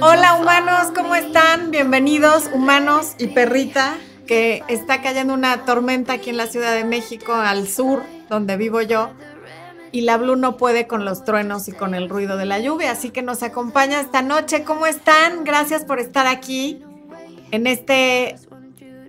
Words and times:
Hola 0.00 0.34
humanos, 0.34 0.92
¿cómo 0.94 1.14
están? 1.14 1.70
Bienvenidos 1.70 2.50
humanos 2.52 3.14
y 3.18 3.28
perrita, 3.28 3.96
que 4.26 4.62
está 4.68 5.00
cayendo 5.00 5.32
una 5.32 5.64
tormenta 5.64 6.14
aquí 6.14 6.28
en 6.28 6.36
la 6.36 6.46
Ciudad 6.46 6.74
de 6.74 6.84
México, 6.84 7.32
al 7.32 7.66
sur, 7.66 8.02
donde 8.28 8.58
vivo 8.58 8.82
yo. 8.82 9.10
Y 9.90 10.02
la 10.02 10.18
Blue 10.18 10.36
no 10.36 10.58
puede 10.58 10.86
con 10.86 11.06
los 11.06 11.24
truenos 11.24 11.66
y 11.68 11.72
con 11.72 11.94
el 11.94 12.10
ruido 12.10 12.36
de 12.36 12.44
la 12.44 12.58
lluvia, 12.58 12.90
así 12.90 13.08
que 13.08 13.22
nos 13.22 13.42
acompaña 13.42 13.98
esta 13.98 14.20
noche. 14.20 14.64
¿Cómo 14.64 14.86
están? 14.86 15.44
Gracias 15.44 15.86
por 15.86 15.98
estar 15.98 16.26
aquí 16.26 16.82
en 17.52 17.66
este 17.66 18.36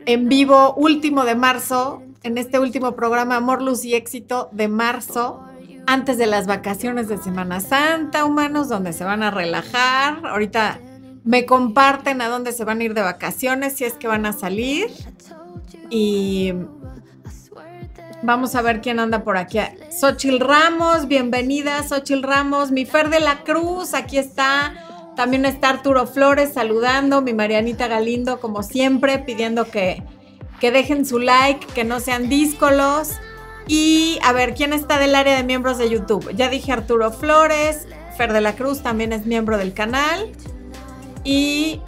en 0.05 0.29
vivo 0.29 0.73
último 0.75 1.25
de 1.25 1.35
marzo, 1.35 2.01
en 2.23 2.37
este 2.37 2.59
último 2.59 2.95
programa 2.95 3.35
Amor, 3.35 3.61
Luz 3.61 3.83
y 3.83 3.95
Éxito 3.95 4.47
de 4.53 4.69
marzo, 4.69 5.48
antes 5.89 6.19
de 6.19 6.27
las 6.27 6.45
vacaciones 6.45 7.07
de 7.07 7.17
Semana 7.17 7.61
Santa, 7.61 8.23
humanos, 8.23 8.69
donde 8.69 8.93
se 8.93 9.03
van 9.03 9.23
a 9.23 9.31
relajar. 9.31 10.23
Ahorita 10.23 10.79
me 11.23 11.47
comparten 11.47 12.21
a 12.21 12.27
dónde 12.27 12.51
se 12.51 12.63
van 12.63 12.79
a 12.79 12.83
ir 12.83 12.93
de 12.93 13.01
vacaciones, 13.01 13.73
si 13.73 13.85
es 13.85 13.93
que 13.93 14.07
van 14.07 14.27
a 14.27 14.33
salir. 14.33 14.85
Y 15.89 16.53
vamos 18.21 18.53
a 18.53 18.61
ver 18.61 18.81
quién 18.81 18.99
anda 18.99 19.23
por 19.23 19.35
aquí. 19.37 19.57
Xochil 19.89 20.39
Ramos, 20.39 21.07
bienvenida, 21.07 21.81
Xochil 21.81 22.21
Ramos. 22.21 22.69
Mi 22.69 22.85
Fer 22.85 23.09
de 23.09 23.19
la 23.19 23.43
Cruz, 23.43 23.95
aquí 23.95 24.19
está. 24.19 24.75
También 25.15 25.43
está 25.45 25.69
Arturo 25.69 26.05
Flores 26.05 26.53
saludando, 26.53 27.23
mi 27.23 27.33
Marianita 27.33 27.87
Galindo, 27.87 28.39
como 28.39 28.61
siempre, 28.61 29.17
pidiendo 29.17 29.65
que, 29.65 30.03
que 30.59 30.69
dejen 30.69 31.07
su 31.07 31.17
like, 31.17 31.65
que 31.73 31.83
no 31.83 31.99
sean 31.99 32.29
díscolos. 32.29 33.13
Y 33.69 34.17
a 34.23 34.33
ver, 34.33 34.55
¿quién 34.55 34.73
está 34.73 34.97
del 34.97 35.13
área 35.13 35.37
de 35.37 35.43
miembros 35.43 35.77
de 35.77 35.91
YouTube? 35.91 36.33
Ya 36.35 36.49
dije 36.49 36.71
Arturo 36.71 37.11
Flores, 37.11 37.85
Fer 38.17 38.33
de 38.33 38.41
la 38.41 38.55
Cruz 38.55 38.81
también 38.81 39.13
es 39.13 39.27
miembro 39.27 39.59
del 39.59 39.73
canal. 39.73 40.31
Y. 41.23 41.79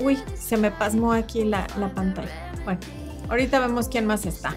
Uy, 0.00 0.18
se 0.38 0.58
me 0.58 0.70
pasmó 0.70 1.14
aquí 1.14 1.44
la, 1.44 1.66
la 1.78 1.94
pantalla. 1.94 2.52
Bueno, 2.64 2.80
ahorita 3.30 3.58
vemos 3.58 3.88
quién 3.88 4.04
más 4.04 4.26
está. 4.26 4.54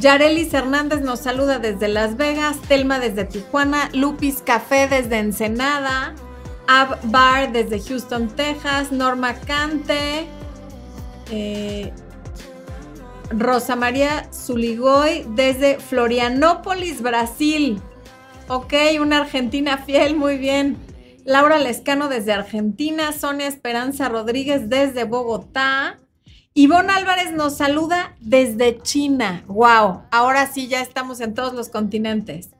Yarelis 0.00 0.52
Hernández 0.52 1.00
nos 1.00 1.20
saluda 1.20 1.60
desde 1.60 1.86
Las 1.86 2.16
Vegas, 2.16 2.56
Telma 2.66 2.98
desde 2.98 3.24
Tijuana, 3.24 3.88
Lupis 3.92 4.42
Café 4.44 4.88
desde 4.88 5.18
Ensenada, 5.18 6.16
Ab 6.66 6.98
Bar 7.04 7.52
desde 7.52 7.78
Houston, 7.78 8.28
Texas, 8.34 8.90
Norma 8.90 9.34
Cante, 9.34 10.26
eh, 11.30 11.92
Rosa 13.30 13.76
María 13.76 14.28
Zuligoy 14.32 15.24
desde 15.30 15.78
Florianópolis, 15.78 17.00
Brasil. 17.00 17.80
Ok, 18.48 18.74
una 19.00 19.18
argentina 19.18 19.78
fiel, 19.78 20.16
muy 20.16 20.36
bien. 20.36 20.76
Laura 21.24 21.58
Lescano 21.58 22.08
desde 22.08 22.32
Argentina, 22.32 23.12
Sonia 23.12 23.46
Esperanza 23.46 24.08
Rodríguez 24.08 24.68
desde 24.68 25.04
Bogotá. 25.04 25.98
Ivonne 26.54 26.92
Álvarez 26.92 27.32
nos 27.32 27.56
saluda 27.56 28.16
desde 28.20 28.80
China. 28.82 29.44
¡Wow! 29.46 30.02
Ahora 30.10 30.46
sí, 30.48 30.66
ya 30.66 30.80
estamos 30.80 31.20
en 31.20 31.34
todos 31.34 31.52
los 31.52 31.68
continentes. 31.68 32.50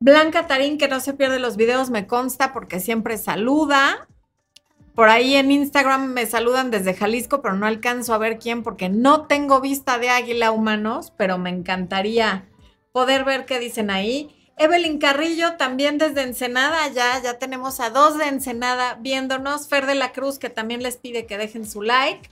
Blanca 0.00 0.46
Tarín, 0.46 0.76
que 0.76 0.88
no 0.88 1.00
se 1.00 1.14
pierde 1.14 1.38
los 1.38 1.56
videos, 1.56 1.88
me 1.88 2.06
consta 2.06 2.52
porque 2.52 2.80
siempre 2.80 3.16
saluda. 3.16 4.06
Por 4.94 5.08
ahí 5.08 5.34
en 5.34 5.50
Instagram 5.50 6.12
me 6.12 6.24
saludan 6.24 6.70
desde 6.70 6.94
Jalisco, 6.94 7.42
pero 7.42 7.54
no 7.54 7.66
alcanzo 7.66 8.14
a 8.14 8.18
ver 8.18 8.38
quién 8.38 8.62
porque 8.62 8.88
no 8.88 9.26
tengo 9.26 9.60
vista 9.60 9.98
de 9.98 10.08
águila 10.08 10.52
humanos, 10.52 11.12
pero 11.16 11.36
me 11.36 11.50
encantaría 11.50 12.48
poder 12.92 13.24
ver 13.24 13.44
qué 13.44 13.58
dicen 13.58 13.90
ahí. 13.90 14.52
Evelyn 14.56 14.98
Carrillo, 14.98 15.56
también 15.56 15.98
desde 15.98 16.22
Ensenada, 16.22 16.86
ya, 16.88 17.20
ya 17.20 17.40
tenemos 17.40 17.80
a 17.80 17.90
dos 17.90 18.16
de 18.18 18.28
Ensenada 18.28 18.96
viéndonos. 19.00 19.66
Fer 19.66 19.86
de 19.86 19.96
la 19.96 20.12
Cruz, 20.12 20.38
que 20.38 20.48
también 20.48 20.80
les 20.80 20.96
pide 20.96 21.26
que 21.26 21.38
dejen 21.38 21.68
su 21.68 21.82
like. 21.82 22.30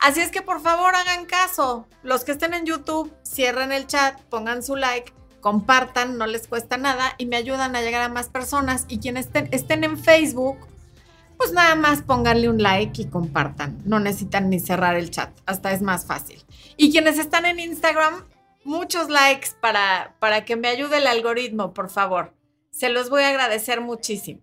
Así 0.00 0.20
es 0.20 0.32
que 0.32 0.42
por 0.42 0.60
favor 0.60 0.96
hagan 0.96 1.26
caso. 1.26 1.86
Los 2.02 2.24
que 2.24 2.32
estén 2.32 2.54
en 2.54 2.66
YouTube, 2.66 3.12
cierren 3.22 3.70
el 3.70 3.86
chat, 3.86 4.20
pongan 4.22 4.64
su 4.64 4.74
like, 4.74 5.12
compartan, 5.40 6.18
no 6.18 6.26
les 6.26 6.48
cuesta 6.48 6.76
nada 6.76 7.14
y 7.18 7.26
me 7.26 7.36
ayudan 7.36 7.76
a 7.76 7.82
llegar 7.82 8.02
a 8.02 8.08
más 8.08 8.28
personas. 8.28 8.86
Y 8.88 8.98
quienes 8.98 9.26
estén, 9.26 9.48
estén 9.52 9.84
en 9.84 9.96
Facebook, 9.96 10.58
pues 11.40 11.52
nada 11.52 11.74
más 11.74 12.02
pónganle 12.02 12.50
un 12.50 12.62
like 12.62 13.00
y 13.00 13.06
compartan. 13.06 13.80
No 13.86 13.98
necesitan 13.98 14.50
ni 14.50 14.60
cerrar 14.60 14.96
el 14.96 15.10
chat, 15.10 15.30
hasta 15.46 15.72
es 15.72 15.80
más 15.80 16.04
fácil. 16.04 16.44
Y 16.76 16.92
quienes 16.92 17.18
están 17.18 17.46
en 17.46 17.58
Instagram, 17.58 18.26
muchos 18.62 19.08
likes 19.08 19.48
para, 19.58 20.14
para 20.18 20.44
que 20.44 20.56
me 20.56 20.68
ayude 20.68 20.98
el 20.98 21.06
algoritmo, 21.06 21.72
por 21.72 21.88
favor. 21.88 22.34
Se 22.70 22.90
los 22.90 23.08
voy 23.08 23.22
a 23.22 23.30
agradecer 23.30 23.80
muchísimo. 23.80 24.42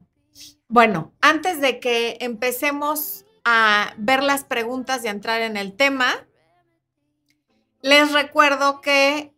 Bueno, 0.70 1.14
antes 1.22 1.62
de 1.62 1.80
que 1.80 2.18
empecemos 2.20 3.26
a 3.46 3.94
ver 3.98 4.24
las 4.24 4.44
preguntas 4.44 5.06
y 5.06 5.08
a 5.08 5.12
entrar 5.12 5.42
en 5.42 5.56
el 5.56 5.74
tema, 5.74 6.26
les 7.84 8.12
recuerdo 8.12 8.82
que 8.82 9.36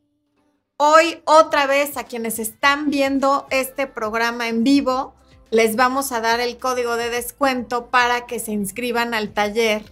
hoy 0.78 1.22
otra 1.26 1.68
vez 1.68 1.98
a 1.98 2.06
quienes 2.06 2.40
están 2.40 2.90
viendo 2.90 3.48
este 3.50 3.86
programa 3.86 4.48
en 4.48 4.64
vivo, 4.64 5.19
les 5.52 5.76
vamos 5.76 6.12
a 6.12 6.22
dar 6.22 6.40
el 6.40 6.58
código 6.58 6.96
de 6.96 7.10
descuento 7.10 7.88
para 7.88 8.26
que 8.28 8.40
se 8.40 8.52
inscriban 8.52 9.14
al 9.14 9.30
taller 9.30 9.84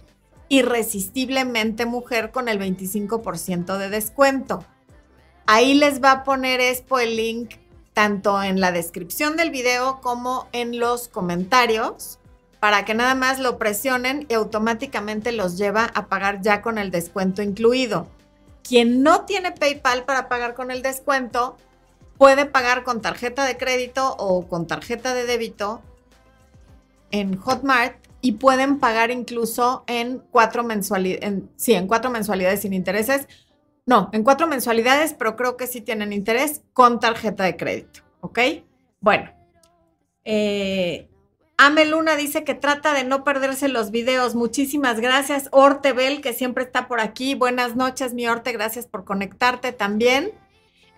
Irresistiblemente 0.48 1.84
Mujer 1.84 2.30
con 2.30 2.48
el 2.48 2.58
25% 2.58 3.76
de 3.76 3.90
descuento. 3.90 4.64
Ahí 5.46 5.74
les 5.74 6.02
va 6.02 6.12
a 6.12 6.24
poner 6.24 6.60
Expo 6.60 7.00
el 7.00 7.16
link 7.16 7.54
tanto 7.92 8.42
en 8.42 8.60
la 8.60 8.70
descripción 8.70 9.36
del 9.36 9.50
video 9.50 10.00
como 10.00 10.48
en 10.52 10.78
los 10.78 11.08
comentarios 11.08 12.18
para 12.60 12.84
que 12.84 12.94
nada 12.94 13.14
más 13.14 13.38
lo 13.38 13.58
presionen 13.58 14.26
y 14.28 14.34
automáticamente 14.34 15.32
los 15.32 15.58
lleva 15.58 15.84
a 15.84 16.06
pagar 16.06 16.40
ya 16.40 16.62
con 16.62 16.78
el 16.78 16.90
descuento 16.90 17.42
incluido. 17.42 18.08
Quien 18.62 19.02
no 19.02 19.24
tiene 19.24 19.52
PayPal 19.52 20.04
para 20.04 20.28
pagar 20.28 20.54
con 20.54 20.70
el 20.70 20.82
descuento 20.82 21.56
puede 22.18 22.44
pagar 22.44 22.84
con 22.84 23.00
tarjeta 23.00 23.44
de 23.44 23.56
crédito 23.56 24.14
o 24.18 24.46
con 24.46 24.66
tarjeta 24.66 25.14
de 25.14 25.24
débito 25.24 25.82
en 27.10 27.36
Hotmart 27.36 27.96
y 28.20 28.32
pueden 28.32 28.78
pagar 28.78 29.10
incluso 29.10 29.84
en 29.86 30.18
cuatro 30.30 30.64
mensualidades, 30.64 31.42
sí, 31.56 31.74
en 31.74 31.86
cuatro 31.86 32.10
mensualidades 32.10 32.62
sin 32.62 32.74
intereses 32.74 33.28
no, 33.88 34.10
en 34.12 34.22
cuatro 34.22 34.46
mensualidades, 34.46 35.14
pero 35.14 35.34
creo 35.34 35.56
que 35.56 35.66
sí 35.66 35.80
tienen 35.80 36.12
interés 36.12 36.60
con 36.74 37.00
tarjeta 37.00 37.44
de 37.44 37.56
crédito, 37.56 38.00
¿ok? 38.20 38.38
Bueno, 39.00 39.30
eh, 40.26 41.08
Ame 41.56 41.86
Luna 41.86 42.14
dice 42.14 42.44
que 42.44 42.52
trata 42.52 42.92
de 42.92 43.04
no 43.04 43.24
perderse 43.24 43.66
los 43.68 43.90
videos. 43.90 44.34
Muchísimas 44.34 45.00
gracias. 45.00 45.48
Ortebel, 45.52 46.20
que 46.20 46.34
siempre 46.34 46.64
está 46.64 46.86
por 46.86 47.00
aquí. 47.00 47.34
Buenas 47.34 47.76
noches, 47.76 48.12
mi 48.12 48.28
Orte. 48.28 48.52
Gracias 48.52 48.86
por 48.86 49.06
conectarte 49.06 49.72
también. 49.72 50.32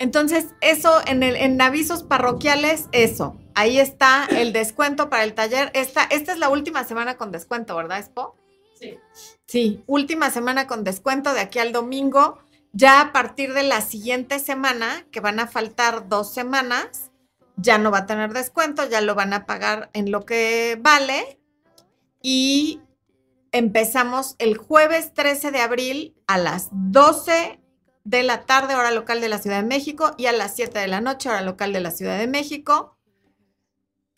Entonces, 0.00 0.46
eso 0.62 0.98
en, 1.06 1.22
el, 1.22 1.36
en 1.36 1.60
avisos 1.60 2.02
parroquiales, 2.02 2.88
eso. 2.90 3.36
Ahí 3.54 3.78
está 3.78 4.24
el 4.24 4.52
descuento 4.54 5.10
para 5.10 5.24
el 5.24 5.34
taller. 5.34 5.70
Esta, 5.74 6.04
esta 6.04 6.32
es 6.32 6.38
la 6.38 6.48
última 6.48 6.84
semana 6.84 7.18
con 7.18 7.30
descuento, 7.30 7.76
¿verdad, 7.76 7.98
Expo? 7.98 8.34
Sí. 8.80 8.98
Sí, 9.46 9.84
última 9.86 10.30
semana 10.30 10.66
con 10.66 10.84
descuento 10.84 11.34
de 11.34 11.40
aquí 11.40 11.58
al 11.58 11.72
domingo. 11.72 12.38
Ya 12.72 13.02
a 13.02 13.12
partir 13.12 13.52
de 13.52 13.62
la 13.62 13.82
siguiente 13.82 14.38
semana, 14.38 15.06
que 15.10 15.20
van 15.20 15.38
a 15.38 15.48
faltar 15.48 16.08
dos 16.08 16.32
semanas, 16.32 17.10
ya 17.56 17.76
no 17.76 17.90
va 17.90 17.98
a 17.98 18.06
tener 18.06 18.32
descuento, 18.32 18.88
ya 18.88 19.02
lo 19.02 19.14
van 19.14 19.34
a 19.34 19.44
pagar 19.44 19.90
en 19.92 20.10
lo 20.10 20.24
que 20.24 20.78
vale. 20.80 21.38
Y 22.22 22.80
empezamos 23.52 24.34
el 24.38 24.56
jueves 24.56 25.12
13 25.12 25.50
de 25.50 25.60
abril 25.60 26.16
a 26.26 26.38
las 26.38 26.68
12 26.72 27.59
de 28.10 28.24
la 28.24 28.42
tarde, 28.44 28.74
hora 28.74 28.90
local 28.90 29.20
de 29.20 29.28
la 29.28 29.38
Ciudad 29.38 29.60
de 29.62 29.68
México, 29.68 30.12
y 30.18 30.26
a 30.26 30.32
las 30.32 30.56
7 30.56 30.78
de 30.78 30.88
la 30.88 31.00
noche, 31.00 31.28
hora 31.28 31.42
local 31.42 31.72
de 31.72 31.80
la 31.80 31.92
Ciudad 31.92 32.18
de 32.18 32.26
México 32.26 32.96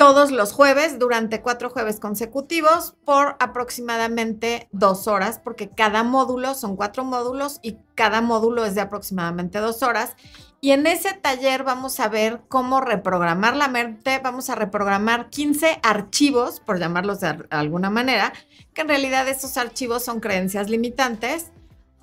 todos 0.02 0.32
los 0.32 0.52
jueves 0.52 0.98
durante 0.98 1.42
cuatro 1.42 1.70
jueves 1.70 2.00
consecutivos 2.00 2.96
por 3.04 3.36
aproximadamente 3.38 4.68
dos 4.72 5.06
horas, 5.06 5.38
porque 5.38 5.68
cada 5.68 6.02
módulo 6.02 6.56
son 6.56 6.74
cuatro 6.74 7.04
módulos 7.04 7.60
y 7.62 7.76
cada 7.94 8.20
módulo 8.20 8.64
es 8.64 8.74
de 8.74 8.80
aproximadamente 8.80 9.60
dos 9.60 9.84
horas. 9.84 10.16
Y 10.60 10.72
en 10.72 10.88
ese 10.88 11.12
taller 11.12 11.62
vamos 11.62 12.00
a 12.00 12.08
ver 12.08 12.40
cómo 12.48 12.80
reprogramar 12.80 13.54
la 13.54 13.68
mente, 13.68 14.18
vamos 14.18 14.50
a 14.50 14.56
reprogramar 14.56 15.30
15 15.30 15.78
archivos, 15.84 16.58
por 16.58 16.80
llamarlos 16.80 17.20
de 17.20 17.46
alguna 17.50 17.88
manera, 17.88 18.32
que 18.74 18.80
en 18.80 18.88
realidad 18.88 19.28
esos 19.28 19.56
archivos 19.56 20.04
son 20.04 20.18
creencias 20.18 20.68
limitantes 20.68 21.52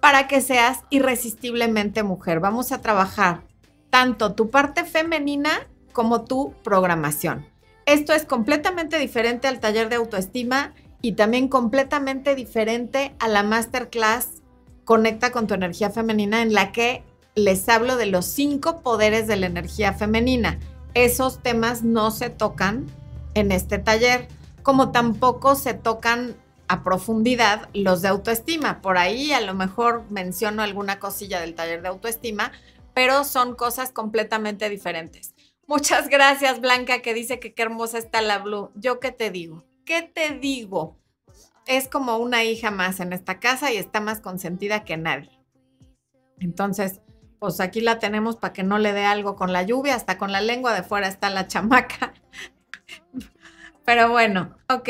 para 0.02 0.28
que 0.28 0.42
seas 0.42 0.80
irresistiblemente 0.90 2.04
mujer. 2.04 2.40
Vamos 2.40 2.72
a 2.72 2.82
trabajar 2.82 3.42
tanto 3.90 4.34
tu 4.34 4.50
parte 4.50 4.86
femenina 4.86 5.68
como 5.94 6.26
tu 6.26 6.54
programación. 6.64 7.46
Esto 7.86 8.14
es 8.14 8.26
completamente 8.26 9.00
diferente 9.00 9.48
al 9.48 9.60
taller 9.60 9.90
de 9.90 9.96
autoestima 9.96 10.74
y 11.02 11.14
también 11.14 11.48
completamente 11.48 12.36
diferente 12.36 13.16
a 13.20 13.28
la 13.28 13.44
masterclass 13.44 14.40
Conecta 14.90 15.32
con 15.32 15.46
tu 15.46 15.54
energía 15.54 15.92
femenina 15.92 16.42
en 16.42 16.52
la 16.52 16.72
que 16.72 17.04
les 17.36 17.70
hablo 17.70 17.96
de 17.96 18.08
los 18.08 18.26
cinco 18.26 18.82
poderes 18.82 19.28
de 19.28 19.36
la 19.36 19.46
energía 19.46 19.94
femenina. 19.94 20.58
esos 20.96 21.44
temas 21.44 21.84
no 21.84 22.10
se 22.10 22.32
tocan 22.32 22.88
en 23.36 23.52
este 23.52 23.78
taller, 23.78 24.28
como 24.64 24.92
tampoco 24.92 25.54
se 25.54 25.76
tocan 25.76 26.36
a 26.70 26.84
profundidad 26.84 27.68
los 27.74 28.02
de 28.02 28.08
autoestima. 28.08 28.82
Por 28.82 28.98
ahí 28.98 29.34
a 29.34 29.42
lo 29.42 29.56
mejor 29.56 30.10
menciono 30.10 30.62
alguna 30.62 31.00
cosilla 31.00 31.42
del 31.42 31.56
taller 31.56 31.82
de 31.82 31.90
autoestima, 31.90 32.52
pero 32.94 33.26
son 33.26 33.56
cosas 33.56 33.92
completamente 33.92 34.70
diferentes. 34.70 35.34
Muchas 35.68 36.10
gracias, 36.10 36.62
Blanca, 36.62 37.02
que 37.02 37.14
dice 37.14 37.40
que 37.40 37.54
qué 37.54 37.64
hermosa 37.64 37.98
está 37.98 38.22
la 38.22 38.38
Blue. 38.38 38.72
Yo 38.76 39.00
qué 39.00 39.12
te 39.12 39.32
digo, 39.32 39.66
¿qué 39.84 40.04
te 40.04 40.36
digo? 40.36 40.96
Es 41.66 41.88
como 41.88 42.18
una 42.18 42.44
hija 42.44 42.72
más 42.72 43.00
en 43.00 43.14
esta 43.14 43.40
casa 43.40 43.72
y 43.72 43.78
está 43.78 44.00
más 44.00 44.22
consentida 44.22 44.84
que 44.86 44.96
nadie. 44.96 45.40
Entonces, 46.40 47.02
pues 47.40 47.60
aquí 47.62 47.82
la 47.82 47.98
tenemos 47.98 48.36
para 48.36 48.54
que 48.54 48.64
no 48.64 48.78
le 48.78 48.94
dé 48.94 49.06
algo 49.06 49.36
con 49.36 49.54
la 49.54 49.64
lluvia, 49.64 49.96
hasta 49.96 50.20
con 50.20 50.32
la 50.32 50.42
lengua 50.42 50.74
de 50.74 50.84
fuera 50.84 51.08
está 51.08 51.32
la 51.32 51.48
chamaca. 51.48 52.14
Pero 53.86 54.12
bueno, 54.12 54.56
ok. 54.70 54.90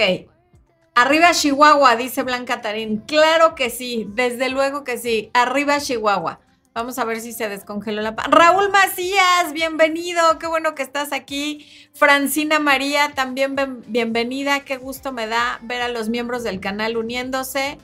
Arriba 1.01 1.31
Chihuahua, 1.31 1.95
dice 1.95 2.23
Blanca 2.23 2.59
Tarín. 2.59 2.97
Claro 2.97 3.55
que 3.55 3.69
sí, 3.69 4.05
desde 4.09 4.49
luego 4.49 4.83
que 4.83 4.97
sí. 4.97 5.31
Arriba 5.33 5.79
Chihuahua. 5.79 6.41
Vamos 6.73 6.99
a 6.99 7.05
ver 7.05 7.21
si 7.21 7.31
se 7.31 7.47
descongeló 7.47 8.01
la... 8.01 8.11
Raúl 8.11 8.69
Macías, 8.69 9.53
bienvenido, 9.53 10.37
qué 10.39 10.47
bueno 10.47 10.75
que 10.75 10.83
estás 10.83 11.13
aquí. 11.13 11.65
Francina 11.93 12.59
María, 12.59 13.13
también 13.15 13.55
bienvenida, 13.87 14.65
qué 14.65 14.75
gusto 14.75 15.13
me 15.13 15.25
da 15.25 15.61
ver 15.63 15.81
a 15.83 15.87
los 15.87 16.09
miembros 16.09 16.43
del 16.43 16.59
canal 16.59 16.97
uniéndose 16.97 17.77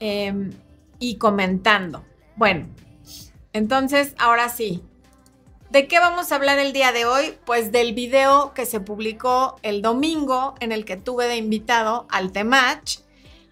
em, 0.00 0.50
y 0.98 1.16
comentando. 1.18 2.04
Bueno, 2.34 2.66
entonces, 3.52 4.16
ahora 4.18 4.48
sí. 4.48 4.82
¿De 5.70 5.86
qué 5.86 5.98
vamos 5.98 6.32
a 6.32 6.36
hablar 6.36 6.58
el 6.58 6.72
día 6.72 6.92
de 6.92 7.04
hoy? 7.04 7.38
Pues 7.44 7.72
del 7.72 7.92
video 7.92 8.54
que 8.54 8.64
se 8.64 8.80
publicó 8.80 9.56
el 9.62 9.82
domingo 9.82 10.54
en 10.60 10.72
el 10.72 10.86
que 10.86 10.96
tuve 10.96 11.26
de 11.26 11.36
invitado 11.36 12.06
al 12.10 12.32
Temach 12.32 13.00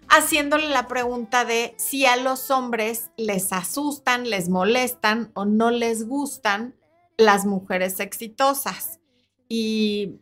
haciéndole 0.09 0.69
la 0.69 0.87
pregunta 0.87 1.45
de 1.45 1.75
si 1.77 2.07
a 2.07 2.15
los 2.17 2.49
hombres 2.49 3.11
les 3.17 3.53
asustan, 3.53 4.29
les 4.29 4.49
molestan 4.49 5.31
o 5.35 5.45
no 5.45 5.69
les 5.69 6.07
gustan 6.07 6.75
las 7.17 7.45
mujeres 7.45 7.99
exitosas. 7.99 8.99
Y 9.47 10.15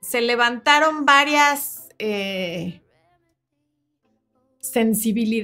se 0.00 0.22
levantaron 0.22 1.06
varias 1.06 1.90
eh, 2.00 2.82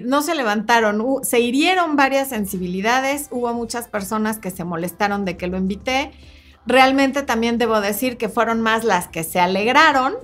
no 0.04 0.22
se 0.22 0.34
levantaron, 0.34 1.24
se 1.24 1.40
hirieron 1.40 1.96
varias 1.96 2.28
sensibilidades, 2.28 3.28
hubo 3.30 3.52
muchas 3.54 3.88
personas 3.88 4.38
que 4.38 4.50
se 4.50 4.64
molestaron 4.64 5.24
de 5.24 5.36
que 5.36 5.46
lo 5.46 5.56
invité. 5.56 6.12
Realmente 6.66 7.22
también 7.22 7.58
debo 7.58 7.80
decir 7.80 8.16
que 8.16 8.28
fueron 8.28 8.60
más 8.60 8.84
las 8.84 9.08
que 9.08 9.24
se 9.24 9.40
alegraron 9.40 10.14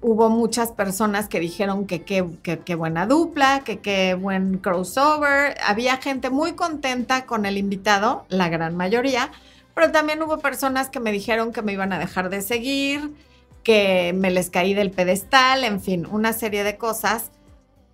hubo 0.00 0.30
muchas 0.30 0.72
personas 0.72 1.28
que 1.28 1.40
dijeron 1.40 1.86
que 1.86 2.02
qué 2.02 2.74
buena 2.74 3.06
dupla, 3.06 3.62
que 3.64 3.80
qué 3.80 4.14
buen 4.14 4.58
crossover. 4.58 5.56
Había 5.64 5.96
gente 5.98 6.30
muy 6.30 6.52
contenta 6.52 7.26
con 7.26 7.46
el 7.46 7.58
invitado, 7.58 8.24
la 8.28 8.48
gran 8.48 8.76
mayoría, 8.76 9.30
pero 9.74 9.92
también 9.92 10.22
hubo 10.22 10.38
personas 10.38 10.88
que 10.88 11.00
me 11.00 11.12
dijeron 11.12 11.52
que 11.52 11.62
me 11.62 11.72
iban 11.72 11.92
a 11.92 11.98
dejar 11.98 12.30
de 12.30 12.42
seguir, 12.42 13.10
que 13.62 14.12
me 14.14 14.30
les 14.30 14.50
caí 14.50 14.74
del 14.74 14.90
pedestal, 14.90 15.64
en 15.64 15.80
fin, 15.80 16.06
una 16.10 16.32
serie 16.32 16.64
de 16.64 16.76
cosas. 16.76 17.30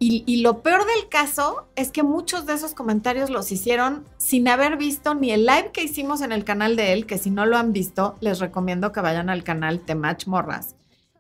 Y, 0.01 0.43
lo 0.43 0.63
peor 0.63 0.87
del 0.87 1.09
caso 1.09 1.67
es 1.75 1.91
que 1.91 2.05
muchos 2.05 2.47
de 2.47 2.55
esos 2.55 2.73
comentarios 2.73 3.31
los 3.31 3.51
hicieron 3.51 4.05
sin 4.17 4.47
haber 4.47 4.77
visto 4.77 5.15
ni 5.15 5.33
el 5.33 5.45
live 5.45 5.71
que 5.73 5.83
hicimos 5.83 6.21
en 6.21 6.31
el 6.31 6.45
canal 6.45 6.77
de 6.77 6.93
él, 6.93 7.05
que 7.05 7.19
si 7.19 7.31
no 7.31 7.47
lo 7.47 7.57
han 7.57 7.73
visto, 7.73 8.17
les 8.21 8.39
recomiendo 8.39 8.93
que 8.93 9.01
vayan 9.01 9.29
al 9.29 9.43
canal 9.43 9.81
Temach 9.81 10.29
Morras 10.29 10.77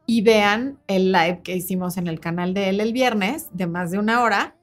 y 0.06 0.22
vean 0.22 0.78
el 0.86 1.10
live 1.10 1.40
que 1.42 1.56
hicimos 1.56 1.96
en 1.96 2.06
el 2.06 2.20
canal 2.20 2.54
de 2.54 2.68
él 2.68 2.80
el 2.80 2.92
viernes 2.92 3.48
de 3.52 3.66
más 3.66 3.90
de 3.90 3.98
una 3.98 4.22
hora. 4.22 4.56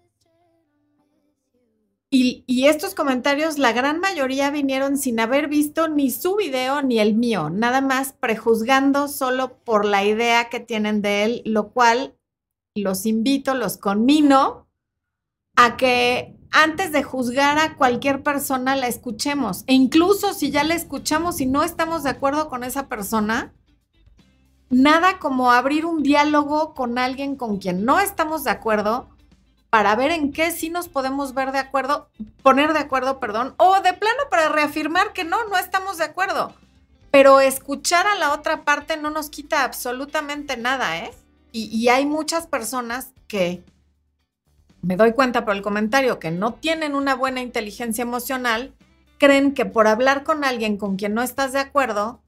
Y, 2.09 2.45
y, 2.47 2.67
estos 2.67 2.95
comentarios, 2.95 3.57
la 3.57 3.73
gran 3.73 3.99
mayoría 3.99 4.49
vinieron 4.49 4.97
sin 4.97 5.19
haber 5.19 5.49
visto 5.49 5.89
ni 5.89 6.09
su 6.09 6.37
video 6.37 6.81
ni 6.81 6.99
el 6.99 7.15
mío, 7.15 7.49
nada 7.49 7.81
más 7.81 8.13
prejuzgando 8.13 9.09
solo 9.09 9.57
por 9.57 9.83
la 9.83 10.05
idea 10.05 10.47
que 10.47 10.61
tienen 10.61 11.01
de 11.01 11.25
él, 11.25 11.41
lo 11.43 11.71
cual 11.71 12.15
los 12.75 13.05
invito, 13.05 13.55
los 13.55 13.77
conmino 13.77 14.67
a 15.55 15.77
que 15.77 16.35
antes 16.51 16.91
de 16.91 17.03
juzgar 17.03 17.57
a 17.57 17.75
cualquier 17.75 18.21
persona 18.21 18.75
la 18.75 18.87
escuchemos. 18.87 19.63
E 19.67 19.73
incluso 19.73 20.33
si 20.33 20.51
ya 20.51 20.63
la 20.65 20.75
escuchamos 20.75 21.39
y 21.39 21.45
no 21.45 21.63
estamos 21.63 22.03
de 22.03 22.09
acuerdo 22.09 22.49
con 22.49 22.65
esa 22.65 22.87
persona, 22.87 23.53
nada 24.69 25.19
como 25.19 25.51
abrir 25.51 25.85
un 25.85 26.03
diálogo 26.03 26.73
con 26.73 26.97
alguien 26.97 27.37
con 27.37 27.57
quien 27.57 27.85
no 27.85 27.99
estamos 28.01 28.43
de 28.43 28.51
acuerdo 28.51 29.07
para 29.69 29.95
ver 29.95 30.11
en 30.11 30.33
qué 30.33 30.51
sí 30.51 30.69
nos 30.69 30.89
podemos 30.89 31.33
ver 31.33 31.53
de 31.53 31.59
acuerdo, 31.59 32.09
poner 32.43 32.73
de 32.73 32.79
acuerdo, 32.79 33.19
perdón, 33.19 33.55
o 33.57 33.81
de 33.81 33.93
plano 33.93 34.23
para 34.29 34.49
reafirmar 34.49 35.13
que 35.13 35.23
no, 35.23 35.47
no 35.47 35.57
estamos 35.57 35.97
de 35.97 36.05
acuerdo. 36.05 36.53
Pero 37.11 37.39
escuchar 37.39 38.05
a 38.07 38.15
la 38.15 38.33
otra 38.33 38.65
parte 38.65 38.97
no 38.97 39.09
nos 39.09 39.29
quita 39.29 39.63
absolutamente 39.63 40.57
nada, 40.57 40.97
¿eh? 40.97 41.13
Y, 41.57 41.87
hay 41.87 42.05
muchas 42.05 42.47
personas 42.47 43.13
que, 43.29 43.63
me 44.81 44.97
doy 44.97 45.13
cuenta 45.13 45.45
por 45.45 45.55
el 45.55 45.61
comentario, 45.61 46.19
que 46.19 46.29
no 46.29 46.55
tienen 46.55 46.95
una 46.95 47.15
buena 47.15 47.39
inteligencia 47.39 48.01
emocional, 48.01 48.73
creen 49.19 49.53
que 49.53 49.63
por 49.63 49.87
hablar 49.87 50.25
con 50.25 50.43
alguien 50.43 50.75
con 50.75 50.97
quien 50.97 51.13
no 51.13 51.21
estás 51.21 51.53
de 51.53 51.59
acuerdo, 51.59 52.21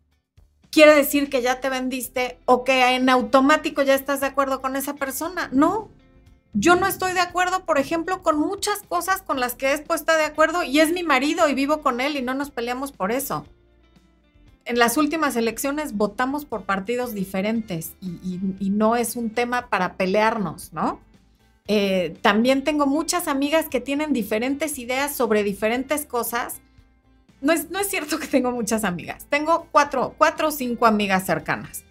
quiere 0.72 0.96
decir 0.96 1.30
que 1.30 1.42
ya 1.42 1.60
te 1.60 1.70
vendiste 1.70 2.40
o 2.46 2.64
que 2.64 2.96
en 2.96 3.10
automático 3.10 3.82
ya 3.82 3.96
estás 3.96 4.22
de 4.22 4.28
acuerdo 4.28 4.62
con 4.62 4.78
esa 4.78 4.94
persona. 4.96 5.50
No, 5.52 5.90
yo 6.54 6.78
no 6.78 6.88
estoy 6.88 7.12
de 7.12 7.20
acuerdo, 7.20 7.66
por 7.66 7.80
ejemplo, 7.80 8.24
con 8.24 8.40
muchas 8.40 8.82
cosas 8.84 9.22
con 9.24 9.42
las 9.42 9.56
que 9.56 9.74
es 9.74 9.82
puesta 9.82 10.16
de 10.16 10.24
acuerdo 10.24 10.64
y 10.64 10.80
es 10.80 10.94
mi 10.94 11.04
marido 11.04 11.50
y 11.50 11.54
vivo 11.54 11.82
con 11.82 12.00
él 12.00 12.16
y 12.16 12.22
no 12.22 12.34
nos 12.34 12.50
peleamos 12.50 12.94
por 12.94 13.12
eso. 13.12 13.46
En 14.68 14.78
las 14.78 14.98
últimas 14.98 15.36
elecciones 15.36 15.96
votamos 15.96 16.46
por 16.46 16.64
partidos 16.64 17.14
diferentes 17.14 17.94
y, 18.02 18.70
no 18.70 18.96
es 18.96 19.16
un 19.16 19.30
tema 19.30 19.70
para 19.70 19.96
pelearnos, 19.96 20.74
¿no? 20.74 21.00
Eh, 21.68 22.18
también 22.22 22.64
tengo 22.64 22.86
muchas 22.86 23.28
amigas 23.28 23.70
que 23.70 23.82
tienen 23.82 24.14
diferentes 24.14 24.78
ideas 24.78 25.16
sobre 25.16 25.44
diferentes 25.44 26.06
cosas 26.06 26.62
no 27.42 27.54
es, 27.54 27.70
no 27.70 27.80
es 27.80 27.88
cierto 27.88 28.18
que 28.20 28.28
tengo 28.28 28.52
muchas 28.52 28.84
amigas. 28.84 29.26
Tengo 29.30 29.68
cuatro, 29.72 30.16
cuatro 30.18 30.48
o 30.48 30.52
cinco 30.52 30.86
amigas 30.86 31.26
cercanas. 31.26 31.84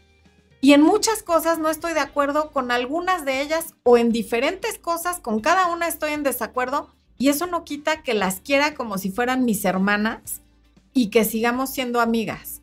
Y 0.61 0.73
en 0.73 0.83
muchas 0.83 1.23
cosas 1.23 1.59
no 1.59 1.69
estoy 1.69 1.93
de 1.93 2.01
acuerdo 2.01 2.51
con 2.51 2.71
algunas 2.71 3.25
de 3.25 3.43
ellas 3.43 3.75
o 3.85 3.99
en 3.99 4.11
diferentes 4.11 4.79
cosas, 4.79 5.21
con 5.21 5.41
cada 5.41 5.67
una 5.73 5.87
estoy 5.87 6.13
en 6.13 6.23
desacuerdo 6.23 6.95
y 7.19 7.29
eso 7.29 7.47
no 7.47 7.65
quita 7.65 8.03
que 8.03 8.15
las 8.15 8.41
quiera 8.41 8.75
como 8.75 8.99
si 8.99 9.11
fueran 9.11 9.45
mis 9.45 9.65
hermanas 9.65 10.43
y 10.93 11.11
que 11.11 11.25
sigamos 11.25 11.71
siendo 11.71 12.01
amigas. 12.01 12.56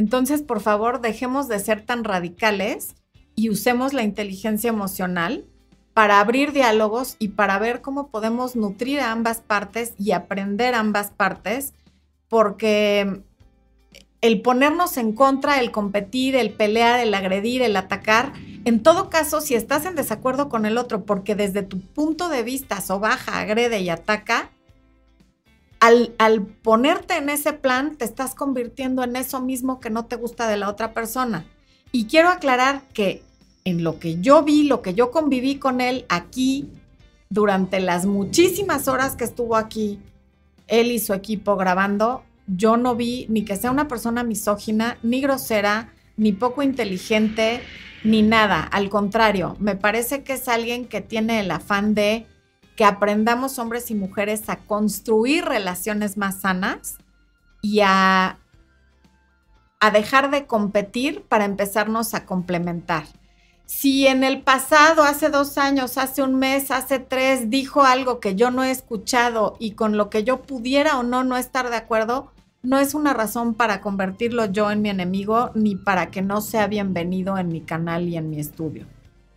Entonces, 0.00 0.40
por 0.40 0.60
favor, 0.60 1.02
dejemos 1.02 1.46
de 1.46 1.58
ser 1.58 1.84
tan 1.84 2.04
radicales 2.04 2.94
y 3.34 3.50
usemos 3.50 3.92
la 3.92 4.02
inteligencia 4.02 4.70
emocional 4.70 5.44
para 5.92 6.20
abrir 6.20 6.52
diálogos 6.52 7.16
y 7.18 7.28
para 7.28 7.58
ver 7.58 7.82
cómo 7.82 8.08
podemos 8.08 8.56
nutrir 8.56 9.00
a 9.00 9.12
ambas 9.12 9.42
partes 9.42 9.92
y 9.98 10.12
aprender 10.12 10.74
ambas 10.74 11.10
partes 11.10 11.74
porque 12.30 13.20
el 14.22 14.40
ponernos 14.40 14.96
en 14.96 15.12
contra, 15.12 15.60
el 15.60 15.70
competir, 15.70 16.34
el 16.34 16.54
pelear, 16.54 17.00
el 17.00 17.12
agredir, 17.12 17.60
el 17.60 17.76
atacar, 17.76 18.32
en 18.64 18.82
todo 18.82 19.10
caso, 19.10 19.42
si 19.42 19.54
estás 19.54 19.84
en 19.84 19.96
desacuerdo 19.96 20.48
con 20.48 20.64
el 20.64 20.78
otro 20.78 21.04
porque 21.04 21.34
desde 21.34 21.62
tu 21.62 21.78
punto 21.78 22.30
de 22.30 22.42
vista 22.42 22.80
sobaja, 22.80 23.38
agrede 23.38 23.80
y 23.80 23.90
ataca, 23.90 24.48
al, 25.80 26.42
ponerte 26.62 27.16
en 27.16 27.30
ese 27.30 27.54
plan, 27.54 27.96
te 27.96 28.04
estás 28.04 28.34
convirtiendo 28.34 29.02
en 29.02 29.16
eso 29.16 29.40
mismo 29.40 29.80
que 29.80 29.90
no 29.90 30.04
te 30.04 30.16
gusta 30.16 30.46
de 30.46 30.58
la 30.58 30.68
otra 30.68 30.92
persona. 30.92 31.46
Y 31.90 32.04
quiero 32.04 32.28
aclarar 32.28 32.82
que 32.92 33.22
en 33.64 33.82
lo 33.82 33.98
que 33.98 34.20
yo 34.20 34.42
vi, 34.42 34.64
lo 34.64 34.82
que 34.82 34.94
yo 34.94 35.10
conviví 35.10 35.56
con 35.56 35.80
él 35.80 36.04
aquí, 36.08 36.68
durante 37.30 37.80
las 37.80 38.06
muchísimas 38.06 38.88
horas 38.88 39.16
que 39.16 39.24
estuvo 39.24 39.56
aquí, 39.56 39.98
él 40.68 40.90
y 40.90 40.98
su 40.98 41.14
equipo 41.14 41.56
grabando, 41.56 42.22
yo 42.46 42.76
no 42.76 42.94
vi 42.94 43.26
ni 43.28 43.44
que 43.44 43.56
sea 43.56 43.70
una 43.70 43.88
persona 43.88 44.22
misógina, 44.22 44.98
ni 45.02 45.20
grosera, 45.20 45.92
ni 46.16 46.32
poco 46.32 46.62
inteligente, 46.62 47.60
ni 48.04 48.22
nada. 48.22 48.62
Al 48.62 48.90
contrario, 48.90 49.56
me 49.60 49.76
parece 49.76 50.22
que 50.24 50.34
es 50.34 50.48
alguien 50.48 50.86
que 50.86 51.00
tiene 51.00 51.40
el 51.40 51.50
afán 51.50 51.94
de 51.94 52.26
que 52.80 52.86
aprendamos 52.86 53.58
hombres 53.58 53.90
y 53.90 53.94
mujeres 53.94 54.48
a 54.48 54.56
construir 54.56 55.44
relaciones 55.44 56.16
más 56.16 56.40
sanas 56.40 56.96
y 57.60 57.80
a, 57.80 58.38
a 59.80 59.90
dejar 59.90 60.30
de 60.30 60.46
competir 60.46 61.20
para 61.28 61.44
empezarnos 61.44 62.14
a 62.14 62.24
complementar 62.24 63.04
si 63.66 64.06
en 64.06 64.24
el 64.24 64.40
pasado, 64.40 65.02
hace 65.02 65.28
dos 65.28 65.58
años, 65.58 65.98
hace 65.98 66.22
un 66.22 66.36
mes, 66.36 66.70
hace 66.70 67.00
tres, 67.00 67.50
dijo 67.50 67.82
algo 67.82 68.18
que 68.18 68.34
yo 68.34 68.50
no 68.50 68.64
he 68.64 68.70
escuchado 68.70 69.56
y 69.58 69.72
con 69.72 69.98
lo 69.98 70.08
que 70.08 70.24
yo 70.24 70.40
pudiera 70.40 70.98
o 70.98 71.02
no 71.02 71.22
no 71.22 71.36
estar 71.36 71.68
de 71.68 71.76
acuerdo, 71.76 72.32
no 72.62 72.78
es 72.78 72.94
una 72.94 73.12
razón 73.12 73.52
para 73.52 73.82
convertirlo 73.82 74.46
yo 74.46 74.70
en 74.70 74.80
mi 74.80 74.88
enemigo 74.88 75.50
ni 75.54 75.76
para 75.76 76.10
que 76.10 76.22
no 76.22 76.40
sea 76.40 76.66
bienvenido 76.66 77.36
en 77.36 77.48
mi 77.48 77.60
canal 77.60 78.08
y 78.08 78.16
en 78.16 78.30
mi 78.30 78.40
estudio. 78.40 78.86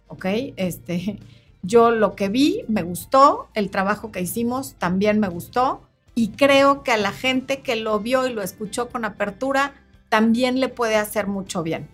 ¿Ok? 0.08 0.28
Este, 0.56 1.20
yo 1.64 1.90
lo 1.92 2.16
que 2.16 2.30
vi 2.30 2.64
me 2.68 2.84
gustó, 2.84 3.50
el 3.56 3.72
trabajo 3.72 4.12
que 4.12 4.22
hicimos 4.22 4.76
también 4.76 5.20
me 5.20 5.30
gustó 5.30 5.82
y 6.14 6.30
creo 6.30 6.84
que 6.84 6.92
a 6.92 6.98
la 6.98 7.12
gente 7.12 7.62
que 7.62 7.76
lo 7.76 8.00
vio 8.00 8.28
y 8.28 8.34
lo 8.34 8.44
escuchó 8.44 8.90
con 8.90 9.06
apertura 9.06 9.74
también 10.10 10.60
le 10.60 10.70
puede 10.70 10.98
hacer 10.98 11.26
mucho 11.26 11.64
bien. 11.64 11.90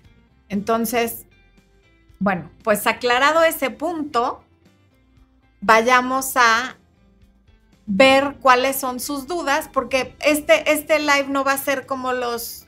Entonces, 0.50 1.26
bueno, 2.20 2.50
pues 2.64 2.86
aclarado 2.86 3.44
ese 3.44 3.70
punto, 3.70 4.44
vayamos 5.62 6.36
a 6.36 6.76
ver 7.86 8.36
cuáles 8.42 8.76
son 8.76 9.00
sus 9.00 9.26
dudas, 9.26 9.70
porque 9.72 10.16
este, 10.20 10.72
este 10.72 11.00
live 11.00 11.28
no 11.30 11.44
va 11.44 11.54
a 11.54 11.58
ser 11.58 11.86
como 11.86 12.12
los 12.12 12.66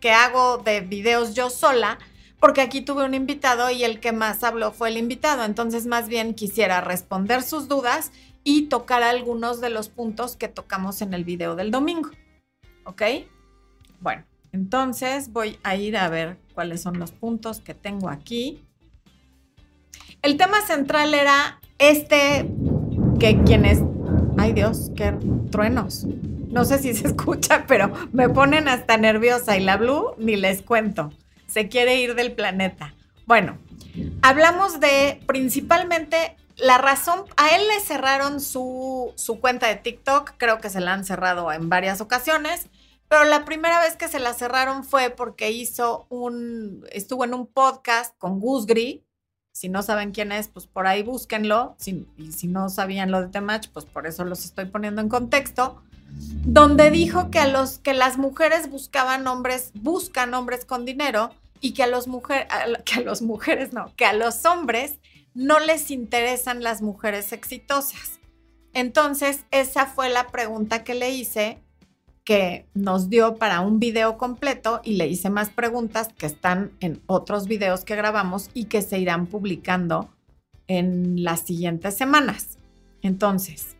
que 0.00 0.10
hago 0.10 0.58
de 0.58 0.80
videos 0.80 1.34
yo 1.34 1.50
sola, 1.50 1.98
porque 2.40 2.62
aquí 2.62 2.80
tuve 2.80 3.04
un 3.04 3.14
invitado 3.14 3.70
y 3.70 3.84
el 3.84 4.00
que 4.00 4.12
más 4.12 4.42
habló 4.42 4.72
fue 4.72 4.88
el 4.88 4.96
invitado. 4.96 5.44
Entonces, 5.44 5.86
más 5.86 6.08
bien 6.08 6.34
quisiera 6.34 6.80
responder 6.80 7.42
sus 7.42 7.68
dudas 7.68 8.10
y 8.42 8.68
tocar 8.68 9.02
algunos 9.02 9.60
de 9.60 9.70
los 9.70 9.90
puntos 9.90 10.36
que 10.36 10.48
tocamos 10.48 11.02
en 11.02 11.12
el 11.12 11.24
video 11.24 11.54
del 11.54 11.70
domingo. 11.70 12.10
¿Ok? 12.84 13.02
Bueno, 14.00 14.24
entonces 14.52 15.32
voy 15.32 15.58
a 15.62 15.76
ir 15.76 15.98
a 15.98 16.08
ver 16.08 16.38
cuáles 16.54 16.80
son 16.80 16.98
los 16.98 17.12
puntos 17.12 17.60
que 17.60 17.74
tengo 17.74 18.08
aquí. 18.08 18.64
El 20.22 20.38
tema 20.38 20.62
central 20.62 21.12
era 21.12 21.60
este, 21.78 22.50
que 23.18 23.42
quienes, 23.44 23.80
ay 24.38 24.54
Dios, 24.54 24.90
qué 24.96 25.14
truenos. 25.50 26.06
No 26.48 26.64
sé 26.64 26.78
si 26.78 26.94
se 26.94 27.06
escucha, 27.08 27.64
pero 27.68 27.92
me 28.12 28.30
ponen 28.30 28.66
hasta 28.68 28.96
nerviosa 28.96 29.58
y 29.58 29.60
la 29.60 29.76
Blue 29.76 30.14
ni 30.16 30.36
les 30.36 30.62
cuento. 30.62 31.12
Se 31.50 31.68
quiere 31.68 31.96
ir 31.96 32.14
del 32.14 32.32
planeta. 32.32 32.94
Bueno, 33.26 33.58
hablamos 34.22 34.80
de 34.80 35.20
principalmente 35.26 36.36
la 36.56 36.78
razón, 36.78 37.24
a 37.36 37.56
él 37.56 37.66
le 37.68 37.80
cerraron 37.80 38.40
su, 38.40 39.12
su, 39.16 39.40
cuenta 39.40 39.66
de 39.66 39.76
TikTok, 39.76 40.34
creo 40.36 40.60
que 40.60 40.68
se 40.68 40.80
la 40.80 40.92
han 40.92 41.04
cerrado 41.04 41.50
en 41.52 41.68
varias 41.68 42.00
ocasiones, 42.00 42.68
pero 43.08 43.24
la 43.24 43.44
primera 43.44 43.80
vez 43.80 43.96
que 43.96 44.08
se 44.08 44.20
la 44.20 44.34
cerraron 44.34 44.84
fue 44.84 45.10
porque 45.10 45.50
hizo 45.50 46.06
un, 46.10 46.86
estuvo 46.92 47.24
en 47.24 47.34
un 47.34 47.46
podcast 47.46 48.16
con 48.18 48.40
Gus 48.40 48.66
Gris. 48.66 49.00
Si 49.52 49.68
no 49.68 49.82
saben 49.82 50.12
quién 50.12 50.30
es, 50.30 50.48
pues 50.48 50.66
por 50.66 50.86
ahí 50.86 51.02
búsquenlo. 51.02 51.76
y 52.16 52.32
si 52.32 52.46
no 52.46 52.68
sabían 52.68 53.10
lo 53.10 53.22
de 53.22 53.28
The 53.28 53.40
Match, 53.40 53.68
pues 53.72 53.84
por 53.84 54.06
eso 54.06 54.24
los 54.24 54.44
estoy 54.44 54.66
poniendo 54.66 55.00
en 55.00 55.08
contexto. 55.08 55.82
Donde 56.44 56.90
dijo 56.90 57.30
que 57.30 57.38
a 57.38 57.48
los 57.48 57.78
que 57.78 57.94
las 57.94 58.18
mujeres 58.18 58.70
buscaban 58.70 59.26
hombres, 59.26 59.72
buscan 59.74 60.34
hombres 60.34 60.64
con 60.64 60.84
dinero 60.84 61.30
y 61.60 61.74
que 61.74 61.82
a 61.82 61.86
los 61.86 62.08
mujeres, 62.08 62.46
que 62.84 62.94
a 62.94 63.00
los 63.02 63.22
mujeres 63.22 63.72
no, 63.72 63.94
que 63.96 64.04
a 64.04 64.12
los 64.12 64.44
hombres 64.44 64.98
no 65.34 65.60
les 65.60 65.90
interesan 65.90 66.62
las 66.62 66.82
mujeres 66.82 67.32
exitosas. 67.32 68.20
Entonces, 68.72 69.44
esa 69.50 69.86
fue 69.86 70.08
la 70.08 70.28
pregunta 70.28 70.84
que 70.84 70.94
le 70.94 71.10
hice, 71.10 71.58
que 72.24 72.66
nos 72.74 73.08
dio 73.10 73.36
para 73.36 73.60
un 73.60 73.80
video 73.80 74.16
completo 74.16 74.80
y 74.84 74.94
le 74.94 75.08
hice 75.08 75.30
más 75.30 75.50
preguntas 75.50 76.08
que 76.16 76.26
están 76.26 76.72
en 76.80 77.02
otros 77.06 77.46
videos 77.46 77.84
que 77.84 77.96
grabamos 77.96 78.50
y 78.54 78.64
que 78.66 78.82
se 78.82 78.98
irán 78.98 79.26
publicando 79.26 80.08
en 80.68 81.24
las 81.24 81.40
siguientes 81.40 81.96
semanas. 81.96 82.58
Entonces, 83.02 83.76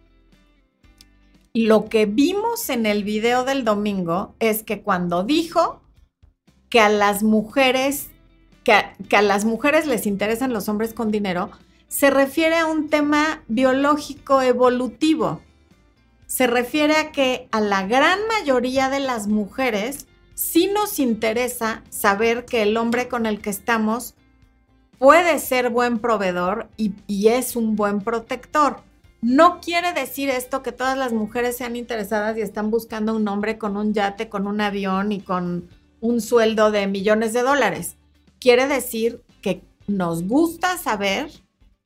lo 1.54 1.88
que 1.88 2.06
vimos 2.06 2.68
en 2.70 2.86
el 2.86 3.04
video 3.04 3.44
del 3.44 3.64
domingo 3.64 4.34
es 4.38 4.62
que 4.62 4.82
cuando 4.82 5.24
dijo 5.24 5.82
que 6.68 6.80
a 6.80 6.88
las 6.88 7.22
mujeres 7.22 8.10
que 8.64 9.16
a, 9.16 9.22
las 9.22 9.44
mujeres 9.44 9.86
les 9.86 10.06
interesan 10.06 10.52
los 10.52 10.68
hombres 10.68 10.92
con 10.92 11.10
dinero, 11.10 11.50
se 11.88 12.10
refiere 12.10 12.58
a 12.58 12.66
un 12.66 12.88
tema 12.88 13.42
biológico 13.48 14.42
evolutivo. 14.42 15.40
Se 16.26 16.46
refiere 16.46 16.96
a 16.96 17.10
que 17.10 17.48
a 17.50 17.60
la 17.60 17.86
gran 17.86 18.18
mayoría 18.28 18.88
de 18.90 19.00
las 19.00 19.26
mujeres 19.26 20.06
sí 20.34 20.70
nos 20.72 20.98
interesa 20.98 21.82
saber 21.90 22.44
que 22.44 22.62
el 22.62 22.76
hombre 22.76 23.08
con 23.08 23.26
el 23.26 23.40
que 23.40 23.50
estamos 23.50 24.14
puede 24.98 25.38
ser 25.38 25.70
buen 25.70 25.98
proveedor 25.98 26.68
y, 26.76 26.92
y, 27.06 27.28
es 27.28 27.56
un 27.56 27.74
buen 27.74 28.00
protector. 28.00 28.82
No 29.22 29.60
quiere 29.60 29.92
decir 29.92 30.30
esto 30.30 30.62
que 30.62 30.72
todas 30.72 30.96
las 30.96 31.12
mujeres 31.12 31.56
sean 31.56 31.76
interesadas 31.76 32.36
y 32.36 32.40
están 32.40 32.70
buscando 32.70 33.14
un 33.14 33.28
hombre 33.28 33.58
con 33.58 33.76
un 33.76 33.92
yate, 33.92 34.28
con 34.28 34.46
un 34.46 34.60
avión 34.60 35.12
y 35.12 35.20
con 35.20 35.68
un 36.00 36.20
sueldo 36.20 36.70
de 36.70 36.86
millones 36.86 37.32
de 37.32 37.42
dólares 37.42 37.96
quiere 38.40 38.66
decir 38.66 39.22
que 39.42 39.62
nos 39.86 40.26
gusta 40.26 40.76
saber 40.78 41.30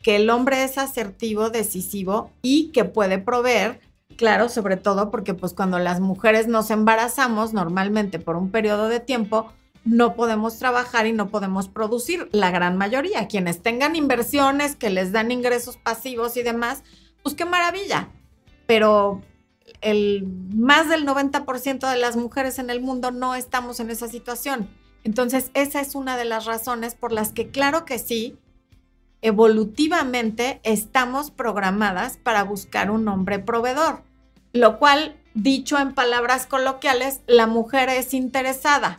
que 0.03 0.17
el 0.17 0.31
hombre 0.31 0.65
es 0.65 0.79
asertivo, 0.79 1.51
decisivo 1.51 2.31
y 2.43 2.69
que 2.69 2.85
puede 2.85 3.19
proveer, 3.19 3.81
claro, 4.17 4.49
sobre 4.49 4.77
todo 4.77 5.11
porque 5.11 5.35
pues 5.35 5.53
cuando 5.53 5.79
las 5.79 6.01
mujeres 6.01 6.47
nos 6.47 6.71
embarazamos 6.71 7.53
normalmente 7.53 8.19
por 8.19 8.37
un 8.37 8.51
periodo 8.51 8.89
de 8.89 9.01
tiempo, 9.01 9.53
no 9.85 10.15
podemos 10.15 10.59
trabajar 10.59 11.07
y 11.07 11.13
no 11.13 11.29
podemos 11.29 11.69
producir. 11.69 12.29
La 12.33 12.51
gran 12.51 12.77
mayoría, 12.77 13.29
quienes 13.29 13.63
tengan 13.63 13.97
inversiones 13.97 14.77
que 14.77 14.91
les 14.91 15.13
dan 15.13 15.31
ingresos 15.31 15.77
pasivos 15.77 16.37
y 16.37 16.43
demás, 16.43 16.83
pues 17.25 17.35
qué 17.35 17.45
maravilla. 17.45 18.11
Pero 18.67 19.23
el 19.81 20.27
más 20.55 20.89
del 20.89 21.07
90% 21.07 21.91
de 21.91 21.97
las 21.97 22.17
mujeres 22.17 22.61
en 22.61 22.71
el 22.71 22.81
mundo 22.81 23.11
no 23.11 23.35
estamos 23.35 23.81
en 23.81 23.91
esa 23.91 24.07
situación. 24.07 24.69
Entonces, 25.03 25.51
esa 25.55 25.81
es 25.81 25.95
una 25.95 26.17
de 26.17 26.27
las 26.27 26.45
razones 26.45 26.95
por 26.95 27.13
las 27.13 27.33
que, 27.33 27.49
claro 27.49 27.85
que 27.85 27.99
sí, 27.99 28.39
evolutivamente 29.23 30.61
estamos 30.65 31.31
programadas 31.31 32.19
para 32.19 32.45
buscar 32.45 32.91
un 32.91 33.09
hombre 33.09 33.39
proveedor, 33.39 34.03
lo 34.53 34.79
cual, 34.79 35.17
dicho 35.35 35.79
en 35.79 35.95
palabras 35.95 36.47
coloquiales, 36.47 37.21
la 37.27 37.47
mujer 37.47 37.89
es 37.89 38.15
interesada. 38.15 38.99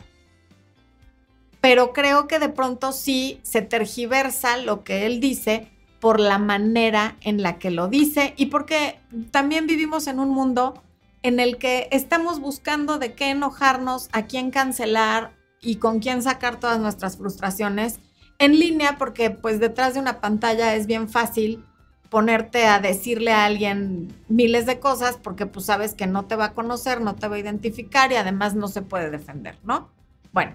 Pero 1.60 1.92
creo 1.92 2.28
que 2.28 2.40
de 2.40 2.48
pronto 2.48 2.92
sí 2.92 3.40
se 3.42 3.62
tergiversa 3.62 4.56
lo 4.56 4.84
que 4.84 5.06
él 5.06 5.20
dice 5.20 5.70
por 6.06 6.20
la 6.20 6.38
manera 6.38 7.16
en 7.20 7.42
la 7.42 7.58
que 7.58 7.72
lo 7.72 7.88
dice 7.88 8.32
y 8.36 8.46
porque 8.46 9.00
también 9.32 9.66
vivimos 9.66 10.06
en 10.06 10.20
un 10.20 10.28
mundo 10.28 10.80
en 11.24 11.40
el 11.40 11.58
que 11.58 11.88
estamos 11.90 12.38
buscando 12.38 13.00
de 13.00 13.14
qué 13.14 13.30
enojarnos, 13.30 14.08
a 14.12 14.22
quién 14.26 14.52
cancelar, 14.52 15.32
y 15.60 15.78
con 15.78 15.98
quién 15.98 16.22
sacar 16.22 16.60
todas 16.60 16.78
nuestras 16.78 17.16
frustraciones 17.16 17.98
en 18.38 18.56
línea, 18.56 18.98
porque 18.98 19.30
pues 19.30 19.58
detrás 19.58 19.94
de 19.94 20.00
una 20.00 20.20
pantalla 20.20 20.76
es 20.76 20.86
bien 20.86 21.08
fácil 21.08 21.64
ponerte 22.08 22.66
a 22.66 22.78
decirle 22.78 23.32
a 23.32 23.44
alguien 23.44 24.14
miles 24.28 24.64
de 24.64 24.78
cosas 24.78 25.18
porque 25.20 25.46
pues 25.46 25.66
sabes 25.66 25.94
que 25.94 26.06
no 26.06 26.26
te 26.26 26.36
va 26.36 26.44
a 26.44 26.54
conocer, 26.54 27.00
no 27.00 27.16
te 27.16 27.26
va 27.26 27.34
a 27.34 27.40
identificar 27.40 28.12
y 28.12 28.14
además 28.14 28.54
no 28.54 28.68
se 28.68 28.82
puede 28.82 29.10
defender, 29.10 29.58
¿no? 29.64 29.90
Bueno, 30.30 30.54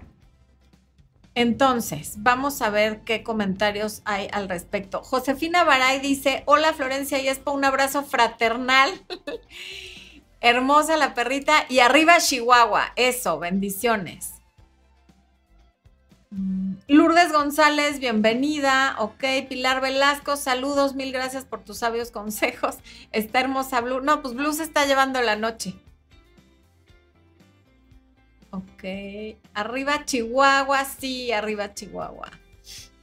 entonces 1.34 2.14
vamos 2.18 2.60
a 2.60 2.70
ver 2.70 3.00
qué 3.00 3.22
comentarios 3.22 4.02
hay 4.04 4.28
al 4.32 4.48
respecto. 4.48 5.02
Josefina 5.02 5.64
Baray 5.64 6.00
dice, 6.00 6.42
hola 6.46 6.74
Florencia 6.74 7.18
y 7.18 7.28
Espo, 7.28 7.52
un 7.52 7.64
abrazo 7.64 8.04
fraternal. 8.04 8.90
Hermosa 10.40 10.96
la 10.96 11.14
perrita 11.14 11.66
y 11.68 11.78
arriba 11.78 12.18
Chihuahua, 12.18 12.92
eso, 12.96 13.38
bendiciones. 13.38 14.34
Lourdes 16.88 17.32
González, 17.32 18.00
bienvenida. 18.00 18.96
Ok, 18.98 19.24
Pilar 19.48 19.80
Velasco, 19.80 20.36
saludos, 20.36 20.94
mil 20.94 21.12
gracias 21.12 21.44
por 21.44 21.62
tus 21.62 21.78
sabios 21.78 22.10
consejos. 22.10 22.76
Está 23.12 23.40
hermosa 23.40 23.80
Blue. 23.80 24.00
No, 24.00 24.22
pues 24.22 24.34
Blue 24.34 24.52
se 24.52 24.62
está 24.62 24.86
llevando 24.86 25.20
la 25.20 25.36
noche. 25.36 25.74
Ok, 28.52 28.84
arriba 29.54 30.04
Chihuahua, 30.04 30.84
sí, 30.84 31.32
arriba 31.32 31.72
Chihuahua. 31.72 32.30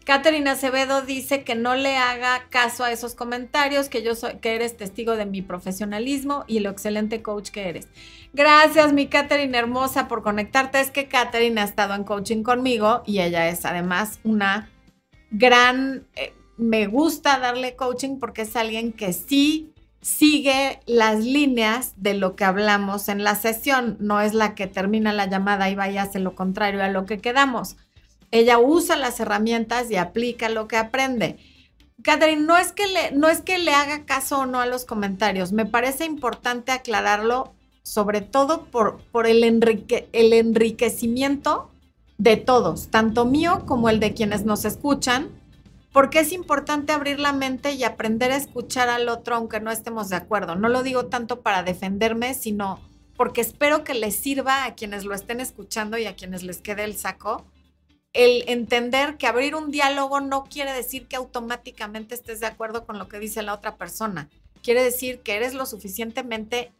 Catherine 0.06 0.50
Acevedo 0.50 1.01
dice 1.01 1.44
que 1.44 1.56
no 1.56 1.75
le 1.75 1.98
haga 1.98 2.48
caso 2.50 2.84
a 2.84 2.91
esos 2.91 3.15
comentarios, 3.15 3.89
que 3.89 4.03
yo 4.03 4.13
soy, 4.13 4.38
que 4.38 4.53
eres 4.56 4.77
testigo 4.77 5.15
de 5.15 5.25
mi 5.25 5.41
profesionalismo 5.41 6.46
y 6.48 6.60
lo 6.60 6.70
excelente 6.70 7.24
coach 7.24 7.50
que 7.50 7.68
eres. 7.68 7.88
Gracias, 8.34 8.94
mi 8.94 9.08
Catherine 9.08 9.58
hermosa, 9.58 10.08
por 10.08 10.22
conectarte. 10.22 10.79
Es 10.79 10.91
que 10.91 11.08
Catherine 11.08 11.60
ha 11.62 11.63
estado 11.63 11.96
en 11.96 12.03
coaching 12.03 12.44
conmigo 12.44 13.01
y 13.08 13.20
ella 13.20 13.50
es 13.50 13.65
además 13.65 14.20
una 14.24 14.70
gran, 15.32 16.08
eh, 16.15 16.34
me 16.58 16.86
gusta 16.86 17.39
darle 17.39 17.75
coaching 17.75 18.20
porque 18.20 18.44
es 18.44 18.56
alguien 18.56 18.94
que 18.94 19.13
sí 19.13 19.74
sigue 20.01 20.79
las 20.86 21.20
líneas 21.20 21.94
de 21.98 22.13
lo 22.13 22.36
que 22.36 22.46
hablamos 22.46 23.10
en 23.10 23.24
la 23.24 23.36
sesión, 23.36 23.98
no 24.00 24.22
es 24.22 24.34
la 24.34 24.56
que 24.56 24.68
termina 24.68 25.13
la 25.13 25.27
llamada 25.27 25.70
y 25.70 25.75
vaya 25.75 26.01
a 26.01 26.06
hacer 26.06 26.22
lo 26.22 26.36
contrario 26.36 26.84
a 26.84 26.89
lo 26.89 27.06
que 27.06 27.20
quedamos. 27.20 27.75
Ella 28.32 28.60
usa 28.60 28.96
las 28.96 29.20
herramientas 29.20 29.89
y 29.91 29.96
aplica 29.96 30.50
lo 30.50 30.68
que 30.68 30.77
aprende. 30.77 31.38
Catherine, 32.03 32.44
no 32.44 32.58
es, 32.58 32.72
que 32.72 32.88
le, 32.88 33.12
no 33.12 33.27
es 33.27 33.41
que 33.41 33.58
le 33.58 33.74
haga 33.74 34.06
caso 34.06 34.39
o 34.39 34.46
no 34.46 34.62
a 34.62 34.65
los 34.65 34.86
comentarios, 34.86 35.51
me 35.51 35.65
parece 35.65 36.06
importante 36.06 36.72
aclararlo 36.72 37.53
sobre 37.84 38.22
todo 38.22 38.65
por, 38.65 39.00
por 39.12 39.25
el, 39.27 39.44
el 39.44 40.34
enriquecimiento 40.34 41.72
de 42.18 42.38
todos, 42.38 42.89
tanto 42.89 43.25
mío 43.25 43.63
como 43.65 43.89
el 43.89 44.00
de 44.00 44.13
quienes 44.13 44.46
nos 44.46 44.63
escuchan, 44.65 45.29
porque 45.91 46.19
es 46.19 46.31
importante 46.31 46.93
abrir 46.93 47.19
la 47.19 47.34
mente 47.34 47.74
y 47.74 47.84
aprender 47.84 48.31
a 48.31 48.38
escuchar 48.38 48.89
al 48.89 49.10
otro 49.10 49.36
aunque 49.36 49.60
no 49.60 49.72
estemos 49.72 50.10
de 50.10 50.15
acuerdo. 50.15 50.55
No 50.55 50.69
lo 50.69 50.84
digo 50.84 51.08
tanto 51.08 51.41
para 51.41 51.63
defenderme, 51.63 52.34
sino 52.34 52.79
porque 53.15 53.41
espero 53.41 53.84
que 53.84 53.93
les 53.93 54.15
sirva 54.15 54.65
a 54.65 54.75
quienes 54.75 55.05
lo 55.05 55.13
estén 55.13 55.39
escuchando 55.39 55.98
y 55.98 56.05
a 56.05 56.15
quienes 56.15 56.43
les 56.43 56.62
quede 56.62 56.84
el 56.84 56.96
saco 56.96 57.46
el 58.13 58.43
entender 58.48 59.17
que 59.17 59.27
abrir 59.27 59.55
un 59.55 59.72
diálogo 59.72 60.19
no 60.19 60.46
quiere 60.46 60.74
decir 60.74 61.08
que 61.08 61.15
automáticamente 61.15 62.15
estés 62.15 62.39
de 62.39 62.48
acuerdo 62.48 62.86
con 62.86 62.98
lo 62.98 63.08
que 63.08 63.19
dice 63.19 63.43
la 63.43 63.53
otra 63.53 63.77
persona. 63.77 64.29
Quiere 64.63 64.84
decir 64.84 65.22
que 65.22 65.36
eres 65.36 65.53
lo 65.53 65.65
suficientemente 65.65 66.74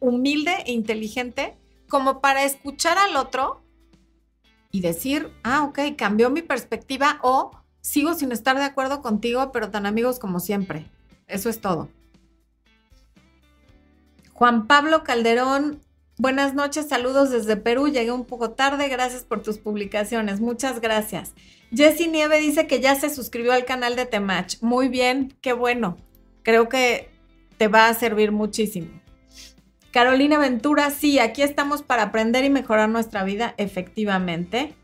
humilde 0.00 0.54
e 0.66 0.72
inteligente 0.72 1.56
como 1.88 2.20
para 2.20 2.44
escuchar 2.44 2.98
al 2.98 3.16
otro 3.16 3.62
y 4.70 4.80
decir, 4.80 5.32
ah, 5.42 5.64
ok, 5.64 5.96
cambió 5.96 6.28
mi 6.28 6.42
perspectiva 6.42 7.18
o 7.22 7.50
sigo 7.88 8.12
sin 8.12 8.32
estar 8.32 8.56
de 8.58 8.64
acuerdo 8.64 9.00
contigo, 9.00 9.50
pero 9.50 9.70
tan 9.70 9.86
amigos 9.86 10.18
como 10.18 10.40
siempre. 10.40 10.86
Eso 11.26 11.48
es 11.48 11.60
todo. 11.60 11.88
Juan 14.34 14.66
Pablo 14.66 15.04
Calderón, 15.04 15.80
buenas 16.18 16.52
noches, 16.52 16.86
saludos 16.88 17.30
desde 17.30 17.56
Perú. 17.56 17.88
Llegué 17.88 18.12
un 18.12 18.26
poco 18.26 18.50
tarde, 18.50 18.88
gracias 18.88 19.24
por 19.24 19.42
tus 19.42 19.56
publicaciones. 19.56 20.38
Muchas 20.40 20.80
gracias. 20.82 21.32
Jessy 21.74 22.08
Nieve 22.08 22.38
dice 22.40 22.66
que 22.66 22.80
ya 22.80 22.94
se 22.94 23.08
suscribió 23.08 23.54
al 23.54 23.64
canal 23.64 23.96
de 23.96 24.04
Temach. 24.04 24.60
Muy 24.60 24.88
bien, 24.88 25.34
qué 25.40 25.54
bueno. 25.54 25.96
Creo 26.42 26.68
que 26.68 27.10
te 27.56 27.68
va 27.68 27.88
a 27.88 27.94
servir 27.94 28.32
muchísimo. 28.32 28.88
Carolina 29.92 30.38
Ventura, 30.38 30.90
sí, 30.90 31.18
aquí 31.18 31.40
estamos 31.40 31.82
para 31.82 32.02
aprender 32.02 32.44
y 32.44 32.50
mejorar 32.50 32.90
nuestra 32.90 33.24
vida, 33.24 33.54
efectivamente. 33.56 34.74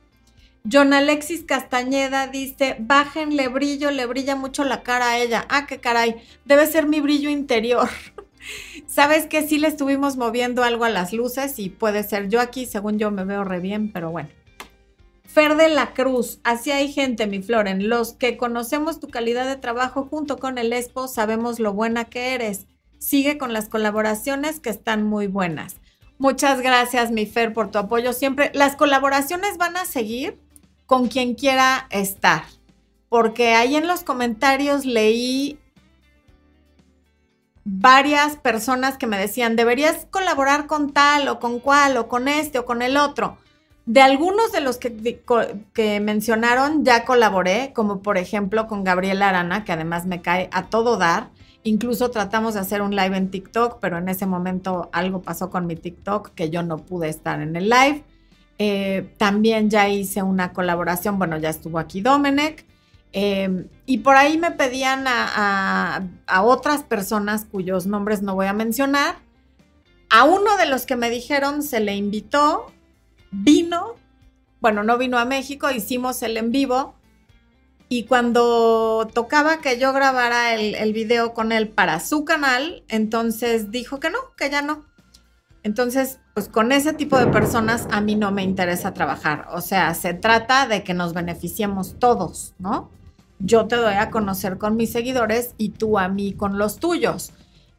John 0.70 0.94
Alexis 0.94 1.44
Castañeda 1.44 2.26
dice, 2.26 2.76
bájenle 2.78 3.48
brillo, 3.48 3.90
le 3.90 4.06
brilla 4.06 4.34
mucho 4.34 4.64
la 4.64 4.82
cara 4.82 5.10
a 5.10 5.18
ella. 5.18 5.44
Ah, 5.50 5.66
qué 5.66 5.78
caray, 5.78 6.16
debe 6.46 6.66
ser 6.66 6.86
mi 6.86 7.00
brillo 7.00 7.28
interior. 7.28 7.86
Sabes 8.86 9.26
que 9.26 9.46
sí 9.46 9.58
le 9.58 9.68
estuvimos 9.68 10.16
moviendo 10.16 10.64
algo 10.64 10.84
a 10.84 10.88
las 10.88 11.12
luces 11.12 11.58
y 11.58 11.68
puede 11.68 12.02
ser 12.02 12.30
yo 12.30 12.40
aquí, 12.40 12.64
según 12.64 12.98
yo 12.98 13.10
me 13.10 13.24
veo 13.24 13.44
re 13.44 13.60
bien, 13.60 13.92
pero 13.92 14.10
bueno. 14.10 14.30
Fer 15.26 15.56
de 15.56 15.68
la 15.68 15.92
Cruz, 15.92 16.40
así 16.44 16.70
hay 16.70 16.90
gente, 16.90 17.26
mi 17.26 17.42
Floren. 17.42 17.90
Los 17.90 18.14
que 18.14 18.38
conocemos 18.38 19.00
tu 19.00 19.08
calidad 19.08 19.46
de 19.46 19.56
trabajo 19.56 20.04
junto 20.04 20.38
con 20.38 20.56
el 20.56 20.72
Expo 20.72 21.08
sabemos 21.08 21.60
lo 21.60 21.74
buena 21.74 22.06
que 22.06 22.34
eres. 22.34 22.66
Sigue 22.98 23.36
con 23.36 23.52
las 23.52 23.68
colaboraciones 23.68 24.60
que 24.60 24.70
están 24.70 25.04
muy 25.04 25.26
buenas. 25.26 25.76
Muchas 26.16 26.62
gracias, 26.62 27.10
mi 27.10 27.26
Fer, 27.26 27.52
por 27.52 27.70
tu 27.70 27.78
apoyo 27.78 28.14
siempre. 28.14 28.50
Las 28.54 28.76
colaboraciones 28.76 29.58
van 29.58 29.76
a 29.76 29.84
seguir 29.84 30.38
con 30.86 31.08
quien 31.08 31.34
quiera 31.34 31.86
estar. 31.90 32.44
Porque 33.08 33.54
ahí 33.54 33.76
en 33.76 33.86
los 33.86 34.02
comentarios 34.02 34.84
leí 34.84 35.58
varias 37.64 38.36
personas 38.36 38.98
que 38.98 39.06
me 39.06 39.18
decían, 39.18 39.56
deberías 39.56 40.06
colaborar 40.10 40.66
con 40.66 40.92
tal 40.92 41.28
o 41.28 41.40
con 41.40 41.60
cual 41.60 41.96
o 41.96 42.08
con 42.08 42.28
este 42.28 42.58
o 42.58 42.64
con 42.64 42.82
el 42.82 42.96
otro. 42.96 43.38
De 43.86 44.00
algunos 44.00 44.52
de 44.52 44.60
los 44.60 44.78
que, 44.78 45.20
que, 45.74 46.00
mencionaron 46.00 46.84
ya 46.84 47.04
colaboré, 47.04 47.72
como 47.74 48.00
por 48.00 48.16
ejemplo 48.16 48.66
con 48.66 48.82
Gabriela 48.82 49.28
Arana, 49.28 49.64
que 49.64 49.72
además 49.72 50.06
me 50.06 50.22
cae 50.22 50.48
a 50.52 50.66
todo 50.66 50.96
dar. 50.96 51.30
Incluso 51.64 52.10
tratamos 52.10 52.54
de 52.54 52.60
hacer 52.60 52.82
un 52.82 52.96
live 52.96 53.16
en 53.16 53.30
TikTok, 53.30 53.78
pero 53.80 53.98
en 53.98 54.08
ese 54.08 54.26
momento 54.26 54.88
algo 54.92 55.22
pasó 55.22 55.50
con 55.50 55.66
mi 55.66 55.76
TikTok 55.76 56.30
que 56.30 56.50
yo 56.50 56.62
no 56.62 56.78
pude 56.78 57.08
estar 57.08 57.40
en 57.40 57.56
el 57.56 57.68
live. 57.68 58.04
Eh, 58.58 59.12
también 59.18 59.68
ya 59.68 59.88
hice 59.88 60.22
una 60.22 60.52
colaboración, 60.52 61.18
bueno, 61.18 61.38
ya 61.38 61.50
estuvo 61.50 61.78
aquí 61.78 62.00
Domenech. 62.00 62.64
Eh, 63.12 63.68
y 63.86 63.98
por 63.98 64.16
ahí 64.16 64.38
me 64.38 64.50
pedían 64.50 65.04
a, 65.06 66.02
otras 66.42 66.82
personas 66.82 67.44
cuyos 67.44 67.86
nombres 67.86 68.22
no 68.22 68.34
voy 68.34 68.46
a 68.46 68.52
mencionar. 68.52 69.16
A 70.10 70.24
uno 70.24 70.56
de 70.56 70.66
los 70.66 70.84
que 70.86 70.96
me 70.96 71.10
dijeron 71.10 71.62
se 71.62 71.80
le 71.80 71.94
invitó, 71.94 72.72
vino, 73.30 73.94
bueno, 74.60 74.82
no 74.82 74.98
vino 74.98 75.18
a 75.18 75.24
México, 75.24 75.70
hicimos 75.70 76.22
el 76.22 76.36
en 76.36 76.50
vivo. 76.50 76.94
Y 77.88 78.04
cuando 78.04 79.08
tocaba 79.12 79.58
que 79.58 79.78
yo 79.78 79.92
grabara 79.92 80.54
el, 80.54 80.74
el 80.74 80.92
video 80.92 81.34
con 81.34 81.52
él 81.52 81.68
para 81.68 82.00
su 82.00 82.24
canal, 82.24 82.82
entonces 82.88 83.70
dijo 83.70 84.00
que 84.00 84.10
no, 84.10 84.18
que 84.36 84.50
ya 84.50 84.62
no. 84.62 84.84
Entonces, 85.62 86.18
pues 86.34 86.48
con 86.48 86.72
ese 86.72 86.92
tipo 86.92 87.16
de 87.16 87.28
personas 87.28 87.86
a 87.92 88.00
mí 88.00 88.16
no 88.16 88.32
me 88.32 88.42
interesa 88.42 88.92
trabajar. 88.92 89.46
O 89.52 89.60
sea, 89.60 89.94
se 89.94 90.14
trata 90.14 90.66
de 90.66 90.82
que 90.82 90.92
nos 90.92 91.14
beneficiemos 91.14 91.96
todos, 92.00 92.54
¿no? 92.58 92.90
Yo 93.38 93.66
te 93.66 93.76
doy 93.76 93.94
a 93.94 94.10
conocer 94.10 94.58
con 94.58 94.76
mis 94.76 94.90
seguidores 94.90 95.54
y 95.58 95.70
tú 95.70 95.96
a 95.96 96.08
mí 96.08 96.32
con 96.32 96.58
los 96.58 96.78
tuyos. 96.78 97.32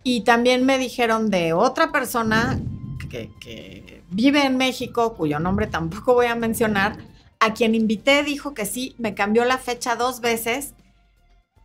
Y 0.03 0.21
también 0.21 0.65
me 0.65 0.77
dijeron 0.77 1.29
de 1.29 1.51
otra 1.51 1.91
persona 1.91 2.57
que, 3.09 4.03
vive 4.09 4.45
en 4.45 4.55
México, 4.55 5.15
cuyo 5.15 5.39
nombre 5.39 5.67
tampoco 5.67 6.13
voy 6.13 6.27
a 6.27 6.35
mencionar, 6.35 6.97
a 7.39 7.53
quien 7.53 7.75
invité 7.75 8.23
dijo 8.23 8.53
que 8.53 8.65
sí, 8.65 8.95
me 8.97 9.13
cambió 9.15 9.43
la 9.45 9.57
fecha 9.57 9.95
dos 9.95 10.21
veces. 10.21 10.73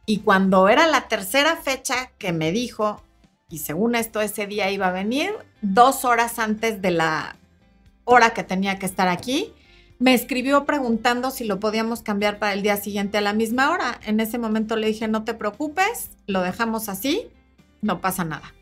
Y 0.06 0.18
cuando 0.18 0.68
era 0.68 0.88
la 0.88 1.02
tercera 1.08 1.56
fecha 1.56 2.10
que 2.18 2.32
me 2.32 2.50
dijo, 2.50 3.00
y 3.50 3.58
según 3.58 3.94
esto 3.94 4.20
ese 4.20 4.46
día 4.46 4.70
iba 4.70 4.86
a 4.86 4.92
venir, 4.92 5.32
dos 5.60 6.04
horas 6.04 6.38
antes 6.38 6.80
de 6.80 6.92
la 6.92 7.36
hora 8.04 8.30
que 8.30 8.44
tenía 8.44 8.78
que 8.78 8.86
estar 8.86 9.08
aquí, 9.08 9.52
me 9.98 10.14
escribió 10.14 10.64
preguntando 10.64 11.30
si 11.30 11.44
lo 11.44 11.60
podíamos 11.60 12.00
cambiar 12.00 12.38
para 12.38 12.54
el 12.54 12.62
día 12.62 12.78
siguiente 12.78 13.18
a 13.18 13.20
la 13.20 13.34
misma 13.34 13.70
hora. 13.70 14.00
En 14.06 14.20
ese 14.20 14.38
momento 14.38 14.76
le 14.76 14.86
dije, 14.86 15.08
no 15.08 15.24
te 15.24 15.34
preocupes, 15.34 16.10
lo 16.26 16.40
dejamos 16.40 16.88
así, 16.88 17.28
no 17.82 18.00
pasa 18.00 18.24
nada. 18.24 18.54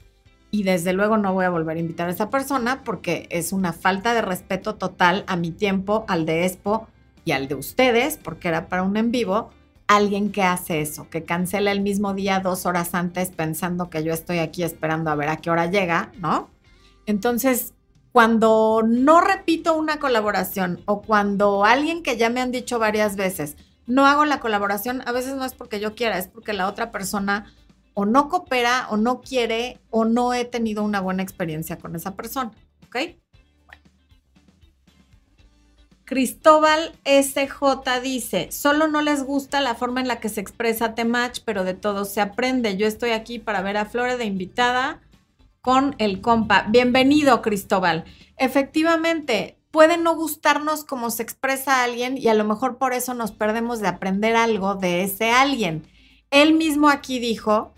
Y 0.50 0.62
desde 0.62 0.94
luego 0.94 1.18
no 1.18 1.34
voy 1.34 1.44
a 1.44 1.50
volver 1.50 1.76
a 1.76 1.80
invitar 1.80 2.08
a 2.08 2.12
esa 2.12 2.30
persona 2.30 2.82
porque 2.82 3.28
es 3.30 3.52
una 3.52 3.72
falta 3.72 4.14
de 4.14 4.22
respeto 4.22 4.76
total 4.76 5.22
a 5.28 5.36
mi 5.36 5.50
tiempo, 5.50 6.04
al 6.08 6.26
de 6.26 6.46
Expo 6.46 6.88
y 7.24 7.32
al 7.32 7.46
de 7.46 7.54
ustedes, 7.54 8.16
porque 8.16 8.48
era 8.48 8.68
para 8.68 8.82
un 8.82 8.96
en 8.96 9.12
vivo, 9.12 9.50
alguien 9.88 10.30
que 10.30 10.42
hace 10.42 10.80
eso, 10.80 11.08
que 11.08 11.24
cancela 11.24 11.72
el 11.72 11.80
mismo 11.80 12.14
día 12.14 12.40
dos 12.40 12.66
horas 12.66 12.94
antes 12.94 13.30
pensando 13.30 13.90
que 13.90 14.04
yo 14.04 14.12
estoy 14.12 14.38
aquí 14.38 14.62
esperando 14.62 15.10
a 15.10 15.14
ver 15.14 15.30
a 15.30 15.38
qué 15.38 15.50
hora 15.50 15.66
llega, 15.66 16.12
¿no? 16.18 16.50
Entonces, 17.06 17.72
cuando 18.12 18.82
no 18.86 19.20
repito 19.20 19.76
una 19.76 19.98
colaboración 19.98 20.82
o 20.84 21.02
cuando 21.02 21.64
alguien 21.64 22.02
que 22.02 22.18
ya 22.18 22.28
me 22.28 22.40
han 22.40 22.52
dicho 22.52 22.78
varias 22.78 23.16
veces, 23.16 23.56
no 23.86 24.06
hago 24.06 24.26
la 24.26 24.40
colaboración, 24.40 25.02
a 25.06 25.12
veces 25.12 25.34
no 25.34 25.44
es 25.44 25.54
porque 25.54 25.80
yo 25.80 25.94
quiera, 25.94 26.18
es 26.18 26.28
porque 26.28 26.52
la 26.52 26.68
otra 26.68 26.90
persona 26.90 27.52
o 27.94 28.04
no 28.04 28.28
coopera 28.28 28.88
o 28.90 28.98
no 28.98 29.22
quiere 29.22 29.80
o 29.88 30.04
no 30.04 30.34
he 30.34 30.44
tenido 30.44 30.84
una 30.84 31.00
buena 31.00 31.22
experiencia 31.22 31.78
con 31.78 31.96
esa 31.96 32.14
persona, 32.14 32.52
¿ok? 32.86 32.96
Cristóbal 36.08 36.94
SJ 37.04 38.00
dice, 38.02 38.50
solo 38.50 38.88
no 38.88 39.02
les 39.02 39.24
gusta 39.24 39.60
la 39.60 39.74
forma 39.74 40.00
en 40.00 40.08
la 40.08 40.20
que 40.20 40.30
se 40.30 40.40
expresa 40.40 40.94
Temach, 40.94 41.40
pero 41.44 41.64
de 41.64 41.74
todo 41.74 42.06
se 42.06 42.22
aprende. 42.22 42.78
Yo 42.78 42.86
estoy 42.86 43.10
aquí 43.10 43.38
para 43.38 43.60
ver 43.60 43.76
a 43.76 43.84
Flore 43.84 44.16
de 44.16 44.24
invitada 44.24 45.02
con 45.60 45.94
el 45.98 46.22
compa. 46.22 46.64
Bienvenido, 46.70 47.42
Cristóbal. 47.42 48.06
Efectivamente, 48.38 49.58
puede 49.70 49.98
no 49.98 50.16
gustarnos 50.16 50.82
cómo 50.82 51.10
se 51.10 51.22
expresa 51.22 51.84
alguien 51.84 52.16
y 52.16 52.28
a 52.28 52.34
lo 52.34 52.44
mejor 52.44 52.78
por 52.78 52.94
eso 52.94 53.12
nos 53.12 53.32
perdemos 53.32 53.80
de 53.80 53.88
aprender 53.88 54.34
algo 54.34 54.76
de 54.76 55.02
ese 55.02 55.30
alguien. 55.30 55.84
Él 56.30 56.54
mismo 56.54 56.88
aquí 56.88 57.18
dijo 57.18 57.74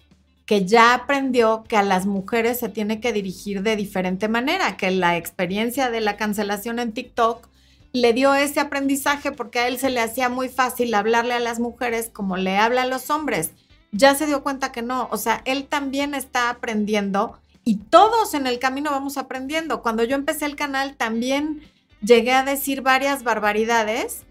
que 0.47 0.67
ya 0.67 0.95
aprendió 0.95 1.65
que 1.67 1.77
a 1.77 1.83
las 1.83 2.07
mujeres 2.07 2.61
se 2.61 2.69
tiene 2.69 3.01
que 3.01 3.13
dirigir 3.13 3.65
de 3.65 3.75
diferente 3.75 4.29
manera, 4.29 4.77
que 4.77 4.93
la 4.93 5.17
experiencia 5.17 5.91
de 5.91 6.01
la 6.01 6.17
cancelación 6.17 6.79
en 6.79 6.93
TikTok 6.93 7.50
le 7.93 8.13
dio 8.13 8.35
ese 8.35 8.61
aprendizaje 8.61 9.33
porque 9.33 9.59
a 9.59 9.69
él 9.69 9.79
se 9.79 9.91
le 9.91 10.01
hacía 10.01 10.29
muy 10.29 10.49
fácil 10.49 10.95
hablarle 10.95 11.35
a 11.35 11.41
las 11.41 11.59
mujeres 11.59 12.11
como 12.13 12.37
le 12.37 12.57
habla 12.57 12.83
a 12.83 12.87
los 12.87 13.11
hombres. 13.11 13.51
Ya 13.93 14.15
se 14.15 14.27
dio 14.27 14.43
cuenta 14.43 14.71
que 14.71 14.83
no, 14.83 15.09
o 15.11 15.17
sea, 15.17 15.43
él 15.45 15.67
también 15.67 16.15
está 16.15 16.51
aprendiendo 16.51 17.39
y 17.65 17.77
todos 17.77 18.35
en 18.35 18.47
el 18.47 18.59
camino 18.59 18.91
vamos 18.91 19.17
aprendiendo. 19.17 19.83
Cuando 19.83 20.05
yo 20.05 20.15
empecé 20.15 20.47
el 20.47 20.57
canal 20.57 20.97
también 20.97 21.63
llegué 22.01 22.33
a 22.33 22.45
decir 22.45 22.83
varias 22.83 23.25
barbaridades, 23.25 24.23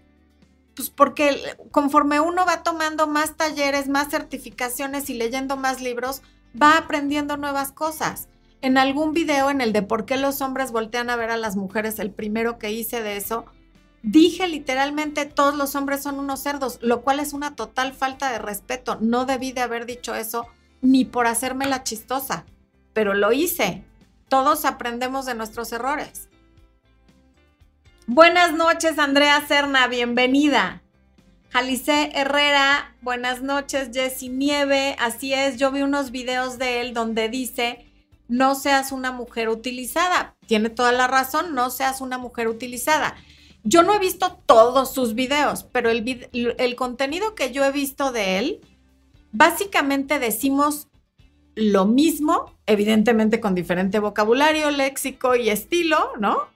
pues 0.74 0.88
porque 0.88 1.38
conforme 1.70 2.20
uno 2.20 2.46
va 2.46 2.62
tomando 2.62 3.06
más 3.06 3.36
talleres, 3.36 3.88
más 3.88 4.08
certificaciones 4.08 5.10
y 5.10 5.14
leyendo 5.14 5.56
más 5.56 5.82
libros, 5.82 6.22
va 6.60 6.78
aprendiendo 6.78 7.36
nuevas 7.36 7.72
cosas 7.72 8.28
en 8.62 8.78
algún 8.78 9.12
video 9.12 9.50
en 9.50 9.60
el 9.60 9.72
de 9.72 9.82
por 9.82 10.04
qué 10.04 10.16
los 10.16 10.40
hombres 10.40 10.72
voltean 10.72 11.10
a 11.10 11.16
ver 11.16 11.30
a 11.30 11.36
las 11.36 11.56
mujeres, 11.56 11.98
el 11.98 12.10
primero 12.10 12.58
que 12.58 12.72
hice 12.72 13.02
de 13.02 13.16
eso, 13.16 13.46
dije 14.02 14.46
literalmente 14.48 15.26
todos 15.26 15.54
los 15.54 15.74
hombres 15.74 16.02
son 16.02 16.18
unos 16.18 16.40
cerdos, 16.40 16.78
lo 16.82 17.02
cual 17.02 17.20
es 17.20 17.32
una 17.32 17.56
total 17.56 17.92
falta 17.92 18.30
de 18.30 18.38
respeto. 18.38 18.98
No 19.00 19.24
debí 19.24 19.52
de 19.52 19.62
haber 19.62 19.86
dicho 19.86 20.14
eso 20.14 20.46
ni 20.82 21.04
por 21.04 21.26
hacerme 21.26 21.66
la 21.66 21.82
chistosa, 21.82 22.44
pero 22.92 23.14
lo 23.14 23.32
hice. 23.32 23.84
Todos 24.28 24.64
aprendemos 24.64 25.26
de 25.26 25.34
nuestros 25.34 25.72
errores. 25.72 26.28
Buenas 28.06 28.52
noches, 28.52 28.98
Andrea 28.98 29.42
Serna, 29.46 29.86
bienvenida. 29.86 30.82
Jalice 31.50 32.12
Herrera, 32.14 32.94
buenas 33.02 33.42
noches, 33.42 33.90
Jessy 33.92 34.28
Nieve. 34.28 34.96
Así 35.00 35.32
es, 35.32 35.56
yo 35.56 35.72
vi 35.72 35.82
unos 35.82 36.10
videos 36.10 36.58
de 36.58 36.80
él 36.80 36.94
donde 36.94 37.28
dice, 37.28 37.89
no 38.30 38.54
seas 38.54 38.92
una 38.92 39.12
mujer 39.12 39.50
utilizada. 39.50 40.34
Tiene 40.46 40.70
toda 40.70 40.92
la 40.92 41.06
razón, 41.06 41.54
no 41.54 41.68
seas 41.68 42.00
una 42.00 42.16
mujer 42.16 42.48
utilizada. 42.48 43.16
Yo 43.62 43.82
no 43.82 43.92
he 43.94 43.98
visto 43.98 44.40
todos 44.46 44.94
sus 44.94 45.14
videos, 45.14 45.64
pero 45.64 45.90
el, 45.90 46.28
el 46.32 46.76
contenido 46.76 47.34
que 47.34 47.52
yo 47.52 47.62
he 47.64 47.72
visto 47.72 48.10
de 48.10 48.38
él, 48.38 48.60
básicamente 49.32 50.18
decimos 50.18 50.88
lo 51.54 51.84
mismo, 51.84 52.56
evidentemente 52.64 53.40
con 53.40 53.54
diferente 53.54 53.98
vocabulario, 53.98 54.70
léxico 54.70 55.36
y 55.36 55.50
estilo, 55.50 56.12
¿no? 56.18 56.48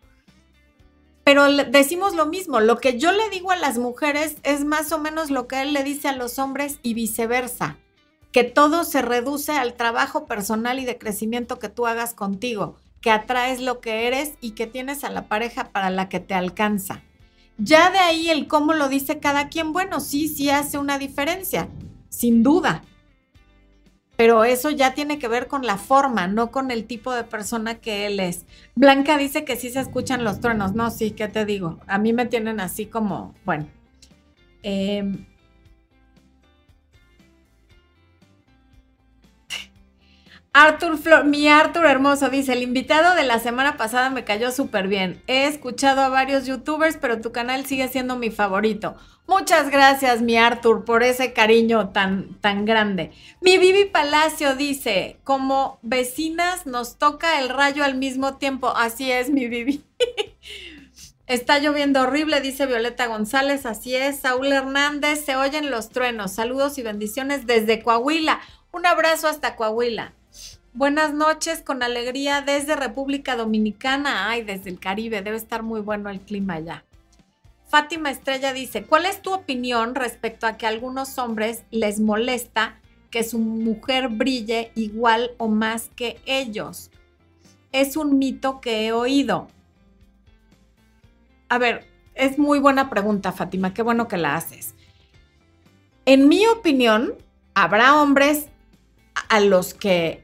pero 1.24 1.50
decimos 1.50 2.14
lo 2.14 2.26
mismo, 2.26 2.60
lo 2.60 2.78
que 2.78 2.98
yo 2.98 3.10
le 3.10 3.30
digo 3.30 3.50
a 3.50 3.56
las 3.56 3.78
mujeres 3.78 4.37
es 4.42 4.64
más 4.64 4.92
o 4.92 4.98
menos 4.98 5.30
lo 5.30 5.48
que 5.48 5.62
él 5.62 5.72
le 5.72 5.82
dice 5.82 6.08
a 6.08 6.16
los 6.16 6.38
hombres 6.38 6.78
y 6.82 6.92
viceversa, 6.92 7.78
que 8.35 8.42
todo 8.42 8.83
se 8.83 9.01
reduce 9.01 9.53
al 9.53 9.75
trabajo 9.75 10.27
personal 10.27 10.81
y 10.81 10.85
de 10.85 10.99
crecimiento 10.99 11.61
que 11.61 11.68
tú 11.68 11.87
hagas 11.87 12.14
contigo, 12.14 12.75
que 13.01 13.12
atraes 13.12 13.61
lo 13.61 13.81
que 13.81 14.09
eres 14.09 14.33
y 14.40 14.51
que 14.51 14.66
tienes 14.66 15.05
a 15.05 15.11
la 15.11 15.29
pareja 15.29 15.70
para 15.70 15.88
la 15.88 16.09
que 16.09 16.18
te 16.18 16.35
alcanza. 16.35 17.01
Ya 17.59 17.92
de 17.92 17.99
ahí 17.99 18.31
el 18.31 18.49
cómo 18.49 18.75
lo 18.75 18.88
dice 18.88 19.20
cada 19.20 19.51
quien, 19.51 19.73
bueno, 19.73 20.01
sí, 20.01 20.27
sí 20.27 20.51
hace 20.51 20.79
una 20.79 20.99
diferencia, 20.99 21.68
sin 22.09 22.42
duda, 22.42 22.83
pero 24.16 24.42
eso 24.42 24.68
ya 24.70 24.94
tiene 24.94 25.20
que 25.20 25.29
ver 25.29 25.47
con 25.47 25.64
la 25.64 25.77
forma, 25.77 26.27
no 26.27 26.51
con 26.51 26.73
el 26.73 26.87
tipo 26.87 27.12
de 27.12 27.23
persona 27.23 27.77
que 27.77 28.09
él 28.09 28.18
es. 28.18 28.47
Blanca 28.75 29.16
dice 29.16 29.44
que 29.44 29.55
sí 29.55 29.70
se 29.70 29.79
escuchan 29.79 30.25
los 30.25 30.40
truenos. 30.40 30.75
No, 30.75 30.90
sí, 30.90 31.12
¿qué 31.12 31.29
te 31.29 31.44
digo? 31.44 31.79
A 31.87 31.99
mí 31.99 32.12
me 32.12 32.27
tienen 32.27 32.59
así 32.59 32.87
como, 32.87 33.33
bueno. 33.44 33.68
Eh, 34.64 35.25
Arthur 40.57 40.99
Flor, 40.99 41.25
mi 41.25 41.49
Arthur 41.49 41.85
hermoso 41.85 42.31
dice, 42.31 42.53
el 42.53 42.62
invitado 42.62 43.17
de 43.17 43.25
la 43.25 43.40
semana 43.40 43.77
pasada 43.77 44.09
me 44.11 44.23
cayó 44.23 44.53
súper 44.53 44.87
bien. 44.87 45.21
He 45.27 45.49
escuchado 45.49 46.01
a 46.01 46.09
varios 46.09 46.47
youtubers, 46.47 46.97
pero 46.97 47.21
tu 47.21 47.33
canal 47.33 47.67
sigue 47.67 47.88
siendo 47.88 48.14
mi 48.14 48.31
favorito. 48.31 48.95
Muchas 49.27 49.69
gracias, 49.69 50.23
mi 50.23 50.37
Arthur, 50.37 50.85
por 50.85 51.03
ese 51.03 51.33
cariño 51.33 51.88
tan, 51.88 52.35
tan 52.40 52.67
grande. 52.67 53.11
Mi 53.40 53.59
Vivi 53.59 53.87
Palacio 53.87 54.55
dice, 54.55 55.19
como 55.25 55.81
vecinas 55.83 56.67
nos 56.67 56.99
toca 56.99 57.40
el 57.40 57.49
rayo 57.49 57.83
al 57.83 57.97
mismo 57.97 58.37
tiempo. 58.37 58.69
Así 58.77 59.11
es, 59.11 59.31
mi 59.31 59.49
Vivi. 59.49 59.83
Está 61.27 61.59
lloviendo 61.59 62.03
horrible, 62.03 62.40
dice 62.40 62.67
Violeta 62.67 63.09
González. 63.09 63.67
Así 63.67 63.97
es. 63.97 64.21
Saúl 64.21 64.53
Hernández, 64.53 65.25
se 65.25 65.35
oyen 65.35 65.73
los 65.73 65.88
truenos. 65.88 66.31
Saludos 66.31 66.79
y 66.79 66.83
bendiciones 66.83 67.45
desde 67.45 67.83
Coahuila. 67.83 68.40
Un 68.71 68.87
abrazo 68.87 69.27
hasta 69.27 69.57
Coahuila. 69.57 70.12
Buenas 70.76 71.14
noches, 71.14 71.62
con 71.62 71.84
alegría 71.84 72.40
desde 72.40 72.74
República 72.74 73.37
Dominicana. 73.37 74.28
Ay, 74.28 74.42
desde 74.42 74.70
el 74.70 74.80
Caribe, 74.80 75.22
debe 75.22 75.37
estar 75.37 75.62
muy 75.62 75.80
bueno 75.80 76.10
el 76.10 76.18
clima 76.18 76.54
allá. 76.54 76.84
Fátima 77.68 78.10
Estrella 78.10 78.52
dice, 78.52 78.82
¿cuál 78.82 79.06
es 79.06 79.22
tu 79.22 79.32
opinión 79.32 79.94
respecto 79.94 80.48
a 80.48 80.56
que 80.56 80.66
a 80.66 80.70
algunos 80.70 81.16
hombres 81.18 81.62
les 81.70 82.00
molesta 82.00 82.80
que 83.12 83.22
su 83.22 83.38
mujer 83.38 84.08
brille 84.08 84.72
igual 84.74 85.30
o 85.38 85.46
más 85.46 85.90
que 85.94 86.20
ellos? 86.26 86.90
Es 87.70 87.96
un 87.96 88.18
mito 88.18 88.60
que 88.60 88.88
he 88.88 88.92
oído. 88.92 89.46
A 91.50 91.58
ver, 91.58 91.87
es 92.16 92.37
muy 92.37 92.58
buena 92.58 92.90
pregunta, 92.90 93.30
Fátima, 93.30 93.72
qué 93.74 93.82
bueno 93.82 94.08
que 94.08 94.16
la 94.16 94.34
haces. 94.34 94.74
En 96.04 96.26
mi 96.26 96.44
opinión, 96.48 97.14
habrá 97.54 98.02
hombres 98.02 98.48
a 99.28 99.38
los 99.38 99.72
que 99.72 100.23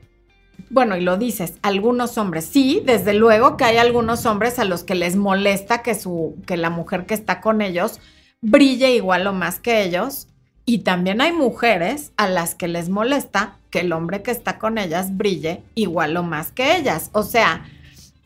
bueno, 0.68 0.96
y 0.96 1.01
lo 1.01 1.16
dices, 1.16 1.55
algunos 1.62 2.18
hombres, 2.18 2.44
sí, 2.44 2.83
desde 2.85 3.14
luego 3.14 3.57
que 3.57 3.64
hay 3.64 3.77
algunos 3.77 4.27
hombres 4.27 4.59
a 4.59 4.64
los 4.64 4.85
que 4.85 4.94
les 4.94 5.16
molesta 5.16 5.83
que, 5.83 5.94
su, 5.94 6.37
que 6.46 6.57
la 6.57 6.70
mujer 6.70 7.07
que 7.07 7.14
está 7.14 7.40
con 7.40 7.62
ellos 7.62 8.01
brille 8.40 8.94
igual 8.94 9.27
o 9.27 9.33
más 9.33 9.61
que 9.61 9.83
ellos. 9.83 10.29
Y 10.66 10.79
también 10.79 11.20
hay 11.20 11.33
mujeres 11.33 12.12
a 12.16 12.29
las 12.29 12.55
que 12.55 12.68
les 12.68 12.88
molesta 12.88 13.57
que 13.70 13.81
el 13.81 13.92
hombre 13.92 14.23
que 14.23 14.31
está 14.31 14.59
con 14.59 14.79
ellas 14.79 15.16
brille 15.16 15.62
igual 15.75 16.16
o 16.16 16.23
más 16.23 16.53
que 16.53 16.77
ellas. 16.77 17.11
O 17.12 17.23
sea, 17.23 17.64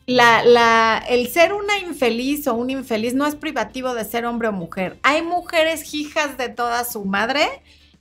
la, 0.07 0.43
la, 0.43 1.03
el 1.09 1.27
ser 1.29 1.53
una 1.53 1.77
infeliz 1.79 2.47
o 2.47 2.53
un 2.53 2.69
infeliz 2.69 3.13
no 3.13 3.25
es 3.25 3.35
privativo 3.35 3.93
de 3.93 4.05
ser 4.05 4.25
hombre 4.25 4.49
o 4.49 4.51
mujer. 4.51 4.97
Hay 5.03 5.21
mujeres 5.21 5.93
hijas 5.93 6.37
de 6.37 6.49
toda 6.49 6.83
su 6.83 7.05
madre 7.05 7.47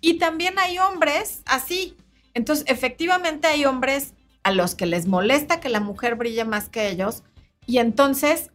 y 0.00 0.18
también 0.18 0.58
hay 0.58 0.78
hombres 0.78 1.40
así. 1.46 1.96
Entonces, 2.34 2.64
efectivamente 2.68 3.46
hay 3.46 3.64
hombres 3.64 4.13
a 4.44 4.52
los 4.52 4.74
que 4.74 4.86
les 4.86 5.06
molesta 5.06 5.58
que 5.58 5.68
la 5.68 5.80
mujer 5.80 6.14
brille 6.14 6.44
más 6.44 6.68
que 6.68 6.88
ellos 6.88 7.24
y 7.66 7.78
entonces 7.78 8.50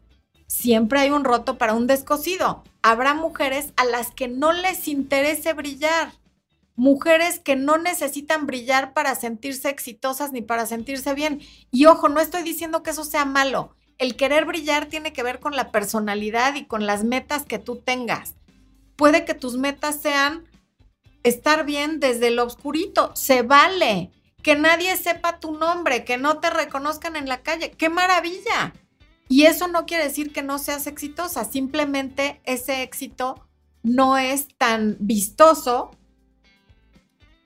siempre 0.47 0.99
hay 0.99 1.09
un 1.09 1.23
roto 1.23 1.57
para 1.57 1.73
un 1.73 1.87
descosido. 1.87 2.63
Habrá 2.81 3.13
mujeres 3.13 3.73
a 3.75 3.85
las 3.85 4.11
que 4.11 4.27
no 4.27 4.53
les 4.53 4.87
interese 4.87 5.53
brillar, 5.53 6.13
mujeres 6.75 7.39
que 7.39 7.55
no 7.55 7.77
necesitan 7.77 8.45
brillar 8.45 8.93
para 8.93 9.15
sentirse 9.15 9.69
exitosas 9.69 10.31
ni 10.31 10.41
para 10.41 10.65
sentirse 10.65 11.13
bien. 11.13 11.41
Y 11.71 11.85
ojo, 11.85 12.07
no 12.07 12.21
estoy 12.21 12.43
diciendo 12.43 12.83
que 12.83 12.91
eso 12.91 13.03
sea 13.03 13.25
malo. 13.25 13.75
El 13.97 14.15
querer 14.15 14.45
brillar 14.45 14.85
tiene 14.85 15.11
que 15.11 15.23
ver 15.23 15.39
con 15.39 15.55
la 15.55 15.71
personalidad 15.71 16.55
y 16.55 16.65
con 16.65 16.85
las 16.85 17.03
metas 17.03 17.43
que 17.43 17.59
tú 17.59 17.75
tengas. 17.75 18.35
Puede 18.95 19.25
que 19.25 19.33
tus 19.33 19.57
metas 19.57 19.99
sean 20.01 20.45
estar 21.23 21.65
bien 21.65 21.99
desde 21.99 22.31
lo 22.31 22.45
oscurito, 22.45 23.11
se 23.13 23.41
vale 23.41 24.11
que 24.41 24.55
nadie 24.55 24.95
sepa 24.97 25.39
tu 25.39 25.57
nombre, 25.57 26.05
que 26.05 26.17
no 26.17 26.39
te 26.39 26.49
reconozcan 26.49 27.15
en 27.15 27.27
la 27.27 27.41
calle. 27.41 27.71
¡Qué 27.71 27.89
maravilla! 27.89 28.73
Y 29.27 29.45
eso 29.45 29.67
no 29.67 29.85
quiere 29.85 30.05
decir 30.05 30.33
que 30.33 30.41
no 30.41 30.57
seas 30.57 30.87
exitosa, 30.87 31.45
simplemente 31.45 32.41
ese 32.45 32.81
éxito 32.81 33.47
no 33.83 34.17
es 34.17 34.47
tan 34.57 34.97
vistoso 34.99 35.91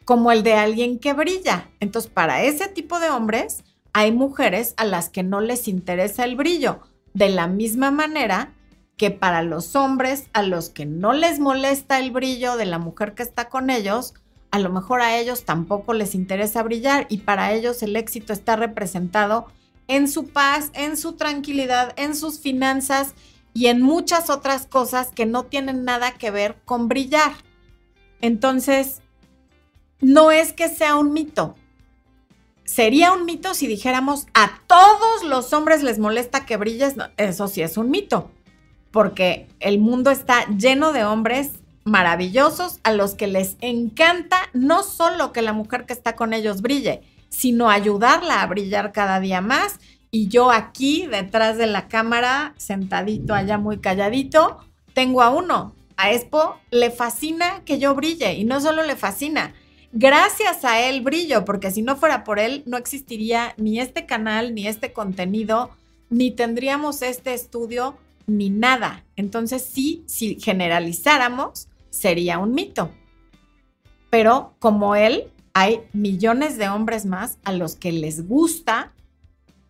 como 0.05 0.31
el 0.31 0.43
de 0.43 0.53
alguien 0.53 0.99
que 0.99 1.13
brilla. 1.13 1.69
Entonces, 1.79 2.11
para 2.11 2.43
ese 2.43 2.67
tipo 2.67 2.99
de 2.99 3.09
hombres, 3.09 3.63
hay 3.93 4.11
mujeres 4.11 4.73
a 4.77 4.85
las 4.85 5.09
que 5.09 5.23
no 5.23 5.41
les 5.41 5.67
interesa 5.67 6.25
el 6.25 6.35
brillo. 6.35 6.81
De 7.13 7.29
la 7.29 7.47
misma 7.47 7.91
manera 7.91 8.53
que 8.97 9.11
para 9.11 9.43
los 9.43 9.75
hombres 9.75 10.29
a 10.33 10.41
los 10.41 10.69
que 10.69 10.85
no 10.85 11.13
les 11.13 11.39
molesta 11.39 11.99
el 11.99 12.11
brillo 12.11 12.57
de 12.57 12.65
la 12.65 12.79
mujer 12.79 13.13
que 13.13 13.23
está 13.23 13.49
con 13.49 13.69
ellos, 13.69 14.13
a 14.53 14.59
lo 14.59 14.69
mejor 14.69 15.01
a 15.01 15.17
ellos 15.17 15.45
tampoco 15.45 15.95
les 15.95 16.13
interesa 16.13 16.61
brillar 16.61 17.07
y 17.09 17.17
para 17.17 17.53
ellos 17.53 17.81
el 17.81 17.95
éxito 17.95 18.33
está 18.33 18.55
representado 18.55 19.47
en 19.87 20.07
su 20.07 20.27
paz, 20.27 20.69
en 20.75 20.95
su 20.95 21.13
tranquilidad, 21.13 21.91
en 21.95 22.15
sus 22.15 22.39
finanzas 22.39 23.15
y 23.55 23.65
en 23.65 23.81
muchas 23.81 24.29
otras 24.29 24.67
cosas 24.67 25.09
que 25.09 25.25
no 25.25 25.45
tienen 25.45 25.85
nada 25.85 26.11
que 26.11 26.29
ver 26.29 26.55
con 26.65 26.87
brillar. 26.87 27.31
Entonces, 28.21 29.01
no 30.01 30.29
es 30.29 30.53
que 30.53 30.69
sea 30.69 30.97
un 30.97 31.13
mito. 31.13 31.55
Sería 32.63 33.11
un 33.11 33.25
mito 33.25 33.55
si 33.55 33.65
dijéramos 33.65 34.27
a 34.35 34.59
todos 34.67 35.23
los 35.23 35.51
hombres 35.51 35.81
les 35.81 35.97
molesta 35.97 36.45
que 36.45 36.57
brilles. 36.57 36.93
eso 37.17 37.47
sí 37.47 37.63
es 37.63 37.75
un 37.75 37.89
mito, 37.89 38.29
porque 38.91 39.47
el 39.59 39.79
mundo 39.79 40.11
está 40.11 40.45
lleno 40.45 40.93
de 40.93 41.05
hombres 41.05 41.62
maravillosos 41.83 42.79
a 42.83 42.91
los 42.91 43.15
que 43.15 43.27
les 43.27 43.57
encanta 43.61 44.37
no 44.53 44.83
solo 44.83 45.31
que 45.31 45.41
la 45.41 45.53
mujer 45.53 45.85
que 45.85 45.93
está 45.93 46.15
con 46.15 46.33
ellos 46.33 46.61
brille, 46.61 47.01
sino 47.29 47.69
ayudarla 47.69 48.41
a 48.41 48.47
brillar 48.47 48.91
cada 48.91 49.19
día 49.19 49.41
más. 49.41 49.79
Y 50.11 50.27
yo 50.27 50.51
aquí, 50.51 51.07
detrás 51.07 51.57
de 51.57 51.67
la 51.67 51.87
cámara, 51.87 52.53
sentadito 52.57 53.33
allá 53.33 53.57
muy 53.57 53.79
calladito, 53.79 54.59
tengo 54.93 55.21
a 55.21 55.29
uno. 55.29 55.75
A 55.97 56.11
Expo 56.11 56.57
le 56.71 56.91
fascina 56.91 57.63
que 57.65 57.79
yo 57.79 57.95
brille 57.95 58.33
y 58.33 58.43
no 58.43 58.61
solo 58.61 58.83
le 58.83 58.95
fascina, 58.95 59.53
gracias 59.91 60.65
a 60.65 60.81
él 60.81 61.01
brillo, 61.01 61.45
porque 61.45 61.71
si 61.71 61.81
no 61.81 61.95
fuera 61.95 62.23
por 62.23 62.39
él 62.39 62.63
no 62.65 62.77
existiría 62.77 63.53
ni 63.57 63.79
este 63.79 64.05
canal, 64.05 64.55
ni 64.55 64.67
este 64.67 64.91
contenido, 64.93 65.71
ni 66.09 66.31
tendríamos 66.31 67.01
este 67.01 67.33
estudio, 67.33 67.95
ni 68.27 68.49
nada. 68.49 69.03
Entonces 69.15 69.63
sí, 69.63 70.03
si 70.07 70.39
generalizáramos, 70.39 71.67
sería 71.93 72.39
un 72.39 72.53
mito. 72.53 72.89
Pero 74.09 74.55
como 74.59 74.95
él, 74.95 75.31
hay 75.53 75.81
millones 75.93 76.57
de 76.57 76.67
hombres 76.67 77.05
más 77.05 77.37
a 77.43 77.51
los 77.51 77.75
que 77.75 77.91
les 77.91 78.27
gusta 78.27 78.91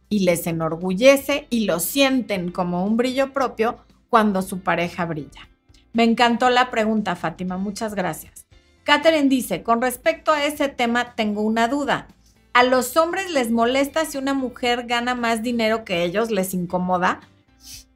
y 0.08 0.20
les 0.20 0.48
enorgullece 0.48 1.48
y 1.50 1.66
lo 1.66 1.80
sienten 1.80 2.52
como 2.52 2.86
un 2.86 2.96
brillo 2.96 3.34
propio 3.34 3.78
cuando 4.10 4.42
su 4.42 4.62
pareja 4.62 5.06
brilla. 5.06 5.50
Me 5.92 6.04
encantó 6.04 6.50
la 6.50 6.72
pregunta, 6.72 7.16
Fátima. 7.16 7.58
Muchas 7.58 7.94
gracias. 7.94 8.46
Catherine 8.84 9.30
dice, 9.30 9.62
con 9.62 9.82
respecto 9.82 10.32
a 10.32 10.46
ese 10.46 10.70
tema 10.70 11.16
tengo 11.16 11.42
una 11.42 11.68
duda. 11.68 12.08
¿A 12.54 12.64
los 12.64 12.96
hombres 12.96 13.32
les 13.32 13.52
molesta 13.52 14.06
si 14.06 14.18
una 14.18 14.34
mujer 14.34 14.86
gana 14.88 15.16
más 15.16 15.44
dinero 15.44 15.84
que 15.84 16.04
ellos? 16.04 16.32
¿Les 16.32 16.54
incomoda? 16.54 17.22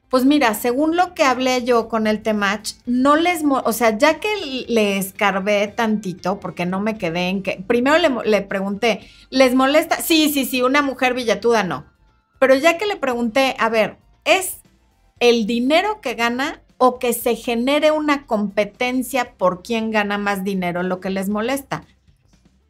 Pues 0.10 0.24
mira, 0.24 0.54
según 0.54 0.96
lo 0.96 1.14
que 1.14 1.24
hablé 1.24 1.64
yo 1.66 1.90
con 1.90 2.08
el 2.08 2.22
Temach, 2.22 2.76
no 2.86 3.18
les, 3.18 3.44
o 3.44 3.74
sea, 3.74 3.98
ya 3.98 4.20
que 4.20 4.30
le 4.68 4.98
escarbé 4.98 5.68
tantito, 5.68 6.40
porque 6.40 6.66
no 6.66 6.80
me 6.80 6.98
quedé 6.98 7.28
en 7.28 7.44
que, 7.44 7.62
primero 7.68 7.98
le, 7.98 8.10
le, 8.30 8.42
pregunté, 8.42 9.02
¿les 9.30 9.54
molesta? 9.54 10.02
Sí, 10.02 10.32
sí, 10.32 10.46
sí, 10.46 10.62
una 10.62 10.82
mujer 10.82 11.14
billetuda 11.14 11.64
no. 11.64 11.86
Pero 12.40 12.56
ya 12.56 12.78
que 12.78 12.86
le 12.86 12.96
pregunté, 12.96 13.56
a 13.60 13.68
ver, 13.68 13.98
¿es 14.24 14.60
el 15.20 15.46
dinero 15.46 16.00
que 16.00 16.14
gana 16.14 16.62
o 16.78 17.00
que 17.00 17.12
se 17.12 17.36
genere 17.36 17.92
una 17.92 18.26
competencia 18.26 19.34
por 19.34 19.62
quién 19.62 19.92
gana 19.92 20.18
más 20.18 20.46
dinero 20.46 20.84
lo 20.84 21.02
que 21.02 21.10
les 21.10 21.28
molesta? 21.28 21.84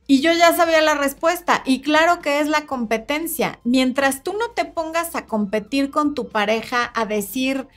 Y 0.10 0.22
yo 0.22 0.32
ya 0.32 0.56
sabía 0.56 0.80
la 0.82 0.96
respuesta 0.96 1.62
y 1.66 1.82
claro 1.82 2.22
que 2.22 2.40
es 2.40 2.48
la 2.48 2.66
competencia. 2.66 3.60
Mientras 3.66 4.24
tú 4.24 4.34
no 4.34 4.52
te 4.52 4.64
pongas 4.64 5.16
a 5.16 5.26
competir 5.26 5.92
con 5.92 6.16
tu 6.16 6.30
pareja, 6.30 6.92
a 6.96 7.06
decir, 7.06 7.68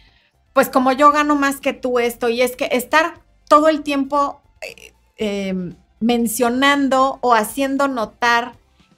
pues 0.53 0.69
como 0.69 0.93
yo 0.93 1.11
gano 1.11 1.35
más 1.35 1.61
que 1.61 1.73
tú 1.73 1.99
esto, 1.99 2.29
y 2.29 2.41
es 2.43 2.55
que 2.55 2.69
estar 2.71 3.21
todo 3.49 3.69
el 3.69 3.83
tiempo 3.83 4.41
eh, 4.63 4.93
em, 5.17 5.75
mencionando 5.99 7.19
o 7.21 7.35
haciendo 7.35 7.89
notar 7.89 8.53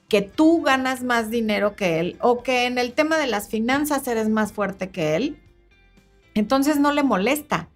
que 0.07 0.21
tú 0.21 0.61
ganas 0.61 1.01
más 1.01 1.31
dinero 1.31 1.75
que 1.75 1.99
él 1.99 2.17
o 2.21 2.43
que 2.43 2.65
en 2.65 2.77
el 2.77 2.93
tema 2.93 3.17
de 3.17 3.25
las 3.25 3.49
finanzas 3.49 4.07
eres 4.07 4.29
más 4.29 4.53
fuerte 4.53 4.91
que 4.91 5.15
él, 5.15 5.41
entonces 6.35 6.77
no 6.77 6.91
le 6.91 7.01
molesta. 7.01 7.67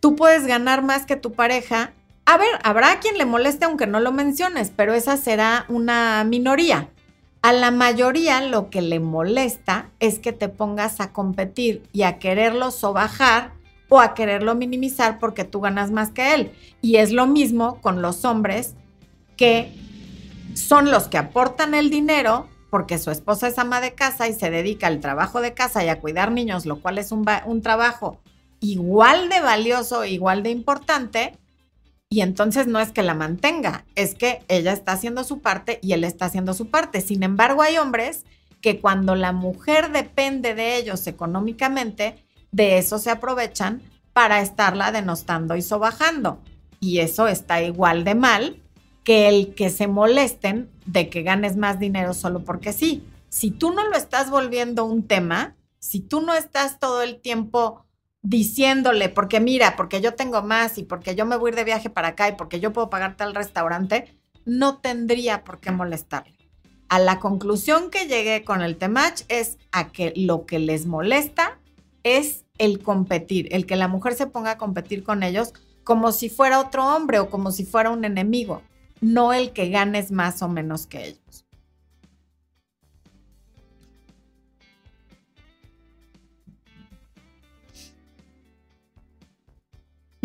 Tú 0.00 0.14
puedes 0.14 0.46
ganar 0.46 0.82
más 0.82 1.06
que 1.06 1.16
tu 1.16 1.32
pareja 1.32 1.94
a 2.26 2.38
ver, 2.38 2.58
habrá 2.62 3.00
quien 3.00 3.18
le 3.18 3.26
moleste 3.26 3.64
aunque 3.64 3.86
no 3.86 4.00
lo 4.00 4.12
menciones, 4.12 4.72
pero 4.74 4.94
esa 4.94 5.16
será 5.16 5.66
una 5.68 6.24
minoría. 6.24 6.88
A 7.42 7.52
la 7.52 7.70
mayoría 7.70 8.40
lo 8.40 8.70
que 8.70 8.80
le 8.80 9.00
molesta 9.00 9.90
es 10.00 10.18
que 10.18 10.32
te 10.32 10.48
pongas 10.48 11.00
a 11.00 11.12
competir 11.12 11.82
y 11.92 12.02
a 12.02 12.18
quererlo 12.18 12.70
sobajar 12.70 13.52
o 13.90 14.00
a 14.00 14.14
quererlo 14.14 14.54
minimizar 14.54 15.18
porque 15.18 15.44
tú 15.44 15.60
ganas 15.60 15.90
más 15.90 16.10
que 16.10 16.34
él. 16.34 16.52
Y 16.80 16.96
es 16.96 17.12
lo 17.12 17.26
mismo 17.26 17.82
con 17.82 18.00
los 18.00 18.24
hombres 18.24 18.74
que 19.36 19.72
son 20.54 20.90
los 20.90 21.08
que 21.08 21.18
aportan 21.18 21.74
el 21.74 21.90
dinero 21.90 22.48
porque 22.70 22.98
su 22.98 23.10
esposa 23.10 23.48
es 23.48 23.58
ama 23.58 23.80
de 23.80 23.94
casa 23.94 24.26
y 24.26 24.32
se 24.32 24.50
dedica 24.50 24.86
al 24.86 25.00
trabajo 25.00 25.40
de 25.42 25.52
casa 25.52 25.84
y 25.84 25.88
a 25.88 26.00
cuidar 26.00 26.32
niños, 26.32 26.64
lo 26.64 26.80
cual 26.80 26.98
es 26.98 27.12
un, 27.12 27.26
un 27.44 27.62
trabajo 27.62 28.20
igual 28.60 29.28
de 29.28 29.40
valioso, 29.40 30.04
igual 30.04 30.42
de 30.42 30.50
importante, 30.50 31.38
y 32.14 32.20
entonces 32.20 32.68
no 32.68 32.78
es 32.78 32.92
que 32.92 33.02
la 33.02 33.14
mantenga, 33.14 33.86
es 33.96 34.14
que 34.14 34.44
ella 34.46 34.72
está 34.72 34.92
haciendo 34.92 35.24
su 35.24 35.40
parte 35.40 35.80
y 35.82 35.94
él 35.94 36.04
está 36.04 36.26
haciendo 36.26 36.54
su 36.54 36.70
parte. 36.70 37.00
Sin 37.00 37.24
embargo, 37.24 37.60
hay 37.60 37.76
hombres 37.76 38.24
que 38.60 38.78
cuando 38.78 39.16
la 39.16 39.32
mujer 39.32 39.90
depende 39.90 40.54
de 40.54 40.76
ellos 40.76 41.08
económicamente, 41.08 42.24
de 42.52 42.78
eso 42.78 43.00
se 43.00 43.10
aprovechan 43.10 43.82
para 44.12 44.42
estarla 44.42 44.92
denostando 44.92 45.56
y 45.56 45.62
sobajando. 45.62 46.38
Y 46.78 47.00
eso 47.00 47.26
está 47.26 47.60
igual 47.64 48.04
de 48.04 48.14
mal 48.14 48.62
que 49.02 49.26
el 49.26 49.56
que 49.56 49.68
se 49.68 49.88
molesten 49.88 50.70
de 50.86 51.10
que 51.10 51.24
ganes 51.24 51.56
más 51.56 51.80
dinero 51.80 52.14
solo 52.14 52.44
porque 52.44 52.72
sí. 52.72 53.02
Si 53.28 53.50
tú 53.50 53.72
no 53.72 53.88
lo 53.88 53.96
estás 53.96 54.30
volviendo 54.30 54.84
un 54.84 55.02
tema, 55.02 55.56
si 55.80 55.98
tú 55.98 56.20
no 56.20 56.34
estás 56.34 56.78
todo 56.78 57.02
el 57.02 57.20
tiempo 57.20 57.84
diciéndole, 58.24 59.10
porque 59.10 59.38
mira, 59.38 59.76
porque 59.76 60.00
yo 60.00 60.14
tengo 60.14 60.42
más 60.42 60.78
y 60.78 60.82
porque 60.82 61.14
yo 61.14 61.26
me 61.26 61.36
voy 61.36 61.50
a 61.50 61.52
ir 61.52 61.56
de 61.56 61.64
viaje 61.64 61.90
para 61.90 62.08
acá 62.08 62.28
y 62.28 62.32
porque 62.32 62.58
yo 62.58 62.72
puedo 62.72 62.90
pagarte 62.90 63.22
al 63.22 63.34
restaurante, 63.34 64.16
no 64.46 64.78
tendría 64.78 65.44
por 65.44 65.60
qué 65.60 65.70
molestarle. 65.70 66.34
A 66.88 66.98
la 66.98 67.20
conclusión 67.20 67.90
que 67.90 68.06
llegué 68.06 68.42
con 68.42 68.62
el 68.62 68.76
Temach 68.76 69.22
es 69.28 69.58
a 69.72 69.92
que 69.92 70.12
lo 70.16 70.46
que 70.46 70.58
les 70.58 70.86
molesta 70.86 71.58
es 72.02 72.44
el 72.56 72.82
competir, 72.82 73.48
el 73.52 73.66
que 73.66 73.76
la 73.76 73.88
mujer 73.88 74.14
se 74.14 74.26
ponga 74.26 74.52
a 74.52 74.58
competir 74.58 75.04
con 75.04 75.22
ellos 75.22 75.52
como 75.82 76.10
si 76.10 76.30
fuera 76.30 76.60
otro 76.60 76.96
hombre 76.96 77.18
o 77.18 77.28
como 77.28 77.52
si 77.52 77.66
fuera 77.66 77.90
un 77.90 78.06
enemigo, 78.06 78.62
no 79.02 79.34
el 79.34 79.52
que 79.52 79.68
ganes 79.68 80.10
más 80.10 80.40
o 80.40 80.48
menos 80.48 80.86
que 80.86 81.08
ellos. 81.08 81.23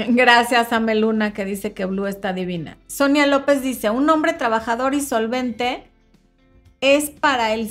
Gracias 0.08 0.72
a 0.72 0.80
Meluna 0.80 1.34
que 1.34 1.46
dice 1.46 1.74
que 1.74 1.86
Blue 1.86 2.08
está 2.08 2.32
divina. 2.32 2.78
Sonia 2.88 3.28
López 3.28 3.62
dice, 3.62 3.90
un 3.90 4.10
hombre 4.10 4.34
trabajador 4.34 4.94
y 4.94 5.02
solvente 5.02 5.84
es 6.80 7.10
para 7.10 7.54
él, 7.54 7.70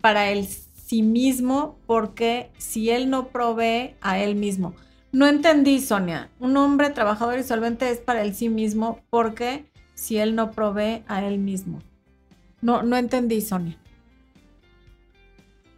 para 0.00 0.30
el 0.30 0.46
sí 0.46 1.02
mismo 1.02 1.78
porque 1.86 2.50
si 2.58 2.90
él 2.90 3.08
no 3.08 3.28
provee 3.28 3.94
a 4.02 4.18
él 4.18 4.34
mismo. 4.34 4.74
No 5.12 5.26
entendí, 5.26 5.80
Sonia. 5.80 6.30
Un 6.38 6.56
hombre 6.56 6.90
trabajador 6.90 7.38
y 7.38 7.44
solvente 7.44 7.90
es 7.90 7.98
para 7.98 8.22
él 8.22 8.34
sí 8.34 8.48
mismo 8.48 9.00
porque 9.08 9.64
si 9.94 10.18
él 10.18 10.34
no 10.34 10.50
provee 10.50 11.02
a 11.08 11.24
él 11.24 11.38
mismo. 11.38 11.80
No, 12.60 12.82
no 12.82 12.96
entendí, 12.96 13.40
Sonia. 13.40 13.78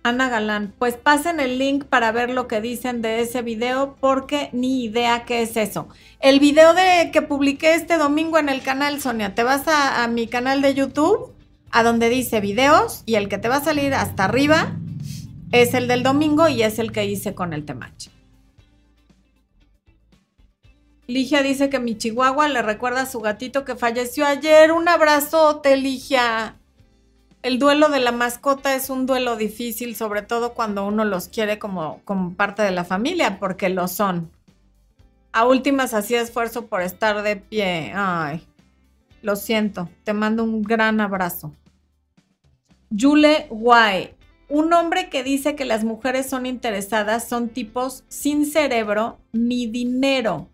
Ana 0.04 0.28
Galán, 0.28 0.74
pues 0.78 0.96
pasen 0.96 1.38
el 1.38 1.58
link 1.58 1.84
para 1.84 2.10
ver 2.10 2.30
lo 2.30 2.48
que 2.48 2.60
dicen 2.60 3.02
de 3.02 3.20
ese 3.20 3.42
video 3.42 3.96
porque 4.00 4.50
ni 4.52 4.84
idea 4.84 5.24
qué 5.24 5.42
es 5.42 5.56
eso. 5.56 5.88
El 6.18 6.40
video 6.40 6.74
de 6.74 7.10
que 7.12 7.22
publiqué 7.22 7.74
este 7.74 7.98
domingo 7.98 8.38
en 8.38 8.48
el 8.48 8.62
canal, 8.62 9.00
Sonia, 9.00 9.34
te 9.36 9.44
vas 9.44 9.62
a, 9.68 10.06
mi 10.08 10.26
canal 10.26 10.60
de 10.60 10.74
YouTube, 10.74 11.32
a 11.70 11.84
donde 11.84 12.08
dice 12.08 12.40
videos 12.40 13.04
y 13.06 13.14
el 13.14 13.28
que 13.28 13.38
te 13.38 13.48
va 13.48 13.56
a 13.56 13.64
salir 13.64 13.94
hasta 13.94 14.24
arriba 14.24 14.76
es 15.52 15.72
el 15.74 15.86
del 15.86 16.02
domingo 16.02 16.48
y 16.48 16.62
es 16.62 16.80
el 16.80 16.90
que 16.90 17.06
hice 17.06 17.34
con 17.34 17.52
el 17.52 17.64
temache. 17.64 18.10
Ligia 21.06 21.42
dice 21.42 21.70
que 21.70 21.78
mi 21.78 21.96
chihuahua 21.96 22.48
le 22.48 22.62
recuerda 22.62 23.02
a 23.02 23.06
su 23.06 23.20
gatito 23.20 23.64
que 23.64 23.76
falleció 23.76 24.26
ayer. 24.26 24.72
Un 24.72 24.88
abrazote, 24.88 25.76
Ligia. 25.76 26.56
El 27.42 27.58
duelo 27.58 27.88
de 27.88 27.98
la 27.98 28.12
mascota 28.12 28.76
es 28.76 28.88
un 28.88 29.04
duelo 29.04 29.36
difícil, 29.36 29.96
sobre 29.96 30.22
todo 30.22 30.54
cuando 30.54 30.86
uno 30.86 31.04
los 31.04 31.26
quiere 31.26 31.58
como, 31.58 32.00
como 32.04 32.34
parte 32.34 32.62
de 32.62 32.70
la 32.70 32.84
familia, 32.84 33.40
porque 33.40 33.68
lo 33.68 33.88
son. 33.88 34.30
A 35.32 35.44
últimas 35.46 35.92
hacía 35.92 36.20
esfuerzo 36.20 36.66
por 36.66 36.82
estar 36.82 37.22
de 37.22 37.36
pie. 37.36 37.92
Ay, 37.96 38.46
lo 39.22 39.34
siento. 39.34 39.88
Te 40.04 40.12
mando 40.12 40.44
un 40.44 40.62
gran 40.62 41.00
abrazo. 41.00 41.52
Yule 42.90 43.48
Guay. 43.50 44.14
Un 44.48 44.72
hombre 44.72 45.08
que 45.08 45.24
dice 45.24 45.56
que 45.56 45.64
las 45.64 45.82
mujeres 45.82 46.28
son 46.28 46.46
interesadas 46.46 47.26
son 47.26 47.48
tipos 47.48 48.04
sin 48.08 48.46
cerebro 48.46 49.18
ni 49.32 49.66
dinero. 49.66 50.51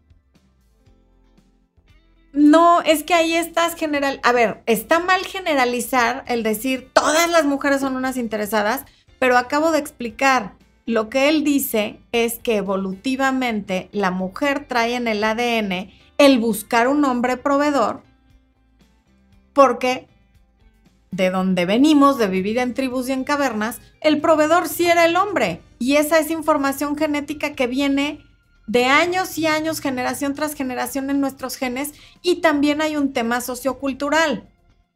No, 2.33 2.83
es 2.83 3.03
que 3.03 3.15
ahí 3.15 3.35
estás 3.35 3.75
general. 3.75 4.21
A 4.23 4.33
ver, 4.33 4.63
está 4.67 5.01
mal 5.01 5.25
generalizar 5.25 6.25
el 6.29 6.43
decir 6.43 6.91
todas 6.93 7.31
las 7.31 7.45
mujeres 7.45 7.81
son 7.81 7.97
unas 7.97 8.17
interesadas, 8.17 8.85
pero 9.19 9.37
acabo 9.37 9.73
de 9.73 9.79
explicar. 9.79 10.53
Lo 10.87 11.11
que 11.11 11.29
él 11.29 11.45
dice 11.45 12.01
es 12.13 12.39
que 12.39 12.57
evolutivamente 12.57 13.91
la 13.93 14.11
mujer 14.11 14.67
trae 14.67 14.95
en 14.95 15.07
el 15.07 15.23
ADN 15.23 15.91
el 16.17 16.39
buscar 16.39 16.89
un 16.89 17.05
hombre 17.05 17.37
proveedor 17.37 18.03
porque 19.59 20.07
de 21.11 21.31
donde 21.31 21.67
venimos, 21.67 22.17
de 22.17 22.29
vivir 22.29 22.59
en 22.59 22.75
tribus 22.75 23.09
y 23.09 23.13
en 23.13 23.25
cavernas, 23.25 23.81
el 24.01 24.21
proveedor 24.21 24.69
sí 24.69 24.87
era 24.87 25.05
el 25.05 25.17
hombre. 25.17 25.61
Y 25.81 25.97
esa 25.97 26.21
es 26.21 26.31
información 26.31 26.97
genética 26.97 27.55
que 27.55 27.67
viene 27.67 28.25
de 28.69 28.85
años 28.85 29.37
y 29.39 29.47
años, 29.47 29.81
generación 29.81 30.35
tras 30.35 30.55
generación 30.55 31.11
en 31.11 31.21
nuestros 31.21 31.57
genes 31.57 31.95
y 32.23 32.37
también 32.37 32.81
hay 32.81 32.97
un 32.97 33.13
tema 33.13 33.41
sociocultural. 33.41 34.47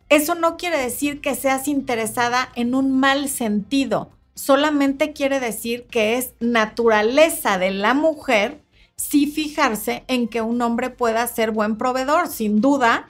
Eso 0.08 0.34
no 0.34 0.56
quiere 0.56 0.78
decir 0.78 1.20
que 1.20 1.34
seas 1.34 1.66
interesada 1.66 2.50
en 2.54 2.74
un 2.74 2.92
mal 3.00 3.28
sentido, 3.28 4.10
solamente 4.34 5.12
quiere 5.12 5.40
decir 5.40 5.86
que 5.86 6.18
es 6.18 6.34
naturaleza 6.38 7.58
de 7.58 7.70
la 7.70 7.94
mujer 7.94 8.62
sí 8.96 9.26
fijarse 9.26 10.04
en 10.06 10.28
que 10.28 10.42
un 10.42 10.60
hombre 10.62 10.90
pueda 10.90 11.26
ser 11.26 11.50
buen 11.50 11.76
proveedor. 11.76 12.28
Sin 12.28 12.60
duda, 12.60 13.08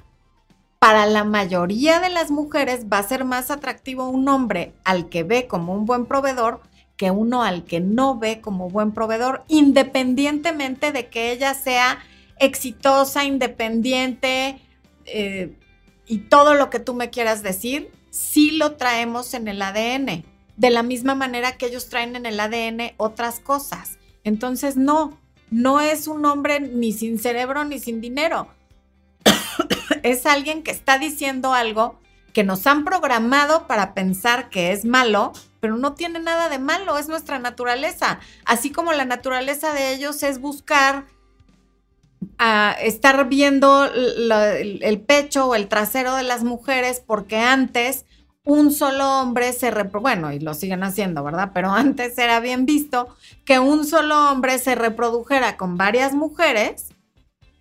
para 0.79 1.07
la 1.07 1.25
mayoría 1.25 2.01
de 2.01 2.09
las 2.09 2.31
mujeres 2.31 2.87
va 2.92 2.98
a 2.98 3.03
ser 3.03 3.25
más 3.25 3.51
atractivo 3.51 4.09
un 4.09 4.29
hombre 4.29 4.72
al 4.85 5.09
que 5.09 5.22
ve 5.22 5.46
como 5.46 5.75
un 5.75 5.87
buen 5.87 6.07
proveedor 6.07 6.61
que 6.96 7.11
uno 7.11 7.42
al 7.42 7.64
que 7.64 7.81
no 7.81 8.18
ve 8.18 8.40
como 8.40 8.68
buen 8.68 8.92
proveedor, 8.92 9.44
independientemente 9.48 10.92
de 10.92 11.09
que 11.09 11.33
ella 11.33 11.55
sea 11.55 11.98
exitosa, 12.38 13.24
independiente 13.24 14.61
eh, 15.07 15.57
y 16.07 16.18
todo 16.18 16.55
lo 16.55 16.70
que 16.70 16.81
tú 16.81 16.94
me 16.94 17.11
quieras 17.11 17.42
decir, 17.42 17.90
sí 18.11 18.52
lo 18.52 18.76
traemos 18.76 19.35
en 19.35 19.48
el 19.48 19.62
ADN, 19.62 20.24
de 20.57 20.70
la 20.70 20.83
misma 20.83 21.14
manera 21.14 21.57
que 21.57 21.66
ellos 21.66 21.88
traen 21.88 22.14
en 22.14 22.26
el 22.26 22.38
ADN 22.38 22.92
otras 22.98 23.40
cosas. 23.40 23.98
Entonces, 24.24 24.76
no, 24.76 25.18
no 25.50 25.81
es 25.81 26.07
un 26.07 26.24
hombre 26.24 26.61
ni 26.61 26.92
sin 26.92 27.18
cerebro 27.18 27.64
ni 27.64 27.78
sin 27.78 28.00
dinero. 28.00 28.48
es 30.02 30.26
alguien 30.26 30.62
que 30.62 30.70
está 30.70 30.98
diciendo 30.98 31.55
algo 31.55 32.00
que 32.33 32.44
nos 32.44 32.66
han 32.66 32.85
programado 32.85 33.66
para 33.66 33.94
pensar 33.94 34.48
que 34.48 34.72
es 34.72 34.85
malo, 34.85 35.33
pero 35.62 35.77
no 35.77 35.94
tiene 35.94 36.18
nada 36.18 36.48
de 36.48 36.59
malo, 36.59 36.98
es 36.98 37.07
nuestra 37.07 37.38
naturaleza. 37.38 38.18
Así 38.44 38.72
como 38.72 38.92
la 38.92 39.05
naturaleza 39.05 39.72
de 39.72 39.94
ellos 39.94 40.25
es 40.25 40.40
buscar 40.40 41.05
a 42.37 42.75
estar 42.83 43.29
viendo 43.29 43.85
el 43.85 45.01
pecho 45.07 45.46
o 45.46 45.55
el 45.55 45.68
trasero 45.68 46.16
de 46.16 46.25
las 46.25 46.42
mujeres 46.42 47.01
porque 47.07 47.37
antes 47.37 48.07
un 48.44 48.72
solo 48.72 49.20
hombre 49.20 49.53
se 49.53 49.70
bueno, 49.70 50.33
y 50.33 50.40
lo 50.40 50.53
siguen 50.55 50.83
haciendo, 50.83 51.22
¿verdad? 51.22 51.53
Pero 51.55 51.70
antes 51.72 52.18
era 52.18 52.40
bien 52.40 52.66
visto 52.66 53.14
que 53.44 53.61
un 53.61 53.87
solo 53.87 54.33
hombre 54.33 54.59
se 54.59 54.75
reprodujera 54.75 55.57
con 55.57 55.77
varias 55.77 56.12
mujeres. 56.12 56.88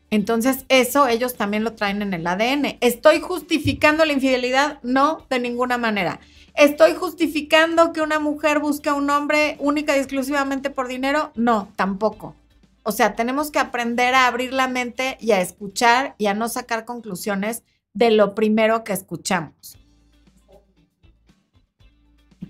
Entonces, 0.10 0.66
eso 0.70 1.08
ellos 1.08 1.36
también 1.36 1.64
lo 1.64 1.74
traen 1.74 2.02
en 2.02 2.16
el 2.16 2.26
ADN. 2.26 2.80
¿Estoy 2.82 3.20
justificando 3.20 4.06
la 4.06 4.14
infidelidad? 4.14 4.80
No, 4.82 5.28
de 5.30 5.40
ninguna 5.40 5.78
manera. 5.78 6.20
¿Estoy 6.56 6.96
justificando 6.96 7.94
que 7.94 8.02
una 8.02 8.20
mujer 8.20 8.60
busque 8.60 8.90
a 8.90 8.94
un 8.94 9.10
hombre 9.10 9.56
única 9.60 9.96
y 9.96 10.00
exclusivamente 10.00 10.70
por 10.70 10.88
dinero? 10.88 11.32
No, 11.36 11.72
tampoco. 11.76 12.36
O 12.84 12.92
sea, 12.92 13.16
tenemos 13.16 13.52
que 13.52 13.60
aprender 13.60 14.14
a 14.16 14.28
abrir 14.28 14.54
la 14.54 14.68
mente 14.68 15.18
y 15.20 15.32
a 15.32 15.42
escuchar 15.42 16.16
y 16.18 16.28
a 16.28 16.34
no 16.34 16.50
sacar 16.50 16.86
conclusiones 16.86 17.64
de 17.94 18.12
lo 18.12 18.36
primero 18.36 18.84
que 18.84 18.94
escuchamos. 18.94 19.78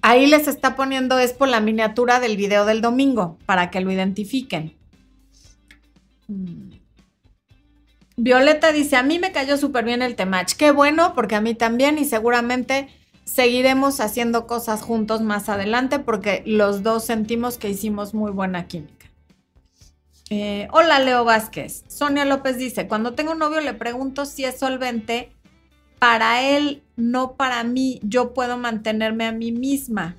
Ahí 0.02 0.26
les 0.26 0.48
está 0.48 0.76
poniendo 0.76 1.20
es 1.20 1.34
por 1.34 1.48
la 1.48 1.60
miniatura 1.60 2.20
del 2.20 2.38
video 2.38 2.66
del 2.66 2.82
domingo 2.82 3.38
para 3.46 3.70
que 3.70 3.82
lo 3.82 3.92
identifiquen. 3.92 4.76
Mm. 6.28 6.72
Violeta 8.18 8.72
dice, 8.72 8.98
a 8.98 9.04
mí 9.04 9.20
me 9.20 9.32
cayó 9.32 9.58
súper 9.58 9.86
bien 9.86 10.02
el 10.02 10.16
temach. 10.16 10.54
Qué 10.54 10.72
bueno, 10.72 11.14
porque 11.14 11.36
a 11.36 11.42
mí 11.42 11.56
también 11.56 11.98
y 11.98 12.06
seguramente 12.06 12.88
seguiremos 13.34 14.02
haciendo 14.02 14.46
cosas 14.46 14.82
juntos 14.82 15.22
más 15.22 15.48
adelante 15.48 16.00
porque 16.00 16.44
los 16.46 16.84
dos 16.84 17.06
sentimos 17.06 17.58
que 17.58 17.70
hicimos 17.70 18.14
muy 18.14 18.32
buena 18.32 18.68
química. 18.68 19.10
Eh, 20.30 20.68
hola 20.72 21.00
Leo 21.00 21.24
Vázquez. 21.24 21.84
Sonia 21.88 22.26
López 22.26 22.58
dice, 22.58 22.88
cuando 22.88 23.14
tengo 23.14 23.32
un 23.32 23.40
novio 23.40 23.62
le 23.62 23.74
pregunto 23.74 24.26
si 24.26 24.44
es 24.44 24.60
solvente 24.60 25.32
para 25.98 26.42
él, 26.42 26.84
no 26.98 27.36
para 27.36 27.64
mí, 27.64 28.02
yo 28.04 28.34
puedo 28.34 28.58
mantenerme 28.58 29.26
a 29.26 29.32
mí 29.32 29.52
misma. 29.52 30.18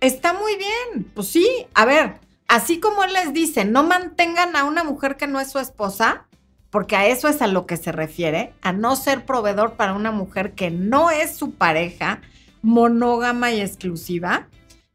Está 0.00 0.32
muy 0.34 0.56
bien, 0.56 1.10
pues 1.14 1.28
sí, 1.28 1.48
a 1.74 1.86
ver, 1.86 2.20
así 2.48 2.80
como 2.80 3.02
él 3.04 3.14
les 3.14 3.32
dice, 3.32 3.64
no 3.64 3.82
mantengan 3.82 4.56
a 4.56 4.64
una 4.64 4.84
mujer 4.84 5.16
que 5.16 5.26
no 5.26 5.40
es 5.40 5.50
su 5.50 5.58
esposa, 5.58 6.27
porque 6.70 6.96
a 6.96 7.06
eso 7.06 7.28
es 7.28 7.40
a 7.40 7.46
lo 7.46 7.66
que 7.66 7.76
se 7.76 7.92
refiere, 7.92 8.52
a 8.62 8.72
no 8.72 8.96
ser 8.96 9.24
proveedor 9.24 9.74
para 9.74 9.94
una 9.94 10.12
mujer 10.12 10.52
que 10.52 10.70
no 10.70 11.10
es 11.10 11.36
su 11.36 11.52
pareja, 11.52 12.20
monógama 12.62 13.52
y 13.52 13.60
exclusiva. 13.60 14.48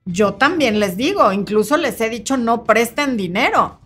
Yo 0.06 0.36
también 0.36 0.80
les 0.80 0.98
digo, 0.98 1.32
incluso 1.32 1.78
les 1.78 2.00
he 2.02 2.10
dicho, 2.10 2.38
no 2.38 2.64
presten 2.64 3.18
dinero. 3.18 3.80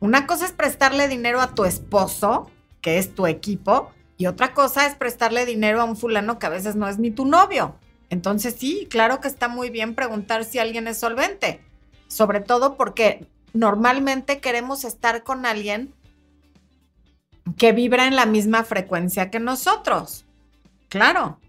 Una 0.00 0.26
cosa 0.26 0.44
es 0.44 0.52
prestarle 0.52 1.08
dinero 1.08 1.40
a 1.40 1.54
tu 1.54 1.64
esposo, 1.64 2.50
que 2.82 2.98
es 2.98 3.14
tu 3.14 3.26
equipo, 3.26 3.90
y 4.18 4.26
otra 4.26 4.52
cosa 4.52 4.86
es 4.86 4.94
prestarle 4.94 5.46
dinero 5.46 5.80
a 5.80 5.84
un 5.84 5.96
fulano 5.96 6.38
que 6.38 6.46
a 6.46 6.50
veces 6.50 6.76
no 6.76 6.88
es 6.88 6.98
ni 6.98 7.10
tu 7.10 7.24
novio. 7.24 7.76
Entonces 8.10 8.56
sí, 8.58 8.86
claro 8.90 9.20
que 9.20 9.28
está 9.28 9.48
muy 9.48 9.70
bien 9.70 9.94
preguntar 9.94 10.44
si 10.44 10.58
alguien 10.58 10.86
es 10.86 10.98
solvente, 10.98 11.60
sobre 12.08 12.40
todo 12.40 12.76
porque 12.76 13.26
normalmente 13.52 14.40
queremos 14.40 14.84
estar 14.84 15.22
con 15.22 15.46
alguien 15.46 15.92
que 17.56 17.72
vibra 17.72 18.06
en 18.06 18.16
la 18.16 18.26
misma 18.26 18.64
frecuencia 18.64 19.30
que 19.30 19.40
nosotros. 19.40 20.24
Claro. 20.88 21.40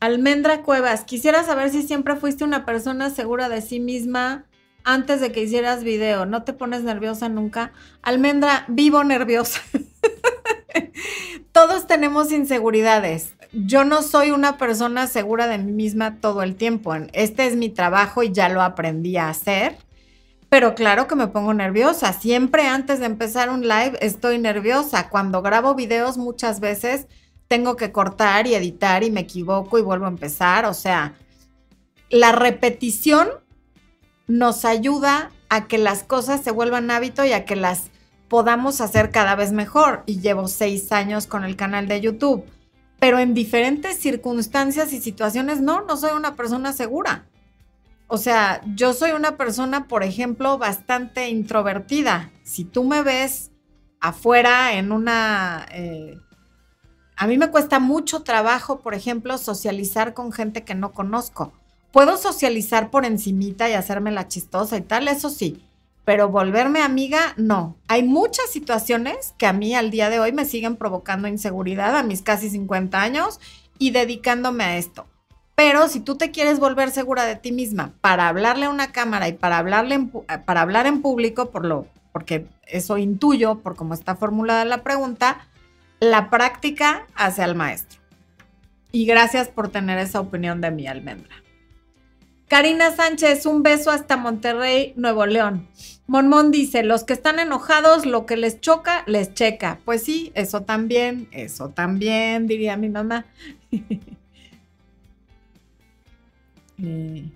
Almendra 0.00 0.62
Cuevas, 0.62 1.04
quisiera 1.04 1.44
saber 1.44 1.70
si 1.70 1.82
siempre 1.82 2.16
fuiste 2.16 2.42
una 2.42 2.64
persona 2.64 3.10
segura 3.10 3.48
de 3.48 3.62
sí 3.62 3.78
misma 3.78 4.46
antes 4.84 5.20
de 5.20 5.30
que 5.30 5.42
hicieras 5.42 5.84
video. 5.84 6.26
¿No 6.26 6.42
te 6.42 6.52
pones 6.52 6.82
nerviosa 6.82 7.28
nunca? 7.28 7.72
Almendra, 8.02 8.64
vivo 8.68 9.04
nerviosa. 9.04 9.60
Todos 11.52 11.86
tenemos 11.86 12.32
inseguridades. 12.32 13.34
Yo 13.52 13.84
no 13.84 14.02
soy 14.02 14.30
una 14.30 14.56
persona 14.56 15.06
segura 15.06 15.46
de 15.46 15.58
mí 15.58 15.70
misma 15.70 16.16
todo 16.20 16.42
el 16.42 16.56
tiempo. 16.56 16.94
Este 17.12 17.46
es 17.46 17.54
mi 17.54 17.68
trabajo 17.68 18.22
y 18.22 18.32
ya 18.32 18.48
lo 18.48 18.62
aprendí 18.62 19.18
a 19.18 19.28
hacer. 19.28 19.76
Pero 20.52 20.74
claro 20.74 21.08
que 21.08 21.14
me 21.14 21.28
pongo 21.28 21.54
nerviosa. 21.54 22.12
Siempre 22.12 22.66
antes 22.66 23.00
de 23.00 23.06
empezar 23.06 23.48
un 23.48 23.62
live 23.62 23.96
estoy 24.02 24.38
nerviosa. 24.38 25.08
Cuando 25.08 25.40
grabo 25.40 25.74
videos 25.74 26.18
muchas 26.18 26.60
veces 26.60 27.06
tengo 27.48 27.74
que 27.74 27.90
cortar 27.90 28.46
y 28.46 28.54
editar 28.54 29.02
y 29.02 29.10
me 29.10 29.20
equivoco 29.22 29.78
y 29.78 29.82
vuelvo 29.82 30.04
a 30.04 30.10
empezar. 30.10 30.66
O 30.66 30.74
sea, 30.74 31.14
la 32.10 32.32
repetición 32.32 33.30
nos 34.26 34.66
ayuda 34.66 35.30
a 35.48 35.68
que 35.68 35.78
las 35.78 36.02
cosas 36.02 36.42
se 36.42 36.50
vuelvan 36.50 36.90
hábito 36.90 37.24
y 37.24 37.32
a 37.32 37.46
que 37.46 37.56
las 37.56 37.84
podamos 38.28 38.82
hacer 38.82 39.10
cada 39.10 39.34
vez 39.36 39.52
mejor. 39.52 40.02
Y 40.04 40.20
llevo 40.20 40.48
seis 40.48 40.92
años 40.92 41.26
con 41.26 41.44
el 41.44 41.56
canal 41.56 41.88
de 41.88 42.02
YouTube. 42.02 42.44
Pero 43.00 43.18
en 43.18 43.32
diferentes 43.32 43.98
circunstancias 43.98 44.92
y 44.92 45.00
situaciones, 45.00 45.62
no, 45.62 45.80
no 45.86 45.96
soy 45.96 46.12
una 46.14 46.36
persona 46.36 46.74
segura. 46.74 47.24
O 48.14 48.18
sea, 48.18 48.60
yo 48.74 48.92
soy 48.92 49.12
una 49.12 49.38
persona, 49.38 49.88
por 49.88 50.02
ejemplo, 50.02 50.58
bastante 50.58 51.30
introvertida. 51.30 52.30
Si 52.42 52.62
tú 52.62 52.84
me 52.84 53.02
ves 53.02 53.52
afuera 54.00 54.74
en 54.74 54.92
una... 54.92 55.66
Eh, 55.72 56.18
a 57.16 57.26
mí 57.26 57.38
me 57.38 57.50
cuesta 57.50 57.78
mucho 57.78 58.22
trabajo, 58.22 58.80
por 58.80 58.92
ejemplo, 58.92 59.38
socializar 59.38 60.12
con 60.12 60.30
gente 60.30 60.62
que 60.62 60.74
no 60.74 60.92
conozco. 60.92 61.54
Puedo 61.90 62.18
socializar 62.18 62.90
por 62.90 63.06
encimita 63.06 63.70
y 63.70 63.72
hacerme 63.72 64.10
la 64.10 64.28
chistosa 64.28 64.76
y 64.76 64.82
tal, 64.82 65.08
eso 65.08 65.30
sí, 65.30 65.66
pero 66.04 66.28
volverme 66.28 66.82
amiga, 66.82 67.32
no. 67.38 67.78
Hay 67.88 68.02
muchas 68.02 68.50
situaciones 68.50 69.32
que 69.38 69.46
a 69.46 69.54
mí 69.54 69.74
al 69.74 69.90
día 69.90 70.10
de 70.10 70.20
hoy 70.20 70.32
me 70.32 70.44
siguen 70.44 70.76
provocando 70.76 71.28
inseguridad 71.28 71.96
a 71.96 72.02
mis 72.02 72.20
casi 72.20 72.50
50 72.50 73.00
años 73.00 73.40
y 73.78 73.90
dedicándome 73.90 74.64
a 74.64 74.76
esto. 74.76 75.06
Pero 75.72 75.88
si 75.88 76.00
tú 76.00 76.16
te 76.16 76.30
quieres 76.30 76.58
volver 76.58 76.90
segura 76.90 77.24
de 77.24 77.34
ti 77.34 77.50
misma 77.50 77.94
para 78.02 78.28
hablarle 78.28 78.66
a 78.66 78.68
una 78.68 78.92
cámara 78.92 79.28
y 79.28 79.32
para 79.32 79.56
hablarle 79.56 79.94
eh, 79.94 80.38
para 80.44 80.60
hablar 80.60 80.86
en 80.86 81.00
público, 81.00 81.50
por 81.50 81.64
lo, 81.64 81.86
porque 82.12 82.46
eso 82.66 82.98
intuyo 82.98 83.60
por 83.60 83.74
cómo 83.74 83.94
está 83.94 84.14
formulada 84.14 84.66
la 84.66 84.82
pregunta, 84.82 85.48
la 85.98 86.28
práctica 86.28 87.06
hace 87.14 87.42
al 87.42 87.54
maestro. 87.54 88.02
Y 88.90 89.06
gracias 89.06 89.48
por 89.48 89.70
tener 89.70 89.98
esa 89.98 90.20
opinión 90.20 90.60
de 90.60 90.72
mi 90.72 90.86
almendra. 90.86 91.36
Karina 92.48 92.94
Sánchez, 92.94 93.46
un 93.46 93.62
beso 93.62 93.90
hasta 93.90 94.18
Monterrey, 94.18 94.92
Nuevo 94.96 95.24
León. 95.24 95.70
Monmón 96.06 96.50
dice, 96.50 96.82
los 96.82 97.04
que 97.04 97.14
están 97.14 97.38
enojados, 97.38 98.04
lo 98.04 98.26
que 98.26 98.36
les 98.36 98.60
choca, 98.60 99.04
les 99.06 99.32
checa. 99.32 99.78
Pues 99.86 100.02
sí, 100.02 100.32
eso 100.34 100.64
también, 100.64 101.28
eso 101.32 101.70
también, 101.70 102.46
diría 102.46 102.76
mi 102.76 102.90
mamá. 102.90 103.24
Eh. 106.82 107.30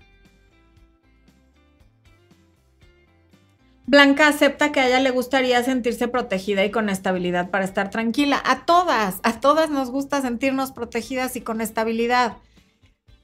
Blanca 3.85 4.27
acepta 4.27 4.73
que 4.73 4.81
a 4.81 4.87
ella 4.87 4.99
le 4.99 5.11
gustaría 5.11 5.63
sentirse 5.63 6.09
protegida 6.09 6.65
y 6.65 6.71
con 6.71 6.89
estabilidad 6.89 7.49
para 7.49 7.63
estar 7.63 7.89
tranquila. 7.89 8.41
A 8.45 8.65
todas, 8.65 9.21
a 9.23 9.39
todas 9.39 9.69
nos 9.69 9.91
gusta 9.91 10.21
sentirnos 10.21 10.71
protegidas 10.71 11.37
y 11.37 11.41
con 11.41 11.61
estabilidad 11.61 12.37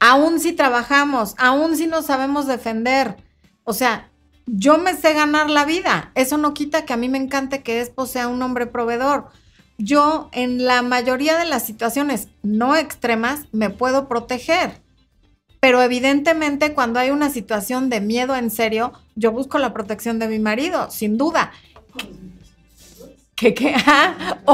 aún 0.04 0.38
si 0.38 0.52
trabajamos, 0.52 1.34
aún 1.38 1.78
si 1.78 1.86
nos 1.86 2.06
sabemos 2.06 2.46
defender. 2.46 3.16
O 3.64 3.72
sea, 3.72 4.10
yo 4.46 4.76
me 4.76 4.94
sé 4.94 5.14
ganar 5.14 5.48
la 5.48 5.64
vida. 5.64 6.12
Eso 6.14 6.36
no 6.36 6.52
quita 6.52 6.84
que 6.84 6.92
a 6.92 6.98
mí 6.98 7.08
me 7.08 7.16
encante 7.16 7.62
que 7.62 7.80
Expo 7.80 8.04
sea 8.04 8.28
un 8.28 8.42
hombre 8.42 8.66
proveedor. 8.66 9.28
Yo 9.78 10.28
en 10.32 10.66
la 10.66 10.82
mayoría 10.82 11.38
de 11.38 11.46
las 11.46 11.64
situaciones 11.64 12.28
no 12.42 12.76
extremas 12.76 13.46
me 13.52 13.70
puedo 13.70 14.06
proteger. 14.06 14.83
Pero 15.64 15.80
evidentemente 15.80 16.74
cuando 16.74 17.00
hay 17.00 17.08
una 17.08 17.30
situación 17.30 17.88
de 17.88 18.02
miedo 18.02 18.36
en 18.36 18.50
serio, 18.50 18.92
yo 19.14 19.32
busco 19.32 19.56
la 19.56 19.72
protección 19.72 20.18
de 20.18 20.28
mi 20.28 20.38
marido, 20.38 20.90
sin 20.90 21.16
duda. 21.16 21.52
¿Qué 23.34 23.54
qué? 23.54 23.74
Ah, 23.86 24.42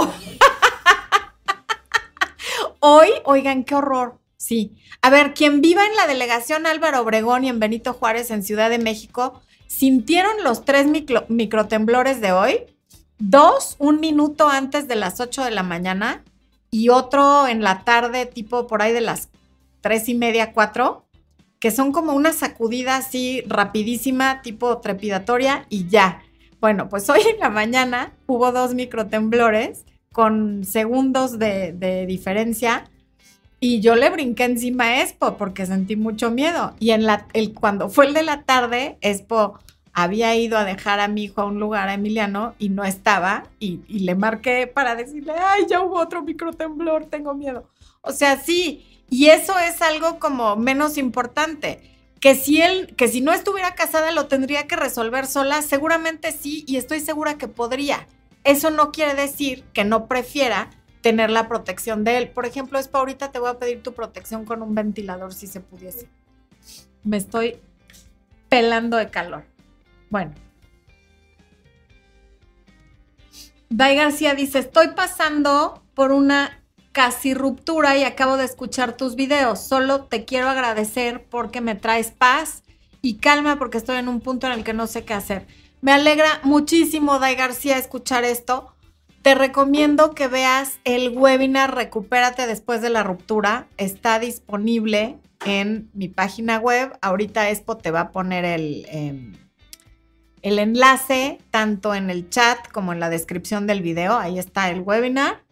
Hoy, 2.79 3.09
oigan, 3.25 3.65
qué 3.65 3.75
horror. 3.75 4.21
Sí. 4.37 4.77
A 5.03 5.11
ver, 5.11 5.35
quien 5.35 5.61
viva 5.61 5.85
en 5.85 5.97
la 5.97 6.07
delegación 6.07 6.65
Álvaro 6.65 7.01
Obregón 7.01 7.43
y 7.43 7.49
en 7.49 7.59
Benito 7.59 7.93
Juárez 7.93 8.31
en 8.31 8.45
Ciudad 8.45 8.71
de 8.71 8.79
México, 8.79 9.43
¿sintieron 9.67 10.45
los 10.45 10.65
tres 10.65 10.87
microtemblores 11.27 12.21
de 12.21 12.31
hoy? 12.31 12.67
Dos, 13.19 13.75
un 13.81 13.99
minuto 13.99 14.49
antes 14.49 14.87
de 14.87 14.95
las 14.95 15.19
8 15.19 15.43
de 15.43 15.51
la 15.51 15.65
mañana 15.65 16.23
y 16.71 16.91
otro 16.91 17.49
en 17.49 17.65
la 17.65 17.83
tarde, 17.83 18.27
tipo 18.27 18.69
por 18.69 18.81
ahí 18.81 18.93
de 18.93 19.01
las 19.01 19.29
tres 19.81 20.09
y 20.09 20.14
media, 20.14 20.53
cuatro, 20.53 21.07
que 21.59 21.70
son 21.70 21.93
como 21.93 22.14
una 22.14 22.33
sacudida 22.33 22.97
así 22.97 23.43
rapidísima, 23.47 24.43
tipo 24.43 24.78
trepidatoria 24.78 25.66
y 25.68 25.89
ya. 25.89 26.22
Bueno, 26.61 26.89
pues 26.89 27.09
hoy 27.09 27.20
en 27.33 27.39
la 27.39 27.51
mañana 27.51 28.12
hubo 28.26 28.53
dos 28.53 28.74
microtemblores 28.74 29.85
con 30.12 30.64
segundos 30.64 31.39
de, 31.39 32.05
diferencia. 32.07 32.85
Y 33.61 33.81
yo 33.81 33.95
le 33.95 34.09
brinqué 34.09 34.45
encima 34.45 34.85
a 34.85 35.03
Expo 35.03 35.37
porque 35.37 35.66
sentí 35.66 35.97
mucho 35.97 36.31
miedo. 36.31 36.74
Y 36.78 36.93
cuando 37.53 37.91
fue 37.91 38.07
el 38.07 38.14
de 38.14 38.22
la 38.22 38.43
tarde, 38.45 38.97
Expo 39.03 39.59
había 39.93 40.34
ido 40.36 40.57
a 40.57 40.64
dejar 40.64 41.01
a 41.01 41.09
mi 41.09 41.24
hijo 41.24 41.41
a 41.41 41.47
un 41.47 41.59
lugar 41.59 41.88
a 41.88 41.95
Emiliano 41.95 42.55
y 42.59 42.68
no 42.68 42.84
estaba. 42.84 43.45
Y, 43.59 43.80
le 43.88 44.14
marqué 44.14 44.66
para 44.66 44.95
decirle, 44.95 45.32
ay, 45.32 45.66
ya 45.68 45.82
hubo 45.82 45.99
otro 45.99 46.22
microtemblor, 46.22 47.07
tengo 47.07 47.34
miedo. 47.34 47.68
O 48.03 48.12
sea, 48.12 48.38
sí. 48.38 48.86
Y 49.11 49.26
eso 49.26 49.59
es 49.59 49.82
algo 49.82 50.18
como 50.18 50.57
menos 50.57 50.97
importante 50.97 51.80
que 52.20 52.34
si 52.34 52.62
él, 52.62 52.95
que 52.97 53.09
si 53.09 53.20
no 53.20 53.32
estuviera 53.32 53.74
casada 53.74 54.12
lo 54.12 54.26
tendría 54.26 54.66
que 54.66 54.76
resolver 54.76 55.26
sola, 55.26 55.62
seguramente 55.62 56.32
sí, 56.32 56.64
y 56.68 56.76
estoy 56.76 57.01
segura 57.01 57.38
que 57.38 57.49
podría. 57.49 58.07
Eso 58.45 58.70
no 58.70 58.93
quiere 58.93 59.14
decir 59.14 59.64
que 59.72 59.84
no 59.84 60.07
prefiera 60.07 60.70
tener 61.01 61.30
la 61.30 61.49
protección 61.49 62.05
de 62.05 62.18
él. 62.18 62.28
Por 62.28 62.47
ejemplo, 62.47 62.78
es 62.78 62.88
para 62.88 63.01
ahorita 63.01 63.32
te 63.32 63.38
voy 63.38 63.51
a 63.51 63.59
pedir 63.59 63.82
tu 63.82 63.95
protección 63.95 64.45
con 64.45 64.62
un 64.62 64.74
ventilador 64.74 65.34
si 65.34 65.47
se 65.47 65.61
pudiese. 65.61 66.09
Me 67.03 67.16
estoy 67.16 67.57
pelando 68.49 68.97
de 68.97 69.11
calor. 69.11 69.45
Bueno. 70.11 70.35
Dai 73.71 73.97
García 73.97 74.35
dice, 74.35 74.59
estoy 74.59 74.89
pasando 74.89 75.83
por 75.95 76.11
una 76.11 76.61
casi 76.93 77.35
ruptura 77.35 77.97
y 77.97 78.03
acabo 78.03 78.37
de 78.37 78.45
escuchar 78.45 78.97
tus 78.97 79.15
videos. 79.15 79.61
Solo 79.61 80.05
te 80.05 80.25
quiero 80.25 80.49
agradecer 80.49 81.25
porque 81.31 81.61
me 81.61 81.77
traes 81.77 82.11
paz 82.11 82.65
y 83.01 83.19
calma 83.19 83.59
porque 83.59 83.79
estoy 83.79 83.97
en 83.97 84.09
un 84.09 84.21
punto 84.21 84.49
en 84.49 84.55
el 84.55 84.65
que 84.65 84.75
no 84.75 84.89
sé 84.89 85.05
qué 85.05 85.15
hacer. 85.15 85.47
Me 85.81 85.93
alegra 85.93 86.41
muchísimo, 86.43 87.19
Dai 87.19 87.37
García, 87.37 87.79
escuchar 87.79 88.25
esto. 88.25 88.75
Te 89.23 89.35
recomiendo 89.35 90.15
que 90.15 90.29
veas 90.29 90.81
el 90.85 91.11
webinar 91.17 91.75
Recupérate 91.75 92.47
después 92.47 92.83
de 92.83 92.91
la 92.91 93.03
ruptura. 93.03 93.69
Está 93.77 94.19
disponible 94.19 95.19
en 95.45 95.91
mi 95.95 96.09
página 96.09 96.59
web. 96.59 96.99
Ahorita 97.03 97.51
Expo 97.51 97.77
te 97.77 97.91
va 97.91 98.01
a 98.01 98.11
poner 98.13 98.45
el, 98.45 98.87
em, 98.89 99.33
el 100.43 100.59
enlace 100.59 101.38
tanto 101.51 101.95
en 101.95 102.11
el 102.11 102.28
chat 102.30 102.68
como 102.72 102.93
en 102.93 103.01
la 103.01 103.11
descripción 103.11 103.66
del 103.66 103.82
video. 103.82 104.16
Ahí 104.18 104.38
está 104.38 104.70
el 104.70 104.80
webinar 104.80 105.43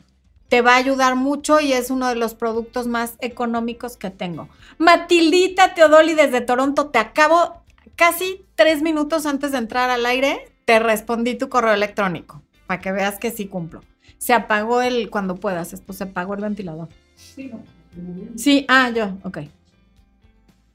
te 0.49 0.63
va 0.63 0.75
a 0.75 0.77
ayudar 0.77 1.15
mucho 1.15 1.61
y 1.61 1.73
es 1.73 1.91
uno 1.91 2.09
de 2.09 2.15
los 2.15 2.35
productos 2.35 2.87
más 2.87 3.17
económicos 3.21 3.97
que 3.97 4.11
tengo. 4.11 4.49
Matildita 4.79 5.75
Teodoli 5.75 6.15
desde 6.15 6.41
Toronto, 6.41 6.89
te 6.89 6.99
acabo 6.99 7.63
casi 7.97 8.47
tres 8.55 8.83
minutos 8.83 9.27
antes 9.27 9.53
de 9.53 9.59
entrar 9.59 9.91
al 9.91 10.07
aire, 10.07 10.51
te 10.65 10.79
respondí 10.79 11.37
tu 11.37 11.49
correo 11.49 11.75
electrónico 11.75 12.43
para 12.67 12.81
que 12.81 12.93
veas 12.93 13.19
que 13.19 13.31
sí 13.31 13.47
cumplo. 13.47 13.83
Se 14.17 14.33
apagó 14.33 14.83
el, 14.83 15.11
cuando 15.11 15.37
puedas, 15.37 15.73
esto 15.73 15.93
se 15.93 16.05
apagó 16.05 16.35
el 16.35 16.41
ventilador. 16.41 16.89
Sí, 17.15 17.51
sí, 18.37 18.65
ah, 18.69 18.91
yo, 18.91 19.19
ok. 19.25 19.39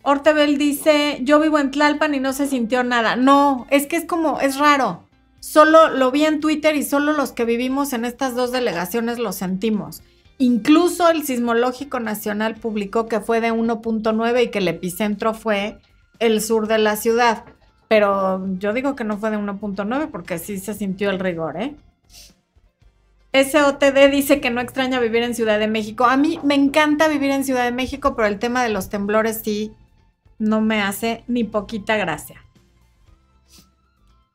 Ortebel 0.04 0.58
dice, 0.58 1.20
yo 1.24 1.40
vivo 1.40 1.60
en 1.60 1.72
Tlalpan 1.72 2.14
y 2.14 2.20
no 2.20 2.34
se 2.34 2.48
sintió 2.48 2.84
nada. 2.84 3.16
No, 3.16 3.66
es 3.70 3.88
que 3.88 3.96
es 3.96 4.06
como, 4.06 4.42
es 4.42 4.58
raro. 4.58 5.08
Solo 5.40 5.90
lo 5.90 6.12
vi 6.12 6.26
en 6.26 6.42
Twitter 6.42 6.76
y 6.76 6.84
solo 6.84 7.14
los 7.14 7.32
que 7.32 7.46
vivimos 7.46 7.94
en 7.94 8.06
estas 8.06 8.36
dos 8.36 8.52
delegaciones 8.52 9.18
lo 9.18 9.32
sentimos. 9.32 10.04
Incluso 10.38 11.10
el 11.10 11.24
Sismológico 11.24 12.02
Nacional 12.02 12.56
publicó 12.56 13.08
que 13.08 13.22
fue 13.22 13.40
de 13.40 13.54
1.9 13.54 14.44
y 14.44 14.48
que 14.50 14.60
el 14.60 14.68
epicentro 14.68 15.34
fue 15.34 15.80
el 16.20 16.42
sur 16.42 16.68
de 16.68 16.80
la 16.80 16.98
ciudad. 16.98 17.46
Pero 17.88 18.46
yo 18.58 18.74
digo 18.74 18.96
que 18.96 19.06
no 19.06 19.18
fue 19.18 19.32
de 19.32 19.38
1.9 19.38 20.10
porque 20.12 20.38
sí 20.38 20.60
se 20.60 20.74
sintió 20.74 21.12
el 21.12 21.20
rigor, 21.20 21.56
¿eh? 21.58 21.76
SOTD 23.34 24.12
dice 24.12 24.42
que 24.42 24.52
no 24.52 24.62
extraña 24.62 25.00
vivir 25.00 25.24
en 25.24 25.34
Ciudad 25.34 25.60
de 25.60 25.68
México. 25.68 26.06
A 26.06 26.18
mí 26.18 26.40
me 26.44 26.56
encanta 26.56 27.08
vivir 27.08 27.32
en 27.32 27.44
Ciudad 27.44 27.64
de 27.64 27.72
México, 27.72 28.16
pero 28.16 28.28
el 28.28 28.38
tema 28.38 28.64
de 28.64 28.70
los 28.70 28.90
temblores 28.90 29.42
sí 29.44 29.74
no 30.40 30.62
me 30.62 30.82
hace 30.82 31.24
ni 31.28 31.44
poquita 31.44 31.98
gracia. 31.98 32.44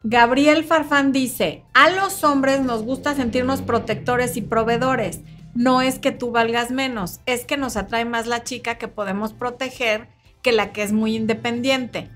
Gabriel 0.04 0.64
Farfán 0.64 1.12
dice, 1.12 1.64
a 1.74 1.90
los 1.90 2.22
hombres 2.22 2.60
nos 2.60 2.82
gusta 2.82 3.14
sentirnos 3.14 3.62
protectores 3.62 4.36
y 4.36 4.42
proveedores. 4.42 5.20
No 5.54 5.82
es 5.82 5.98
que 5.98 6.12
tú 6.12 6.30
valgas 6.30 6.70
menos, 6.70 7.20
es 7.26 7.44
que 7.44 7.56
nos 7.56 7.76
atrae 7.76 8.04
más 8.04 8.26
la 8.26 8.44
chica 8.44 8.78
que 8.78 8.86
podemos 8.86 9.32
proteger 9.32 10.08
que 10.40 10.52
la 10.52 10.72
que 10.72 10.82
es 10.84 10.92
muy 10.92 11.16
independiente. 11.16 12.10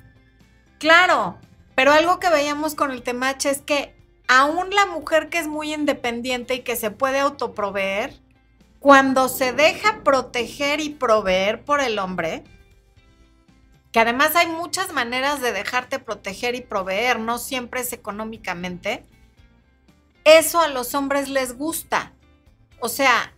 Claro, 0.79 1.39
pero 1.75 1.93
algo 1.93 2.21
que 2.21 2.31
veíamos 2.31 2.75
con 2.75 2.93
el 2.93 3.03
temache 3.03 3.51
es 3.51 3.63
que 3.63 3.95
aún 4.29 4.71
la 4.71 4.87
mujer 4.87 5.29
que 5.29 5.39
es 5.39 5.49
muy 5.49 5.75
independiente 5.75 6.55
y 6.55 6.61
que 6.61 6.77
se 6.77 6.91
puede 6.91 7.19
autoproveer, 7.19 8.15
cuando 8.79 9.29
se 9.29 9.53
deja 9.53 10.03
proteger 10.03 10.81
y 10.81 10.91
proveer 10.91 11.65
por 11.65 11.81
el 11.81 11.99
hombre, 11.99 12.45
que 13.93 14.01
además 14.01 14.35
hay 14.35 14.47
muchas 14.47 14.93
maneras 14.93 15.41
de 15.41 15.53
dejarte 15.53 15.99
proteger 15.99 16.55
y 16.55 16.63
proveer, 16.63 17.21
no 17.21 17.39
siempre 17.39 17.83
es 17.83 17.93
económicamente, 17.93 19.05
eso 20.25 20.61
a 20.61 20.69
los 20.69 20.95
hombres 20.95 21.29
les 21.29 21.57
gusta. 21.57 22.13
O 22.81 22.89
sea, 22.89 23.35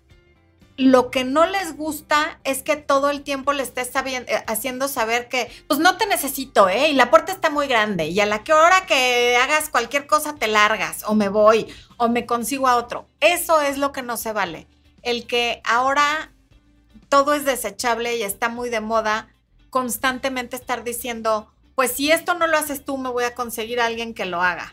lo 0.76 1.10
que 1.10 1.24
no 1.24 1.46
les 1.46 1.76
gusta 1.76 2.40
es 2.44 2.62
que 2.62 2.76
todo 2.76 3.10
el 3.10 3.22
tiempo 3.22 3.52
le 3.52 3.62
estés 3.62 3.90
eh, 3.94 4.44
haciendo 4.46 4.88
saber 4.88 5.28
que, 5.28 5.50
pues 5.68 5.80
no 5.80 5.96
te 5.96 6.06
necesito, 6.06 6.68
¿eh? 6.68 6.88
Y 6.88 6.94
la 6.94 7.10
puerta 7.10 7.32
está 7.32 7.50
muy 7.50 7.66
grande 7.66 8.06
y 8.06 8.20
a 8.20 8.26
la 8.26 8.44
que 8.44 8.52
hora 8.52 8.86
que 8.86 9.36
hagas 9.36 9.68
cualquier 9.68 10.06
cosa 10.06 10.34
te 10.34 10.48
largas 10.48 11.04
o 11.06 11.14
me 11.14 11.28
voy 11.28 11.72
o 11.96 12.08
me 12.08 12.26
consigo 12.26 12.68
a 12.68 12.76
otro. 12.76 13.08
Eso 13.20 13.60
es 13.60 13.78
lo 13.78 13.92
que 13.92 14.02
no 14.02 14.16
se 14.16 14.32
vale. 14.32 14.66
El 15.02 15.26
que 15.26 15.62
ahora 15.64 16.32
todo 17.08 17.34
es 17.34 17.44
desechable 17.44 18.16
y 18.16 18.22
está 18.22 18.48
muy 18.48 18.70
de 18.70 18.80
moda 18.80 19.28
constantemente 19.74 20.54
estar 20.54 20.84
diciendo, 20.84 21.52
pues 21.74 21.90
si 21.90 22.12
esto 22.12 22.34
no 22.34 22.46
lo 22.46 22.56
haces 22.56 22.84
tú, 22.84 22.96
me 22.96 23.10
voy 23.10 23.24
a 23.24 23.34
conseguir 23.34 23.80
a 23.80 23.86
alguien 23.86 24.14
que 24.14 24.24
lo 24.24 24.40
haga. 24.40 24.72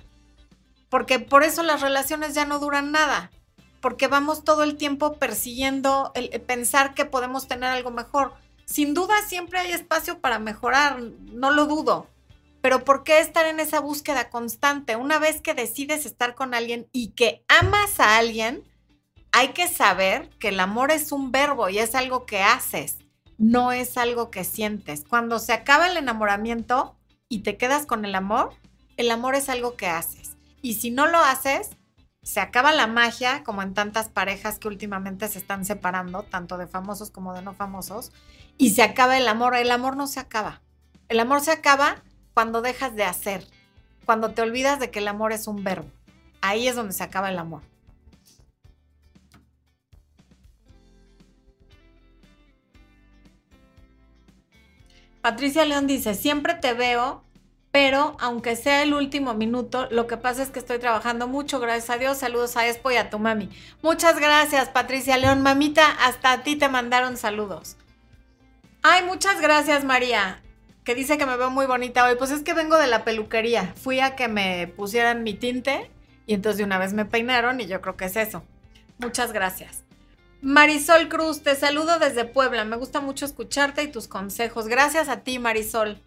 Porque 0.90 1.18
por 1.18 1.42
eso 1.42 1.64
las 1.64 1.82
relaciones 1.82 2.36
ya 2.36 2.46
no 2.46 2.60
duran 2.60 2.92
nada, 2.92 3.32
porque 3.82 4.06
vamos 4.06 4.44
todo 4.44 4.62
el 4.62 4.78
tiempo 4.78 5.14
persiguiendo 5.14 6.12
el, 6.14 6.30
pensar 6.42 6.94
que 6.94 7.06
podemos 7.06 7.48
tener 7.48 7.72
algo 7.72 7.90
mejor. 7.90 8.36
Sin 8.66 8.94
duda 8.94 9.16
siempre 9.28 9.58
hay 9.58 9.72
espacio 9.72 10.20
para 10.20 10.38
mejorar, 10.38 11.02
no 11.02 11.50
lo 11.50 11.66
dudo. 11.66 12.06
Pero 12.62 12.86
¿por 12.86 13.04
qué 13.04 13.22
estar 13.22 13.48
en 13.48 13.60
esa 13.60 13.80
búsqueda 13.80 14.30
constante? 14.30 14.98
Una 14.98 15.18
vez 15.18 15.42
que 15.42 15.56
decides 15.56 16.06
estar 16.06 16.36
con 16.36 16.54
alguien 16.54 16.88
y 16.92 17.14
que 17.14 17.44
amas 17.48 18.00
a 18.00 18.20
alguien, 18.20 18.64
hay 19.32 19.48
que 19.48 19.68
saber 19.68 20.30
que 20.38 20.50
el 20.50 20.60
amor 20.60 20.92
es 20.92 21.12
un 21.12 21.32
verbo 21.32 21.70
y 21.70 21.80
es 21.80 21.96
algo 21.96 22.28
que 22.28 22.44
haces 22.44 23.01
no 23.42 23.72
es 23.72 23.98
algo 23.98 24.30
que 24.30 24.44
sientes. 24.44 25.04
Cuando 25.04 25.40
se 25.40 25.52
acaba 25.52 25.88
el 25.88 25.98
enamoramiento 25.98 26.96
y 27.28 27.40
te 27.40 27.58
quedas 27.58 27.88
con 27.88 28.06
el 28.06 28.14
amor, 28.14 28.54
el 28.98 29.10
amor 29.10 29.34
es 29.34 29.50
algo 29.50 29.76
que 29.76 29.88
haces. 29.88 30.38
Y 30.62 30.76
si 30.76 30.92
no 30.92 31.08
lo 31.08 31.18
haces, 31.18 31.72
se 32.22 32.40
acaba 32.40 32.72
la 32.72 32.86
magia, 32.86 33.44
como 33.44 33.64
en 33.64 33.74
tantas 33.74 34.10
parejas 34.10 34.60
que 34.60 34.68
últimamente 34.68 35.28
se 35.28 35.40
están 35.40 35.66
separando, 35.66 36.22
tanto 36.22 36.60
de 36.60 36.68
famosos 36.68 37.10
como 37.10 37.34
de 37.34 37.42
no 37.42 37.54
famosos, 37.54 38.12
y 38.60 38.76
se 38.76 38.84
acaba 38.84 39.18
el 39.18 39.28
amor. 39.28 39.56
El 39.56 39.72
amor 39.72 39.98
no 39.98 40.06
se 40.06 40.20
acaba. 40.20 40.62
El 41.10 41.20
amor 41.20 41.42
se 41.42 41.52
acaba 41.52 42.04
cuando 42.36 42.62
dejas 42.62 42.96
de 42.96 43.06
hacer, 43.06 43.48
cuando 44.06 44.36
te 44.36 44.44
olvidas 44.44 44.80
de 44.80 44.92
que 44.92 45.00
el 45.00 45.08
amor 45.08 45.32
es 45.32 45.48
un 45.48 45.64
verbo. 45.64 45.90
Ahí 46.42 46.68
es 46.68 46.76
donde 46.76 46.94
se 46.94 47.04
acaba 47.04 47.32
el 47.32 47.40
amor. 47.40 47.64
Patricia 55.22 55.66
León 55.66 55.88
dice, 55.88 56.16
siempre 56.16 56.56
te 56.56 56.74
veo, 56.74 57.24
pero 57.72 58.18
aunque 58.20 58.56
sea 58.56 58.82
el 58.82 58.94
último 58.94 59.34
minuto, 59.34 59.88
lo 59.92 60.08
que 60.08 60.18
pasa 60.18 60.44
es 60.44 60.50
que 60.50 60.60
estoy 60.60 60.80
trabajando 60.80 61.28
mucho, 61.28 61.60
gracias 61.60 61.90
a 61.90 61.98
Dios. 61.98 62.18
Saludos 62.18 62.58
a 62.58 62.68
Expo 62.68 62.92
y 62.92 62.98
a 62.98 63.10
tu 63.10 63.20
mami. 63.20 63.50
Muchas 63.82 64.20
gracias, 64.20 64.70
Patricia 64.70 65.18
León. 65.18 65.42
Mamita, 65.42 65.86
hasta 66.06 66.32
a 66.32 66.44
ti 66.44 66.56
te 66.56 66.70
mandaron 66.70 67.18
saludos. 67.18 67.78
Ay, 68.82 69.06
muchas 69.06 69.40
gracias, 69.40 69.86
María, 69.86 70.42
que 70.84 70.96
dice 70.96 71.18
que 71.18 71.28
me 71.28 71.38
veo 71.38 71.52
muy 71.52 71.68
bonita 71.68 72.04
hoy. 72.06 72.16
Pues 72.16 72.32
es 72.32 72.42
que 72.42 72.54
vengo 72.54 72.78
de 72.78 72.88
la 72.88 73.06
peluquería. 73.06 73.74
Fui 73.82 74.00
a 74.00 74.16
que 74.16 74.28
me 74.28 74.68
pusieran 74.76 75.24
mi 75.24 75.36
tinte 75.36 75.92
y 76.26 76.34
entonces 76.34 76.58
de 76.58 76.64
una 76.64 76.80
vez 76.80 76.94
me 76.94 77.06
peinaron 77.06 77.62
y 77.62 77.68
yo 77.68 77.80
creo 77.80 77.96
que 77.96 78.06
es 78.06 78.16
eso. 78.18 78.44
Muchas 78.98 79.32
gracias. 79.34 79.84
Marisol 80.42 81.08
Cruz, 81.08 81.44
te 81.44 81.56
saludo 81.56 82.00
desde 82.00 82.26
Puebla. 82.26 82.66
Me 82.66 82.76
gusta 82.76 83.00
mucho 83.00 83.26
escucharte 83.26 83.84
y 83.84 83.88
tus 83.88 84.08
consejos. 84.08 84.68
Gracias 84.68 85.08
a 85.08 85.18
ti, 85.18 85.38
Marisol. 85.38 86.02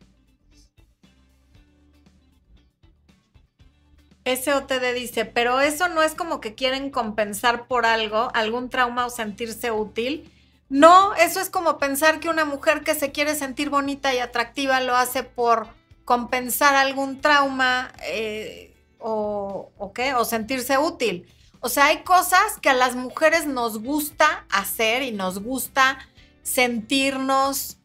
SOTD 4.24 4.95
dice, 4.95 5.24
pero 5.24 5.61
eso 5.61 5.89
no 5.89 6.03
es 6.03 6.14
como 6.14 6.41
que 6.41 6.55
quieren 6.55 6.91
compensar 6.91 7.68
por 7.68 7.87
algo, 7.87 8.30
algún 8.35 8.70
trauma 8.70 9.07
o 9.07 9.11
sentirse 9.11 9.70
útil. 9.70 10.32
No, 10.68 11.14
eso 11.14 11.41
es 11.41 11.51
como 11.51 11.78
pensar 11.78 12.18
que 12.18 12.28
una 12.28 12.45
mujer 12.45 12.82
que 12.82 12.95
se 12.95 13.12
quiere 13.12 13.37
sentir 13.37 13.70
bonita 13.70 14.14
y 14.14 14.18
atractiva 14.18 14.80
lo 14.80 14.97
hace 14.97 15.22
por 15.22 15.68
compensar 16.05 16.74
algún 16.74 17.20
trauma 17.20 17.93
eh, 18.03 18.74
o, 18.99 19.70
o 19.76 19.93
qué, 19.93 20.14
o 20.14 20.24
sentirse 20.24 20.78
útil. 20.78 21.28
O 21.65 21.71
sea, 21.71 21.87
hay 21.87 22.03
cosas 22.03 22.59
que 22.61 22.69
a 22.69 22.75
las 22.75 22.95
mujeres 22.95 23.47
nos 23.47 23.83
gusta 23.83 24.45
hacer 24.51 25.03
y 25.03 25.12
nos 25.12 25.39
gusta 25.39 25.99
sentirnos 26.43 27.79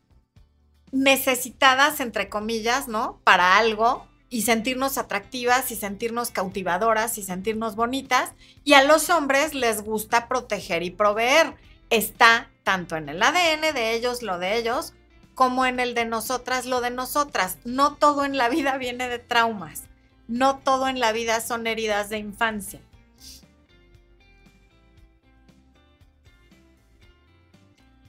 necesitadas, 0.91 2.01
entre 2.01 2.27
comillas, 2.27 2.89
¿no? 2.89 3.21
Para 3.23 3.57
algo 3.57 4.05
y 4.29 4.41
sentirnos 4.41 4.97
atractivas 4.97 5.71
y 5.71 5.77
sentirnos 5.77 6.29
cautivadoras 6.31 7.17
y 7.17 7.23
sentirnos 7.23 7.77
bonitas. 7.77 8.33
Y 8.65 8.73
a 8.73 8.83
los 8.83 9.09
hombres 9.09 9.53
les 9.53 9.81
gusta 9.81 10.27
proteger 10.27 10.83
y 10.83 10.89
proveer. 10.89 11.55
Está 11.89 12.51
tanto 12.63 12.97
en 12.97 13.07
el 13.07 13.23
ADN 13.23 13.73
de 13.73 13.93
ellos, 13.93 14.23
lo 14.23 14.39
de 14.39 14.57
ellos, 14.57 14.93
como 15.35 15.65
en 15.65 15.79
el 15.79 15.93
de 15.93 16.03
nosotras, 16.03 16.65
lo 16.65 16.81
de 16.81 16.91
nosotras. 16.91 17.59
No 17.63 17.95
todo 17.95 18.25
en 18.25 18.37
la 18.37 18.49
vida 18.49 18.75
viene 18.75 19.07
de 19.07 19.19
traumas. 19.19 19.83
No 20.27 20.57
todo 20.57 20.89
en 20.89 20.99
la 20.99 21.13
vida 21.13 21.39
son 21.39 21.65
heridas 21.65 22.09
de 22.09 22.17
infancia. 22.17 22.81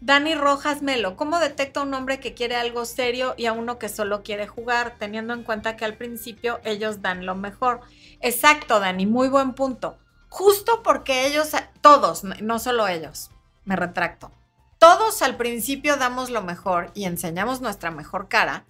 Dani 0.02 0.34
Rojas 0.34 0.80
Melo, 0.80 1.14
¿cómo 1.14 1.38
detecta 1.38 1.82
un 1.82 1.92
hombre 1.92 2.20
que 2.20 2.32
quiere 2.32 2.56
algo 2.56 2.86
serio 2.86 3.34
y 3.36 3.44
a 3.44 3.52
uno 3.52 3.78
que 3.78 3.90
solo 3.90 4.22
quiere 4.22 4.46
jugar, 4.46 4.96
teniendo 4.98 5.34
en 5.34 5.42
cuenta 5.42 5.76
que 5.76 5.84
al 5.84 5.94
principio 5.94 6.58
ellos 6.64 7.02
dan 7.02 7.26
lo 7.26 7.34
mejor? 7.34 7.80
Exacto, 8.20 8.80
Dani, 8.80 9.04
muy 9.04 9.28
buen 9.28 9.52
punto. 9.52 9.98
Justo 10.30 10.82
porque 10.82 11.26
ellos, 11.26 11.50
todos, 11.82 12.24
no 12.24 12.58
solo 12.58 12.88
ellos, 12.88 13.30
me 13.66 13.76
retracto, 13.76 14.32
todos 14.78 15.20
al 15.20 15.36
principio 15.36 15.96
damos 15.96 16.30
lo 16.30 16.40
mejor 16.40 16.90
y 16.94 17.04
enseñamos 17.04 17.60
nuestra 17.60 17.90
mejor 17.90 18.28
cara. 18.28 18.64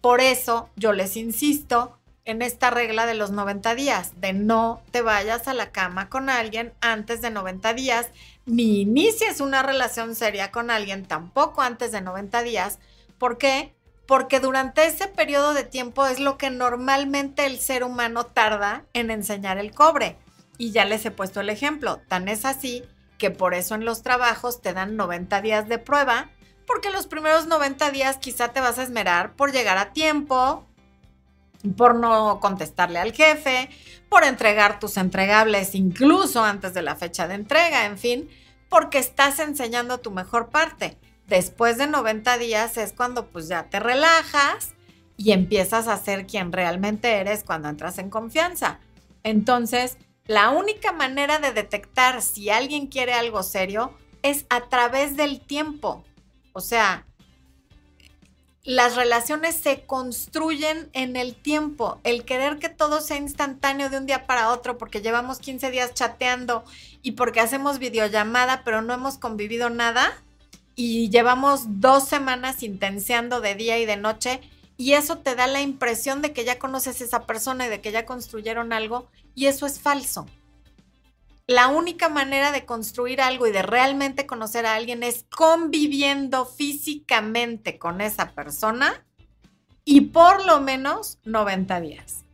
Por 0.00 0.20
eso 0.20 0.68
yo 0.74 0.92
les 0.92 1.16
insisto 1.16 1.96
en 2.24 2.42
esta 2.42 2.70
regla 2.70 3.06
de 3.06 3.14
los 3.14 3.30
90 3.30 3.74
días, 3.76 4.20
de 4.20 4.32
no 4.32 4.82
te 4.90 5.02
vayas 5.02 5.46
a 5.46 5.54
la 5.54 5.70
cama 5.70 6.08
con 6.08 6.30
alguien 6.30 6.72
antes 6.80 7.20
de 7.20 7.30
90 7.30 7.74
días 7.74 8.08
ni 8.46 8.80
inicies 8.80 9.40
una 9.40 9.62
relación 9.62 10.14
seria 10.14 10.50
con 10.50 10.70
alguien 10.70 11.04
tampoco 11.04 11.62
antes 11.62 11.92
de 11.92 12.00
90 12.00 12.42
días. 12.42 12.78
¿Por 13.18 13.38
qué? 13.38 13.74
Porque 14.06 14.40
durante 14.40 14.84
ese 14.84 15.08
periodo 15.08 15.54
de 15.54 15.64
tiempo 15.64 16.06
es 16.06 16.18
lo 16.18 16.36
que 16.36 16.50
normalmente 16.50 17.46
el 17.46 17.58
ser 17.58 17.84
humano 17.84 18.26
tarda 18.26 18.84
en 18.92 19.10
enseñar 19.10 19.58
el 19.58 19.72
cobre. 19.72 20.18
Y 20.58 20.72
ya 20.72 20.84
les 20.84 21.04
he 21.06 21.10
puesto 21.10 21.40
el 21.40 21.50
ejemplo. 21.50 22.00
Tan 22.08 22.28
es 22.28 22.44
así 22.44 22.84
que 23.18 23.30
por 23.30 23.54
eso 23.54 23.76
en 23.76 23.84
los 23.84 24.02
trabajos 24.02 24.60
te 24.60 24.72
dan 24.72 24.96
90 24.96 25.40
días 25.42 25.68
de 25.68 25.78
prueba, 25.78 26.30
porque 26.66 26.90
los 26.90 27.06
primeros 27.06 27.46
90 27.46 27.90
días 27.92 28.18
quizá 28.18 28.48
te 28.48 28.60
vas 28.60 28.78
a 28.78 28.82
esmerar 28.82 29.34
por 29.36 29.52
llegar 29.52 29.78
a 29.78 29.92
tiempo, 29.92 30.66
por 31.76 31.94
no 31.94 32.40
contestarle 32.40 32.98
al 32.98 33.12
jefe, 33.12 33.70
por 34.08 34.24
entregar 34.24 34.78
tus 34.78 34.96
entregables 34.96 35.74
incluso 35.74 36.42
antes 36.42 36.74
de 36.74 36.82
la 36.82 36.96
fecha 36.96 37.28
de 37.28 37.34
entrega, 37.34 37.86
en 37.86 37.98
fin, 37.98 38.28
porque 38.68 38.98
estás 38.98 39.38
enseñando 39.38 39.98
tu 39.98 40.10
mejor 40.10 40.50
parte. 40.50 40.98
Después 41.26 41.78
de 41.78 41.86
90 41.86 42.38
días 42.38 42.76
es 42.76 42.92
cuando 42.92 43.26
pues 43.28 43.48
ya 43.48 43.64
te 43.70 43.80
relajas 43.80 44.74
y 45.16 45.32
empiezas 45.32 45.88
a 45.88 45.96
ser 45.96 46.26
quien 46.26 46.52
realmente 46.52 47.16
eres 47.16 47.44
cuando 47.44 47.68
entras 47.68 47.98
en 47.98 48.10
confianza. 48.10 48.80
Entonces, 49.22 49.98
la 50.26 50.50
única 50.50 50.92
manera 50.92 51.38
de 51.38 51.52
detectar 51.52 52.22
si 52.22 52.50
alguien 52.50 52.86
quiere 52.86 53.12
algo 53.12 53.42
serio 53.42 53.96
es 54.22 54.46
a 54.50 54.68
través 54.68 55.16
del 55.16 55.40
tiempo. 55.40 56.04
O 56.52 56.60
sea, 56.60 57.06
las 58.64 58.94
relaciones 58.94 59.56
se 59.56 59.84
construyen 59.86 60.88
en 60.92 61.16
el 61.16 61.34
tiempo. 61.34 62.00
El 62.04 62.24
querer 62.24 62.58
que 62.58 62.68
todo 62.68 63.00
sea 63.00 63.16
instantáneo 63.16 63.90
de 63.90 63.98
un 63.98 64.06
día 64.06 64.26
para 64.26 64.50
otro 64.50 64.78
porque 64.78 65.02
llevamos 65.02 65.40
15 65.40 65.70
días 65.70 65.94
chateando 65.94 66.64
y 67.02 67.12
porque 67.12 67.40
hacemos 67.40 67.78
videollamada 67.78 68.62
pero 68.64 68.80
no 68.80 68.94
hemos 68.94 69.18
convivido 69.18 69.68
nada 69.68 70.12
y 70.76 71.10
llevamos 71.10 71.80
dos 71.80 72.06
semanas 72.08 72.62
intenseando 72.62 73.40
de 73.40 73.56
día 73.56 73.78
y 73.78 73.86
de 73.86 73.96
noche 73.96 74.40
y 74.76 74.92
eso 74.92 75.18
te 75.18 75.34
da 75.34 75.46
la 75.48 75.60
impresión 75.60 76.22
de 76.22 76.32
que 76.32 76.44
ya 76.44 76.58
conoces 76.58 77.00
a 77.00 77.04
esa 77.04 77.26
persona 77.26 77.66
y 77.66 77.68
de 77.68 77.80
que 77.80 77.92
ya 77.92 78.06
construyeron 78.06 78.72
algo 78.72 79.08
y 79.34 79.46
eso 79.46 79.66
es 79.66 79.80
falso 79.80 80.26
la 81.46 81.68
única 81.68 82.08
manera 82.08 82.52
de 82.52 82.64
construir 82.64 83.20
algo 83.20 83.46
y 83.46 83.52
de 83.52 83.62
realmente 83.62 84.26
conocer 84.26 84.66
a 84.66 84.74
alguien 84.74 85.02
es 85.02 85.26
conviviendo 85.34 86.46
físicamente 86.46 87.78
con 87.78 88.00
esa 88.00 88.32
persona 88.32 89.04
y 89.84 90.02
por 90.02 90.44
lo 90.46 90.60
menos 90.60 91.18
90 91.24 91.80
días. 91.80 92.24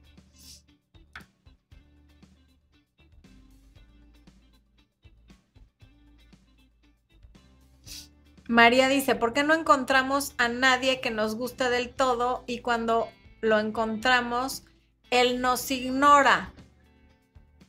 María 8.48 8.88
dice, 8.88 9.14
¿por 9.14 9.34
qué 9.34 9.42
no 9.42 9.52
encontramos 9.52 10.32
a 10.38 10.48
nadie 10.48 11.02
que 11.02 11.10
nos 11.10 11.34
guste 11.34 11.68
del 11.68 11.90
todo 11.90 12.44
y 12.46 12.60
cuando 12.60 13.08
lo 13.42 13.58
encontramos, 13.58 14.64
él 15.10 15.42
nos 15.42 15.70
ignora? 15.70 16.54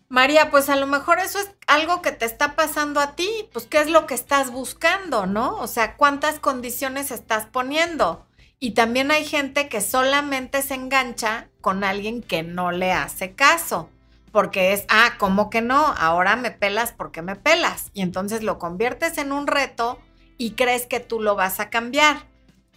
María, 0.09 0.49
pues 0.49 0.69
a 0.69 0.75
lo 0.75 0.87
mejor 0.87 1.19
eso 1.19 1.37
es 1.37 1.51
algo 1.67 2.01
que 2.01 2.11
te 2.11 2.25
está 2.25 2.55
pasando 2.55 2.99
a 2.99 3.15
ti, 3.15 3.29
pues 3.53 3.67
qué 3.67 3.79
es 3.79 3.91
lo 3.91 4.07
que 4.07 4.15
estás 4.15 4.51
buscando, 4.51 5.27
¿no? 5.27 5.57
O 5.57 5.67
sea, 5.67 5.97
cuántas 5.97 6.39
condiciones 6.39 7.11
estás 7.11 7.45
poniendo. 7.45 8.25
Y 8.57 8.71
también 8.71 9.11
hay 9.11 9.23
gente 9.23 9.69
que 9.69 9.81
solamente 9.81 10.63
se 10.63 10.73
engancha 10.73 11.47
con 11.61 11.83
alguien 11.83 12.23
que 12.23 12.41
no 12.41 12.71
le 12.71 12.91
hace 12.91 13.35
caso, 13.35 13.91
porque 14.31 14.73
es, 14.73 14.85
ah, 14.89 15.13
¿cómo 15.19 15.51
que 15.51 15.61
no? 15.61 15.77
Ahora 15.77 16.35
me 16.35 16.49
pelas 16.49 16.91
porque 16.91 17.21
me 17.21 17.35
pelas. 17.35 17.91
Y 17.93 18.01
entonces 18.01 18.41
lo 18.41 18.57
conviertes 18.57 19.19
en 19.19 19.31
un 19.31 19.45
reto 19.45 19.99
y 20.39 20.51
crees 20.51 20.87
que 20.87 20.99
tú 20.99 21.21
lo 21.21 21.35
vas 21.35 21.59
a 21.59 21.69
cambiar. 21.69 22.25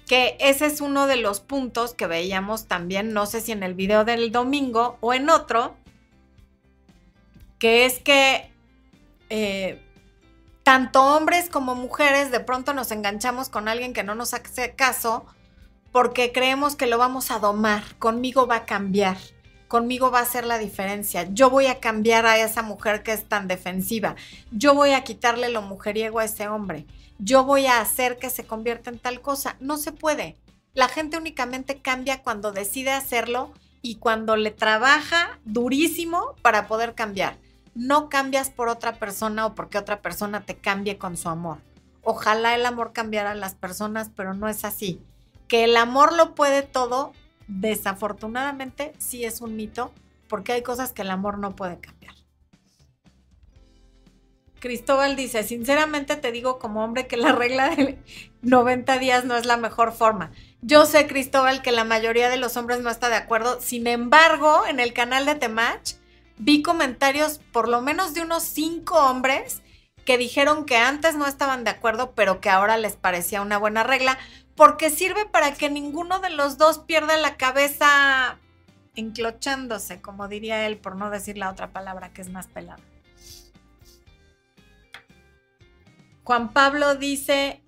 Que 0.06 0.36
ese 0.38 0.66
es 0.66 0.82
uno 0.82 1.06
de 1.06 1.16
los 1.16 1.40
puntos 1.40 1.94
que 1.94 2.06
veíamos 2.06 2.66
también, 2.66 3.14
no 3.14 3.24
sé 3.24 3.40
si 3.40 3.52
en 3.52 3.62
el 3.62 3.72
video 3.72 4.04
del 4.04 4.32
domingo 4.32 4.98
o 5.00 5.14
en 5.14 5.30
otro, 5.30 5.76
que 7.62 7.86
es 7.86 8.00
que 8.00 8.50
eh, 9.30 9.80
tanto 10.64 11.00
hombres 11.00 11.48
como 11.48 11.76
mujeres 11.76 12.32
de 12.32 12.40
pronto 12.40 12.74
nos 12.74 12.90
enganchamos 12.90 13.50
con 13.50 13.68
alguien 13.68 13.92
que 13.92 14.02
no 14.02 14.16
nos 14.16 14.34
hace 14.34 14.74
caso 14.74 15.26
porque 15.92 16.32
creemos 16.32 16.74
que 16.74 16.88
lo 16.88 16.98
vamos 16.98 17.30
a 17.30 17.38
domar, 17.38 17.84
conmigo 18.00 18.48
va 18.48 18.56
a 18.56 18.66
cambiar, 18.66 19.16
conmigo 19.68 20.10
va 20.10 20.18
a 20.18 20.22
hacer 20.22 20.44
la 20.44 20.58
diferencia, 20.58 21.28
yo 21.30 21.50
voy 21.50 21.66
a 21.66 21.78
cambiar 21.78 22.26
a 22.26 22.36
esa 22.36 22.62
mujer 22.62 23.04
que 23.04 23.12
es 23.12 23.28
tan 23.28 23.46
defensiva, 23.46 24.16
yo 24.50 24.74
voy 24.74 24.90
a 24.90 25.04
quitarle 25.04 25.48
lo 25.48 25.62
mujeriego 25.62 26.18
a 26.18 26.24
ese 26.24 26.48
hombre, 26.48 26.84
yo 27.20 27.44
voy 27.44 27.66
a 27.66 27.80
hacer 27.80 28.18
que 28.18 28.28
se 28.28 28.44
convierta 28.44 28.90
en 28.90 28.98
tal 28.98 29.20
cosa. 29.20 29.54
No 29.60 29.76
se 29.76 29.92
puede. 29.92 30.36
La 30.74 30.88
gente 30.88 31.16
únicamente 31.16 31.80
cambia 31.80 32.24
cuando 32.24 32.50
decide 32.50 32.90
hacerlo 32.90 33.52
y 33.82 33.98
cuando 33.98 34.34
le 34.34 34.50
trabaja 34.50 35.38
durísimo 35.44 36.34
para 36.42 36.66
poder 36.66 36.96
cambiar 36.96 37.36
no 37.74 38.08
cambias 38.08 38.50
por 38.50 38.68
otra 38.68 38.98
persona 38.98 39.46
o 39.46 39.54
porque 39.54 39.78
otra 39.78 40.02
persona 40.02 40.42
te 40.44 40.56
cambie 40.56 40.98
con 40.98 41.16
su 41.16 41.28
amor. 41.28 41.58
Ojalá 42.02 42.54
el 42.54 42.66
amor 42.66 42.92
cambiara 42.92 43.30
a 43.30 43.34
las 43.34 43.54
personas, 43.54 44.10
pero 44.14 44.34
no 44.34 44.48
es 44.48 44.64
así. 44.64 45.00
Que 45.48 45.64
el 45.64 45.76
amor 45.76 46.12
lo 46.12 46.34
puede 46.34 46.62
todo, 46.62 47.12
desafortunadamente 47.46 48.92
sí 48.98 49.24
es 49.24 49.40
un 49.40 49.56
mito, 49.56 49.92
porque 50.28 50.52
hay 50.52 50.62
cosas 50.62 50.92
que 50.92 51.02
el 51.02 51.10
amor 51.10 51.38
no 51.38 51.54
puede 51.54 51.78
cambiar. 51.78 52.14
Cristóbal 54.62 55.16
dice, 55.16 55.42
sinceramente 55.42 56.14
te 56.16 56.30
digo 56.30 56.60
como 56.60 56.84
hombre 56.84 57.08
que 57.08 57.16
la 57.16 57.32
regla 57.32 57.70
de 57.70 57.98
90 58.42 58.98
días 58.98 59.24
no 59.24 59.36
es 59.36 59.44
la 59.44 59.56
mejor 59.56 59.92
forma. 59.92 60.30
Yo 60.60 60.86
sé, 60.86 61.08
Cristóbal, 61.08 61.62
que 61.62 61.72
la 61.72 61.82
mayoría 61.82 62.28
de 62.28 62.36
los 62.36 62.56
hombres 62.56 62.80
no 62.80 62.88
está 62.88 63.08
de 63.08 63.16
acuerdo. 63.16 63.60
Sin 63.60 63.88
embargo, 63.88 64.62
en 64.68 64.78
el 64.78 64.92
canal 64.92 65.26
de 65.26 65.34
Temach 65.34 65.96
vi 66.38 66.62
comentarios 66.62 67.40
por 67.52 67.68
lo 67.68 67.80
menos 67.80 68.14
de 68.14 68.22
unos 68.22 68.42
cinco 68.42 68.96
hombres 68.98 69.62
que 70.04 70.18
dijeron 70.18 70.64
que 70.64 70.76
antes 70.76 71.14
no 71.14 71.26
estaban 71.26 71.64
de 71.64 71.70
acuerdo, 71.70 72.12
pero 72.14 72.40
que 72.40 72.50
ahora 72.50 72.76
les 72.76 72.96
parecía 72.96 73.42
una 73.42 73.58
buena 73.58 73.84
regla, 73.84 74.18
porque 74.56 74.90
sirve 74.90 75.26
para 75.26 75.54
que 75.54 75.70
ninguno 75.70 76.18
de 76.20 76.30
los 76.30 76.58
dos 76.58 76.78
pierda 76.80 77.16
la 77.16 77.36
cabeza 77.36 78.38
enclochándose, 78.94 80.00
como 80.00 80.28
diría 80.28 80.66
él, 80.66 80.76
por 80.78 80.96
no 80.96 81.10
decir 81.10 81.38
la 81.38 81.50
otra 81.50 81.72
palabra 81.72 82.12
que 82.12 82.22
es 82.22 82.30
más 82.30 82.46
pelada. 82.46 82.82
Juan 86.24 86.52
Pablo 86.52 86.94
dice, 86.94 87.62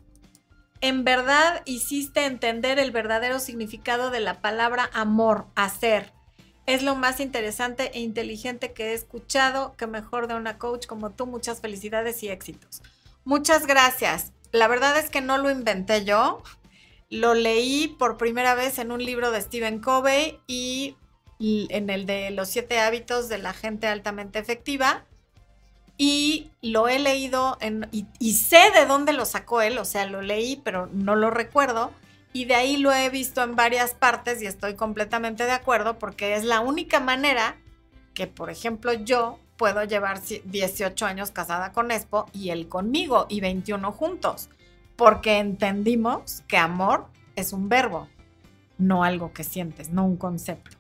en 0.81 1.05
verdad 1.05 1.62
hiciste 1.65 2.27
entender 2.27 2.79
el 2.79 2.91
verdadero 2.91 3.41
significado 3.41 4.11
de 4.11 4.21
la 4.21 4.41
palabra 4.41 4.91
amor, 4.93 5.47
hacer. 5.57 6.14
Es 6.67 6.83
lo 6.83 6.95
más 6.95 7.21
interesante 7.21 7.91
e 7.95 8.01
inteligente 8.01 8.73
que 8.73 8.91
he 8.91 8.95
escuchado, 8.95 9.75
que 9.77 9.87
mejor 9.87 10.29
de 10.29 10.35
una 10.35 10.59
coach 10.59 10.87
como 10.87 11.11
tú. 11.11 11.27
Muchas 11.27 11.61
felicidades 11.61 12.23
y 12.23 12.29
éxitos. 12.29 12.83
Muchas 13.25 13.67
gracias. 13.67 14.33
La 14.53 14.69
verdad 14.69 14.99
es 14.99 15.11
que 15.11 15.21
no 15.21 15.37
lo 15.37 15.51
inventé 15.51 16.05
yo. 16.05 16.43
Lo 17.11 17.35
leí 17.35 17.89
por 17.99 18.17
primera 18.17 18.55
vez 18.55 18.79
en 18.79 18.93
un 18.93 19.05
libro 19.05 19.31
de 19.31 19.43
Stephen 19.43 19.81
Covey 19.81 20.41
y 20.47 20.97
en 21.39 21.91
el 21.91 22.07
de 22.07 22.31
los 22.31 22.49
siete 22.49 22.81
hábitos 22.81 23.29
de 23.29 23.39
la 23.39 23.53
gente 23.53 23.87
altamente 23.87 24.39
efectiva. 24.39 25.05
y 25.97 26.51
lo 26.61 26.89
he 26.89 26.99
leído 26.99 27.57
y, 27.93 28.05
y, 28.19 28.33
sé 28.33 28.73
de 28.75 28.85
dónde 28.85 29.12
lo 29.12 29.25
sacó 29.25 29.62
él, 29.62 29.79
o 29.79 29.85
sea, 29.85 30.07
lo 30.07 30.23
leí, 30.23 30.61
pero 30.65 30.89
no 30.93 31.15
lo 31.15 31.31
recuerdo. 31.31 31.93
Y 32.35 32.47
de 32.47 32.57
ahí 32.57 32.76
lo 32.78 32.93
he 32.93 33.09
visto 33.11 33.45
en 33.45 33.55
varias 33.55 33.95
partes 33.95 34.43
y 34.43 34.47
estoy 34.47 34.74
completamente 34.74 35.45
de 35.45 35.53
acuerdo 35.53 36.01
porque 36.01 36.35
es 36.35 36.43
la 36.43 36.61
única 36.61 36.99
manera 36.99 37.57
que, 38.12 38.26
por 38.26 38.51
ejemplo, 38.51 38.93
yo 38.93 39.39
puedo 39.57 39.85
llevar 39.85 40.20
18 40.20 41.07
años 41.07 41.30
casada 41.30 41.70
con 41.70 41.93
Expo 41.93 42.26
y 42.32 42.51
él 42.51 42.68
conmigo 42.68 43.26
y 43.28 43.41
21 43.41 43.93
juntos, 43.93 44.51
porque 44.97 45.39
entendimos 45.39 46.43
que 46.49 46.57
amor 46.57 47.07
es 47.37 47.53
un 47.53 47.68
verbo, 47.68 48.09
no 48.78 49.05
algo 49.05 49.32
que 49.32 49.45
sientes, 49.45 49.91
no 49.91 50.05
un 50.05 50.16
concepto. 50.16 50.76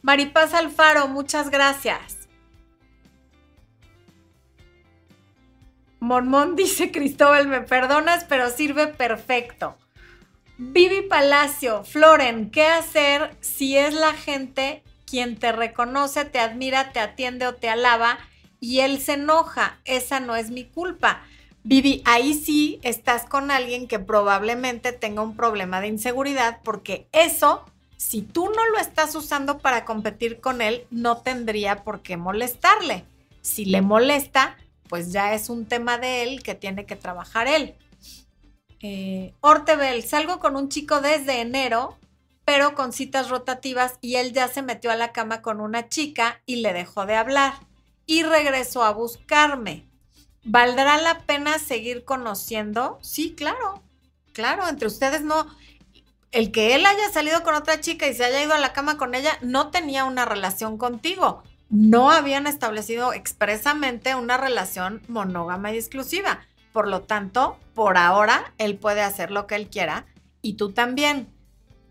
Maripaz 0.00 0.54
Alfaro, 0.54 1.08
muchas 1.08 1.50
gracias. 1.50 2.26
Mormón 5.98 6.56
dice 6.56 6.90
Cristóbal, 6.90 7.48
me 7.48 7.60
perdonas, 7.60 8.24
pero 8.24 8.48
sirve 8.48 8.86
perfecto. 8.86 9.76
Vivi 10.62 11.00
Palacio, 11.00 11.84
Floren, 11.84 12.50
¿qué 12.50 12.66
hacer 12.66 13.34
si 13.40 13.78
es 13.78 13.94
la 13.94 14.12
gente 14.12 14.82
quien 15.06 15.38
te 15.38 15.52
reconoce, 15.52 16.26
te 16.26 16.38
admira, 16.38 16.92
te 16.92 17.00
atiende 17.00 17.46
o 17.46 17.54
te 17.54 17.70
alaba 17.70 18.18
y 18.60 18.80
él 18.80 19.00
se 19.00 19.14
enoja? 19.14 19.78
Esa 19.86 20.20
no 20.20 20.36
es 20.36 20.50
mi 20.50 20.66
culpa. 20.66 21.22
Vivi, 21.64 22.02
ahí 22.04 22.34
sí 22.34 22.78
estás 22.82 23.24
con 23.24 23.50
alguien 23.50 23.88
que 23.88 23.98
probablemente 24.00 24.92
tenga 24.92 25.22
un 25.22 25.34
problema 25.34 25.80
de 25.80 25.88
inseguridad 25.88 26.58
porque 26.62 27.06
eso, 27.12 27.64
si 27.96 28.20
tú 28.20 28.50
no 28.54 28.66
lo 28.68 28.78
estás 28.78 29.14
usando 29.14 29.60
para 29.60 29.86
competir 29.86 30.40
con 30.40 30.60
él, 30.60 30.84
no 30.90 31.22
tendría 31.22 31.84
por 31.84 32.02
qué 32.02 32.18
molestarle. 32.18 33.04
Si 33.40 33.64
le 33.64 33.80
molesta, 33.80 34.58
pues 34.90 35.10
ya 35.10 35.32
es 35.32 35.48
un 35.48 35.64
tema 35.64 35.96
de 35.96 36.22
él 36.22 36.42
que 36.42 36.54
tiene 36.54 36.84
que 36.84 36.96
trabajar 36.96 37.48
él. 37.48 37.76
Eh, 38.82 39.34
Ortebel, 39.40 40.02
salgo 40.04 40.38
con 40.38 40.56
un 40.56 40.68
chico 40.68 41.00
desde 41.00 41.40
enero, 41.40 41.96
pero 42.44 42.74
con 42.74 42.92
citas 42.92 43.28
rotativas 43.28 43.98
y 44.00 44.16
él 44.16 44.32
ya 44.32 44.48
se 44.48 44.62
metió 44.62 44.90
a 44.90 44.96
la 44.96 45.12
cama 45.12 45.42
con 45.42 45.60
una 45.60 45.88
chica 45.88 46.40
y 46.46 46.56
le 46.56 46.72
dejó 46.72 47.06
de 47.06 47.16
hablar 47.16 47.54
y 48.06 48.22
regresó 48.22 48.82
a 48.82 48.92
buscarme. 48.92 49.84
¿Valdrá 50.42 50.96
la 50.98 51.20
pena 51.20 51.58
seguir 51.58 52.04
conociendo? 52.04 52.98
Sí, 53.02 53.34
claro, 53.34 53.82
claro, 54.32 54.66
entre 54.68 54.86
ustedes 54.86 55.22
no. 55.22 55.46
El 56.32 56.50
que 56.52 56.74
él 56.74 56.86
haya 56.86 57.10
salido 57.12 57.42
con 57.42 57.54
otra 57.54 57.80
chica 57.80 58.06
y 58.06 58.14
se 58.14 58.24
haya 58.24 58.42
ido 58.42 58.54
a 58.54 58.58
la 58.58 58.72
cama 58.72 58.96
con 58.96 59.14
ella 59.14 59.36
no 59.42 59.70
tenía 59.70 60.04
una 60.04 60.24
relación 60.24 60.78
contigo 60.78 61.42
no 61.70 62.10
habían 62.10 62.48
establecido 62.48 63.12
expresamente 63.12 64.16
una 64.16 64.36
relación 64.36 65.02
monógama 65.06 65.72
y 65.72 65.76
exclusiva. 65.76 66.40
Por 66.72 66.88
lo 66.88 67.02
tanto, 67.02 67.58
por 67.74 67.96
ahora, 67.96 68.52
él 68.58 68.76
puede 68.76 69.02
hacer 69.02 69.30
lo 69.30 69.46
que 69.46 69.56
él 69.56 69.68
quiera 69.68 70.06
y 70.42 70.54
tú 70.54 70.72
también. 70.72 71.28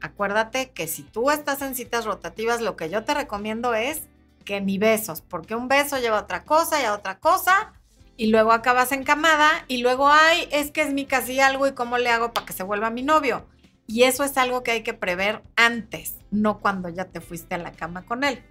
Acuérdate 0.02 0.72
que 0.72 0.88
si 0.88 1.04
tú 1.04 1.30
estás 1.32 1.62
en 1.62 1.76
citas 1.76 2.06
rotativas, 2.06 2.62
lo 2.62 2.76
que 2.76 2.90
yo 2.90 3.04
te 3.04 3.14
recomiendo 3.14 3.74
es 3.74 4.04
que 4.46 4.62
ni 4.62 4.78
besos, 4.78 5.22
porque 5.22 5.56
un 5.56 5.68
beso 5.68 6.00
lleva 6.00 6.20
a 6.20 6.22
otra 6.24 6.44
cosa 6.46 6.82
y 6.82 6.86
a 6.86 6.94
otra 6.94 7.20
cosa, 7.20 7.74
y 8.16 8.28
luego 8.28 8.52
acabas 8.52 8.92
encamada, 8.92 9.50
y 9.68 9.82
luego, 9.82 10.10
ay, 10.10 10.48
es 10.52 10.72
que 10.72 10.82
es 10.82 10.94
mi 10.94 11.06
casi 11.06 11.40
algo 11.40 11.68
y 11.68 11.74
cómo 11.74 11.98
le 11.98 12.10
hago 12.10 12.34
para 12.34 12.46
que 12.46 12.54
se 12.54 12.64
vuelva 12.64 12.90
mi 12.90 13.04
novio. 13.04 13.46
Y 13.88 14.04
eso 14.04 14.24
es 14.24 14.38
algo 14.38 14.64
que 14.64 14.72
hay 14.72 14.84
que 14.84 14.94
prever 14.94 15.44
antes, 15.56 16.16
no 16.32 16.60
cuando 16.60 16.90
ya 16.90 17.06
te 17.06 17.22
fuiste 17.22 17.56
a 17.56 17.60
la 17.60 17.72
cama 17.72 18.06
con 18.06 18.24
él. 18.24 18.44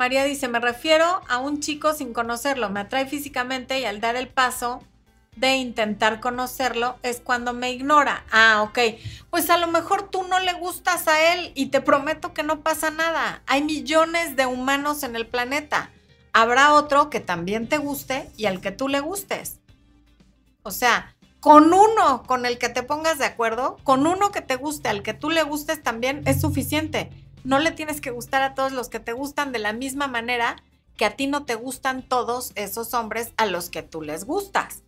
María 0.00 0.24
dice, 0.24 0.48
me 0.48 0.60
refiero 0.60 1.20
a 1.28 1.36
un 1.36 1.60
chico 1.60 1.92
sin 1.92 2.14
conocerlo, 2.14 2.70
me 2.70 2.80
atrae 2.80 3.04
físicamente 3.04 3.80
y 3.80 3.84
al 3.84 4.00
dar 4.00 4.16
el 4.16 4.28
paso 4.28 4.82
de 5.36 5.56
intentar 5.56 6.20
conocerlo 6.20 6.96
es 7.02 7.20
cuando 7.20 7.52
me 7.52 7.70
ignora. 7.70 8.24
Ah, 8.32 8.62
ok. 8.62 8.78
Pues 9.28 9.50
a 9.50 9.58
lo 9.58 9.66
mejor 9.66 10.08
tú 10.08 10.22
no 10.22 10.40
le 10.40 10.54
gustas 10.54 11.06
a 11.06 11.34
él 11.34 11.52
y 11.54 11.66
te 11.66 11.82
prometo 11.82 12.32
que 12.32 12.42
no 12.42 12.62
pasa 12.62 12.90
nada. 12.90 13.42
Hay 13.46 13.62
millones 13.62 14.36
de 14.36 14.46
humanos 14.46 15.02
en 15.02 15.16
el 15.16 15.26
planeta. 15.26 15.90
Habrá 16.32 16.72
otro 16.72 17.10
que 17.10 17.20
también 17.20 17.68
te 17.68 17.76
guste 17.76 18.30
y 18.38 18.46
al 18.46 18.62
que 18.62 18.70
tú 18.72 18.88
le 18.88 19.00
gustes. 19.00 19.60
O 20.62 20.70
sea, 20.70 21.14
con 21.40 21.74
uno 21.74 22.22
con 22.22 22.46
el 22.46 22.56
que 22.56 22.70
te 22.70 22.82
pongas 22.82 23.18
de 23.18 23.26
acuerdo, 23.26 23.76
con 23.84 24.06
uno 24.06 24.30
que 24.30 24.40
te 24.40 24.56
guste, 24.56 24.88
al 24.88 25.02
que 25.02 25.12
tú 25.12 25.28
le 25.28 25.42
gustes 25.42 25.82
también 25.82 26.22
es 26.24 26.40
suficiente 26.40 27.10
no 27.44 27.58
le 27.58 27.70
tienes 27.70 28.00
que 28.00 28.10
gustar 28.10 28.42
a 28.42 28.54
todos 28.54 28.72
los 28.72 28.88
que 28.88 29.00
te 29.00 29.12
gustan 29.12 29.52
de 29.52 29.58
la 29.58 29.72
misma 29.72 30.06
manera 30.06 30.56
que 30.96 31.04
a 31.04 31.16
ti 31.16 31.26
no 31.26 31.44
te 31.44 31.54
gustan 31.54 32.02
todos 32.02 32.52
esos 32.56 32.92
hombres 32.94 33.32
a 33.36 33.46
los 33.46 33.70
que 33.70 33.82
tú 33.82 34.02
les 34.02 34.24
gustas. 34.24 34.82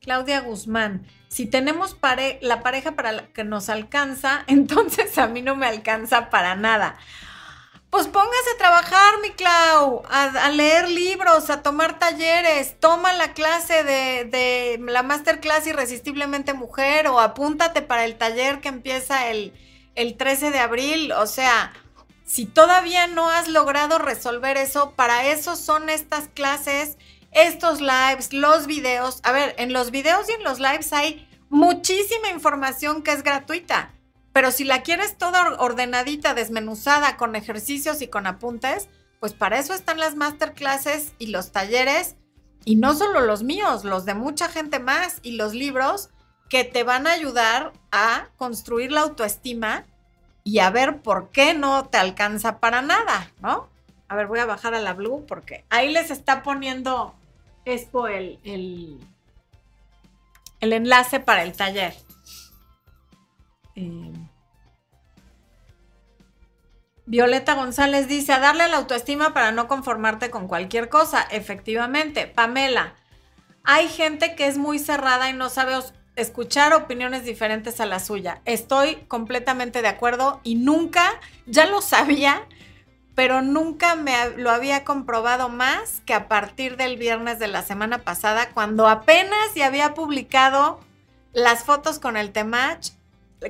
Claudia 0.00 0.40
Guzmán, 0.40 1.06
si 1.28 1.46
tenemos 1.46 1.96
la 2.40 2.62
pareja 2.62 2.92
para 2.92 3.12
la 3.12 3.26
que 3.28 3.44
nos 3.44 3.68
alcanza, 3.68 4.44
entonces 4.46 5.16
a 5.18 5.26
mí 5.26 5.42
no 5.42 5.56
me 5.56 5.66
alcanza 5.66 6.30
para 6.30 6.56
nada. 6.56 6.98
Pues 7.90 8.06
póngase 8.06 8.50
a 8.54 8.58
trabajar, 8.58 9.14
mi 9.20 9.30
Clau, 9.30 10.04
a, 10.08 10.48
leer 10.50 10.88
libros, 10.88 11.50
a 11.50 11.60
tomar 11.60 11.98
talleres, 11.98 12.78
toma 12.78 13.12
la 13.12 13.32
clase 13.32 13.82
de, 13.82 14.24
de, 14.26 14.78
la 14.80 15.02
masterclass 15.02 15.66
Irresistiblemente 15.66 16.54
Mujer 16.54 17.08
o 17.08 17.18
apúntate 17.18 17.82
para 17.82 18.04
el 18.04 18.16
taller 18.16 18.60
que 18.60 18.68
empieza 18.68 19.28
el, 19.28 19.52
el 19.96 20.16
13 20.16 20.52
de 20.52 20.60
abril. 20.60 21.10
O 21.10 21.26
sea, 21.26 21.72
si 22.24 22.46
todavía 22.46 23.08
no 23.08 23.28
has 23.28 23.48
logrado 23.48 23.98
resolver 23.98 24.56
eso, 24.56 24.92
para 24.92 25.26
eso 25.26 25.56
son 25.56 25.88
estas 25.90 26.28
clases, 26.28 26.96
estos 27.32 27.80
lives, 27.80 28.32
los 28.32 28.68
videos. 28.68 29.18
A 29.24 29.32
ver, 29.32 29.56
en 29.58 29.72
los 29.72 29.90
videos 29.90 30.28
y 30.28 30.32
en 30.34 30.44
los 30.44 30.60
lives 30.60 30.92
hay 30.92 31.28
muchísima 31.48 32.28
información 32.28 33.02
que 33.02 33.10
es 33.10 33.24
gratuita. 33.24 33.92
Pero 34.32 34.50
si 34.50 34.64
la 34.64 34.82
quieres 34.82 35.18
toda 35.18 35.56
ordenadita, 35.58 36.34
desmenuzada, 36.34 37.16
con 37.16 37.34
ejercicios 37.34 38.00
y 38.02 38.08
con 38.08 38.26
apuntes, 38.26 38.88
pues 39.18 39.32
para 39.32 39.58
eso 39.58 39.74
están 39.74 39.98
las 39.98 40.16
masterclasses 40.16 41.12
y 41.18 41.26
los 41.26 41.52
talleres, 41.52 42.16
y 42.64 42.76
no 42.76 42.94
solo 42.94 43.20
los 43.20 43.42
míos, 43.42 43.84
los 43.84 44.04
de 44.04 44.14
mucha 44.14 44.48
gente 44.48 44.78
más 44.78 45.18
y 45.22 45.32
los 45.32 45.54
libros 45.54 46.10
que 46.48 46.64
te 46.64 46.84
van 46.84 47.06
a 47.06 47.12
ayudar 47.12 47.72
a 47.90 48.28
construir 48.36 48.92
la 48.92 49.02
autoestima 49.02 49.86
y 50.44 50.58
a 50.58 50.70
ver 50.70 51.00
por 51.00 51.30
qué 51.30 51.54
no 51.54 51.86
te 51.86 51.98
alcanza 51.98 52.58
para 52.58 52.82
nada, 52.82 53.30
¿no? 53.40 53.68
A 54.08 54.16
ver, 54.16 54.26
voy 54.26 54.40
a 54.40 54.46
bajar 54.46 54.74
a 54.74 54.80
la 54.80 54.92
Blue 54.92 55.24
porque 55.26 55.64
ahí 55.70 55.92
les 55.92 56.10
está 56.10 56.42
poniendo 56.42 57.14
Expo 57.64 58.08
el, 58.08 58.38
el, 58.42 58.98
el 60.60 60.72
enlace 60.72 61.20
para 61.20 61.42
el 61.42 61.52
taller. 61.52 61.94
Eh, 63.76 64.12
Violeta 67.10 67.54
González 67.54 68.06
dice, 68.06 68.32
a 68.32 68.38
darle 68.38 68.68
la 68.68 68.76
autoestima 68.76 69.34
para 69.34 69.50
no 69.50 69.66
conformarte 69.66 70.30
con 70.30 70.46
cualquier 70.46 70.88
cosa. 70.88 71.22
Efectivamente. 71.22 72.28
Pamela, 72.28 72.94
hay 73.64 73.88
gente 73.88 74.36
que 74.36 74.46
es 74.46 74.58
muy 74.58 74.78
cerrada 74.78 75.28
y 75.28 75.32
no 75.32 75.48
sabe 75.48 75.74
escuchar 76.14 76.72
opiniones 76.72 77.24
diferentes 77.24 77.80
a 77.80 77.86
la 77.86 77.98
suya. 77.98 78.42
Estoy 78.44 78.94
completamente 79.08 79.82
de 79.82 79.88
acuerdo 79.88 80.40
y 80.44 80.54
nunca, 80.54 81.02
ya 81.46 81.66
lo 81.66 81.82
sabía, 81.82 82.46
pero 83.16 83.42
nunca 83.42 83.96
me 83.96 84.14
lo 84.36 84.52
había 84.52 84.84
comprobado 84.84 85.48
más 85.48 86.02
que 86.06 86.14
a 86.14 86.28
partir 86.28 86.76
del 86.76 86.96
viernes 86.96 87.40
de 87.40 87.48
la 87.48 87.62
semana 87.62 88.04
pasada, 88.04 88.50
cuando 88.54 88.86
apenas 88.86 89.52
ya 89.56 89.66
había 89.66 89.94
publicado 89.94 90.78
las 91.32 91.64
fotos 91.64 91.98
con 91.98 92.16
el 92.16 92.30
Temach 92.30 92.92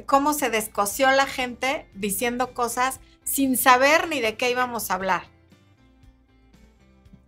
cómo 0.07 0.33
se 0.33 0.51
descoció 0.51 1.11
la 1.11 1.27
gente 1.27 1.87
diciendo 1.95 2.55
cosas 2.55 3.01
sin 3.31 3.57
saber 3.57 4.09
ni 4.09 4.21
de 4.21 4.37
qué 4.37 4.51
íbamos 4.51 4.91
a 4.91 4.95
hablar. 4.95 5.23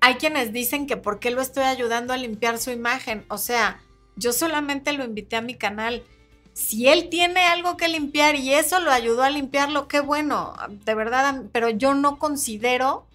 Hay 0.00 0.14
quienes 0.16 0.52
dicen 0.52 0.88
que 0.88 0.96
por 0.96 1.20
qué 1.20 1.30
lo 1.30 1.40
estoy 1.40 1.62
ayudando 1.62 2.12
a 2.12 2.16
limpiar 2.16 2.58
su 2.58 2.72
imagen. 2.72 3.24
O 3.28 3.38
sea, 3.38 3.80
yo 4.16 4.32
solamente 4.32 4.92
lo 4.94 5.04
invité 5.04 5.36
a 5.36 5.42
mi 5.42 5.54
canal. 5.54 6.02
Si 6.54 6.88
él 6.88 7.08
tiene 7.08 7.42
algo 7.42 7.76
que 7.76 7.86
limpiar 7.86 8.34
y 8.34 8.52
eso 8.52 8.80
lo 8.80 8.90
ayudó 8.90 9.22
a 9.22 9.30
limpiarlo, 9.30 9.86
qué 9.86 10.00
bueno, 10.00 10.54
de 10.68 10.94
verdad, 10.96 11.44
pero 11.52 11.70
yo 11.70 11.94
no 11.94 12.18
considero 12.18 13.06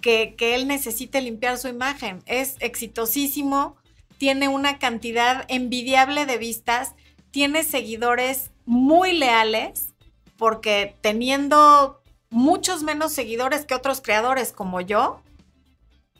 que, 0.00 0.34
que 0.34 0.54
él 0.54 0.66
necesite 0.66 1.20
limpiar 1.20 1.58
su 1.58 1.68
imagen. 1.68 2.22
Es 2.24 2.56
exitosísimo, 2.60 3.76
tiene 4.16 4.48
una 4.48 4.78
cantidad 4.78 5.44
envidiable 5.48 6.24
de 6.24 6.38
vistas, 6.38 6.94
tiene 7.30 7.64
seguidores 7.64 8.50
muy 8.64 9.12
leales 9.12 9.92
porque 10.38 10.96
teniendo 11.02 11.99
muchos 12.30 12.82
menos 12.82 13.12
seguidores 13.12 13.66
que 13.66 13.74
otros 13.74 14.00
creadores 14.00 14.52
como 14.52 14.80
yo, 14.80 15.22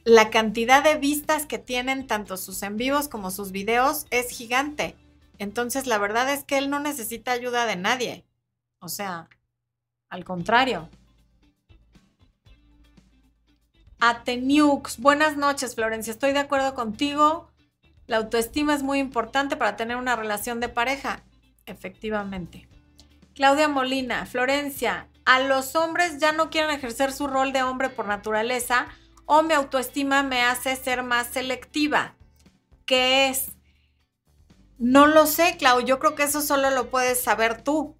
la 0.04 0.30
cantidad 0.30 0.82
de 0.82 0.96
vistas 0.96 1.46
que 1.46 1.58
tienen 1.58 2.06
tanto 2.06 2.36
sus 2.36 2.62
en 2.62 2.76
vivos 2.76 3.08
como 3.08 3.30
sus 3.30 3.52
videos 3.52 4.06
es 4.10 4.30
gigante. 4.30 4.96
Entonces, 5.38 5.86
la 5.86 5.98
verdad 5.98 6.32
es 6.32 6.44
que 6.44 6.58
él 6.58 6.68
no 6.68 6.80
necesita 6.80 7.32
ayuda 7.32 7.66
de 7.66 7.76
nadie. 7.76 8.24
O 8.80 8.88
sea, 8.88 9.28
al 10.08 10.24
contrario. 10.24 10.88
Ateniux, 14.00 14.98
buenas 14.98 15.36
noches, 15.36 15.74
Florencia. 15.74 16.10
Estoy 16.10 16.32
de 16.32 16.38
acuerdo 16.38 16.74
contigo. 16.74 17.50
La 18.06 18.16
autoestima 18.16 18.74
es 18.74 18.82
muy 18.82 18.98
importante 18.98 19.56
para 19.56 19.76
tener 19.76 19.96
una 19.96 20.16
relación 20.16 20.60
de 20.60 20.70
pareja. 20.70 21.22
Efectivamente. 21.66 22.66
Claudia 23.34 23.68
Molina, 23.68 24.24
Florencia, 24.26 25.09
a 25.30 25.38
los 25.38 25.76
hombres 25.76 26.18
ya 26.18 26.32
no 26.32 26.50
quieren 26.50 26.72
ejercer 26.72 27.12
su 27.12 27.28
rol 27.28 27.52
de 27.52 27.62
hombre 27.62 27.88
por 27.88 28.08
naturaleza 28.08 28.88
o 29.26 29.44
mi 29.44 29.54
autoestima 29.54 30.24
me 30.24 30.42
hace 30.42 30.74
ser 30.74 31.04
más 31.04 31.28
selectiva. 31.28 32.16
¿Qué 32.84 33.28
es? 33.28 33.52
No 34.76 35.06
lo 35.06 35.26
sé, 35.26 35.56
Clau. 35.56 35.82
Yo 35.82 36.00
creo 36.00 36.16
que 36.16 36.24
eso 36.24 36.40
solo 36.40 36.70
lo 36.70 36.90
puedes 36.90 37.22
saber 37.22 37.62
tú. 37.62 37.96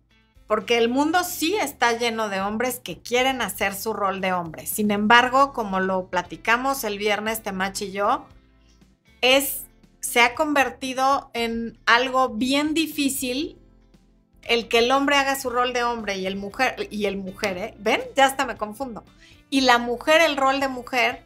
Porque 0.49 0.77
el 0.77 0.89
mundo 0.89 1.23
sí 1.23 1.55
está 1.55 1.97
lleno 1.97 2.29
de 2.29 2.41
hombres 2.41 2.81
que 2.81 3.01
quieren 3.01 3.43
hacer 3.43 3.77
su 3.77 3.93
rol 3.93 4.21
de 4.21 4.33
hombre. 4.33 4.67
Sin 4.67 4.91
embargo, 4.91 5.53
como 5.53 5.79
lo 5.79 6.11
platicamos 6.11 6.83
el 6.83 6.99
viernes, 6.99 7.45
Temach 7.45 7.81
y 7.83 7.93
yo, 7.93 8.27
es, 9.21 9.67
se 10.01 10.21
ha 10.21 10.35
convertido 10.35 11.31
en 11.33 11.79
algo 11.87 12.31
bien 12.31 12.75
difícil 12.75 13.60
el 14.43 14.69
que 14.69 14.79
el 14.79 14.91
hombre 14.91 15.17
haga 15.17 15.39
su 15.39 15.51
rol 15.51 15.73
de 15.73 15.85
hombre 15.85 16.17
y 16.19 16.27
el 16.27 16.37
mujer, 16.37 16.89
y 16.91 17.07
el 17.07 17.17
mujer, 17.17 17.59
¿eh? 17.59 17.75
¿Ven? 17.79 18.03
Ya 18.17 18.27
hasta 18.27 18.47
me 18.47 18.57
confundo. 18.57 19.05
Y 19.51 19.63
la 19.63 19.79
mujer 19.79 20.21
el 20.21 20.37
rol 20.37 20.61
de 20.61 20.69
mujer, 20.69 21.25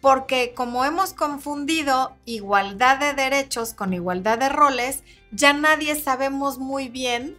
porque 0.00 0.52
como 0.54 0.84
hemos 0.84 1.14
confundido 1.14 2.14
igualdad 2.26 2.98
de 2.98 3.14
derechos 3.14 3.72
con 3.72 3.94
igualdad 3.94 4.38
de 4.38 4.50
roles, 4.50 5.02
ya 5.30 5.52
nadie 5.52 5.94
sabemos 5.96 6.58
muy 6.58 6.88
bien 6.88 7.38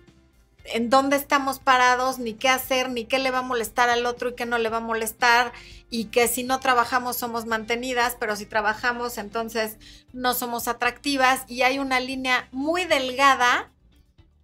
en 0.65 0.89
dónde 0.89 1.15
estamos 1.15 1.59
parados, 1.59 2.17
ni 2.17 2.33
qué 2.33 2.49
hacer, 2.49 2.89
ni 2.89 3.05
qué 3.05 3.19
le 3.19 3.29
va 3.29 3.39
a 3.39 3.43
molestar 3.43 3.89
al 3.89 4.07
otro 4.07 4.29
y 4.29 4.35
qué 4.35 4.47
no 4.47 4.57
le 4.57 4.69
va 4.69 4.77
a 4.77 4.79
molestar, 4.79 5.53
y 5.91 6.05
que 6.05 6.27
si 6.27 6.43
no 6.43 6.59
trabajamos 6.59 7.17
somos 7.17 7.45
mantenidas, 7.45 8.17
pero 8.19 8.35
si 8.35 8.47
trabajamos 8.47 9.19
entonces 9.19 9.77
no 10.11 10.33
somos 10.33 10.67
atractivas, 10.67 11.43
y 11.47 11.61
hay 11.61 11.77
una 11.77 11.99
línea 11.99 12.47
muy 12.51 12.85
delgada 12.85 13.71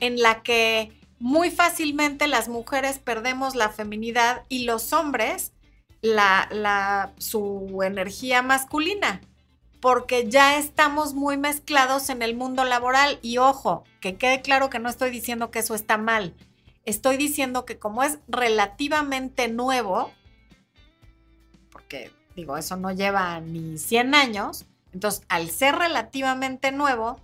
en 0.02 0.22
la 0.22 0.44
que 0.44 0.92
muy 1.20 1.52
fácilmente 1.52 2.28
las 2.28 2.50
mujeres 2.50 3.00
perdemos 3.00 3.56
la 3.56 3.70
feminidad 3.70 4.44
y 4.50 4.66
los 4.66 4.92
hombres 4.92 5.54
la, 6.02 7.14
su 7.20 7.82
energía 7.84 8.42
masculina, 8.42 9.22
porque 9.80 10.28
ya 10.28 10.58
estamos 10.58 11.14
muy 11.14 11.38
mezclados 11.38 12.10
en 12.10 12.24
el 12.24 12.36
mundo 12.36 12.66
laboral. 12.66 13.20
Y 13.22 13.38
ojo, 13.38 13.84
que 14.00 14.18
quede 14.18 14.42
claro 14.42 14.70
que 14.70 14.80
no 14.80 14.90
estoy 14.90 15.12
diciendo 15.12 15.52
que 15.52 15.60
eso 15.60 15.76
está 15.76 15.98
mal. 15.98 16.34
Estoy 16.86 17.18
diciendo 17.18 17.66
que 17.66 17.78
como 17.78 18.04
es 18.04 18.18
relativamente 18.28 19.48
nuevo, 19.48 20.12
porque 21.72 22.12
digo, 22.36 22.58
eso 22.58 22.76
no 22.78 22.92
lleva 22.92 23.40
ni 23.40 23.78
100 23.78 24.16
años, 24.16 24.66
entonces 24.92 25.24
al 25.30 25.52
ser 25.52 25.76
relativamente 25.76 26.72
nuevo, 26.72 27.20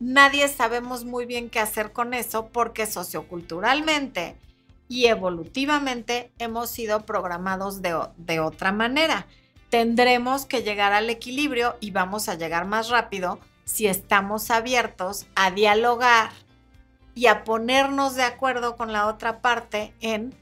nadie 0.00 0.48
sabemos 0.48 1.04
muy 1.04 1.26
bien 1.26 1.50
qué 1.50 1.60
hacer 1.60 1.92
con 1.92 2.14
eso 2.14 2.48
porque 2.48 2.86
socioculturalmente 2.86 4.36
y 4.88 5.06
evolutivamente 5.06 6.32
hemos 6.38 6.70
sido 6.70 7.06
programados 7.06 7.82
de, 7.82 7.98
de, 8.16 8.40
otra 8.40 8.72
manera. 8.72 9.26
Tendremos 9.70 10.46
que 10.46 10.62
llegar 10.62 10.92
al 10.92 11.10
equilibrio 11.10 11.76
y 11.80 11.90
vamos 11.90 12.28
a 12.28 12.34
llegar 12.34 12.66
más 12.66 12.90
rápido 12.90 13.40
si 13.64 13.86
estamos 13.86 14.50
abiertos 14.50 15.26
a 15.34 15.50
dialogar 15.50 16.30
y 17.14 17.26
a 17.26 17.44
ponernos 17.44 18.14
de 18.14 18.24
acuerdo 18.24 18.76
con 18.76 18.92
la 18.92 19.06
otra 19.06 19.40
parte 19.40 19.94
en 20.00 20.34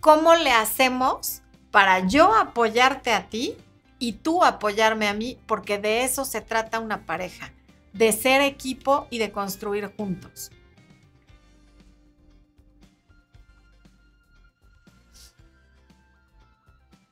cómo 0.00 0.34
le 0.34 0.52
hacemos 0.52 1.42
para 1.70 2.06
yo 2.06 2.34
apoyarte 2.34 3.12
a 3.12 3.28
ti 3.28 3.56
y 3.98 4.14
tú 4.14 4.42
apoyarme 4.42 5.08
a 5.08 5.14
mí, 5.14 5.38
porque 5.46 5.78
de 5.78 6.04
eso 6.04 6.24
se 6.24 6.40
trata 6.40 6.80
una 6.80 7.04
pareja 7.04 7.52
de 7.92 8.12
ser 8.12 8.40
equipo 8.40 9.06
y 9.10 9.18
de 9.18 9.32
construir 9.32 9.92
juntos. 9.96 10.50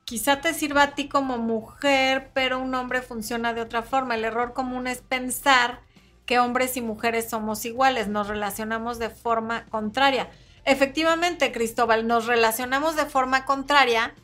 Quizá 0.05 0.41
te 0.41 0.55
sirva 0.55 0.81
a 0.81 0.95
ti 0.95 1.07
como 1.07 1.37
mujer, 1.37 2.31
pero 2.33 2.59
un 2.59 2.73
hombre 2.73 3.03
funciona 3.03 3.53
de 3.53 3.61
otra 3.61 3.83
forma. 3.83 4.15
El 4.15 4.25
error 4.25 4.53
común 4.53 4.87
es 4.87 5.01
pensar 5.01 5.81
que 6.25 6.39
hombres 6.39 6.77
y 6.77 6.81
mujeres 6.81 7.29
somos 7.29 7.63
iguales, 7.65 8.07
nos 8.07 8.27
relacionamos 8.27 8.97
de 8.97 9.11
forma 9.11 9.65
contraria. 9.65 10.31
Efectivamente, 10.65 11.51
Cristóbal, 11.51 12.07
nos 12.07 12.25
relacionamos 12.25 12.95
de 12.95 13.05
forma 13.05 13.45
contraria, 13.45 14.15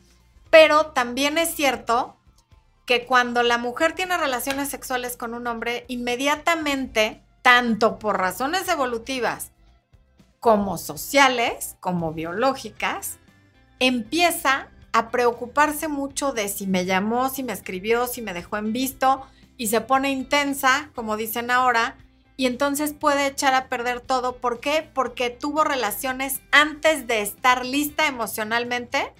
pero 0.50 0.86
también 0.86 1.38
es 1.38 1.54
cierto 1.54 2.15
que 2.86 3.04
cuando 3.04 3.42
la 3.42 3.58
mujer 3.58 3.94
tiene 3.94 4.16
relaciones 4.16 4.68
sexuales 4.68 5.16
con 5.16 5.34
un 5.34 5.46
hombre, 5.48 5.84
inmediatamente, 5.88 7.20
tanto 7.42 7.98
por 7.98 8.18
razones 8.18 8.68
evolutivas 8.68 9.50
como 10.38 10.78
sociales, 10.78 11.76
como 11.80 12.12
biológicas, 12.12 13.18
empieza 13.80 14.68
a 14.92 15.10
preocuparse 15.10 15.88
mucho 15.88 16.32
de 16.32 16.48
si 16.48 16.68
me 16.68 16.84
llamó, 16.84 17.28
si 17.28 17.42
me 17.42 17.52
escribió, 17.52 18.06
si 18.06 18.22
me 18.22 18.32
dejó 18.32 18.56
en 18.56 18.72
visto 18.72 19.26
y 19.56 19.66
se 19.66 19.80
pone 19.80 20.10
intensa, 20.10 20.90
como 20.94 21.16
dicen 21.16 21.50
ahora, 21.50 21.96
y 22.36 22.46
entonces 22.46 22.92
puede 22.92 23.26
echar 23.26 23.54
a 23.54 23.68
perder 23.68 24.00
todo. 24.00 24.36
¿Por 24.36 24.60
qué? 24.60 24.88
Porque 24.94 25.30
tuvo 25.30 25.64
relaciones 25.64 26.40
antes 26.52 27.06
de 27.06 27.22
estar 27.22 27.66
lista 27.66 28.06
emocionalmente 28.06 29.12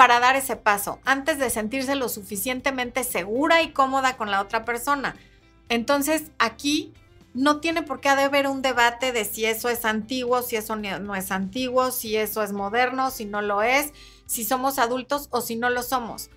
para 0.00 0.18
dar 0.18 0.34
ese 0.34 0.56
paso, 0.56 0.98
antes 1.04 1.38
de 1.38 1.50
sentirse 1.50 1.94
lo 1.94 2.08
suficientemente 2.08 3.04
segura 3.04 3.60
y 3.60 3.72
cómoda 3.72 4.16
con 4.16 4.30
la 4.30 4.40
otra 4.40 4.64
persona. 4.64 5.14
Entonces, 5.68 6.30
aquí 6.38 6.94
no 7.34 7.60
tiene 7.60 7.82
por 7.82 8.00
qué 8.00 8.08
haber 8.08 8.46
un 8.46 8.62
debate 8.62 9.12
de 9.12 9.26
si 9.26 9.44
eso 9.44 9.68
es 9.68 9.84
antiguo, 9.84 10.40
si 10.40 10.56
eso 10.56 10.74
no 10.74 11.14
es 11.14 11.30
antiguo, 11.30 11.90
si 11.90 12.16
eso 12.16 12.42
es 12.42 12.52
moderno, 12.52 13.10
si 13.10 13.26
no 13.26 13.42
lo 13.42 13.60
es, 13.60 13.92
si 14.24 14.42
somos 14.42 14.78
adultos 14.78 15.28
o 15.32 15.42
si 15.42 15.56
no 15.56 15.68
lo 15.68 15.82
somos. 15.82 16.30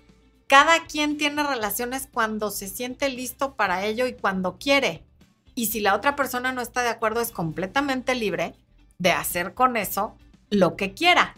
Cada 0.46 0.84
quien 0.84 1.16
tiene 1.16 1.42
relaciones 1.42 2.06
cuando 2.12 2.50
se 2.50 2.68
siente 2.68 3.08
listo 3.08 3.54
para 3.54 3.86
ello 3.86 4.06
y 4.06 4.12
cuando 4.12 4.58
quiere. 4.58 5.06
Y 5.54 5.68
si 5.68 5.80
la 5.80 5.94
otra 5.94 6.16
persona 6.16 6.52
no 6.52 6.60
está 6.60 6.82
de 6.82 6.90
acuerdo, 6.90 7.22
es 7.22 7.30
completamente 7.30 8.14
libre 8.14 8.54
de 8.98 9.12
hacer 9.12 9.54
con 9.54 9.78
eso 9.78 10.14
lo 10.50 10.76
que 10.76 10.92
quiera 10.92 11.34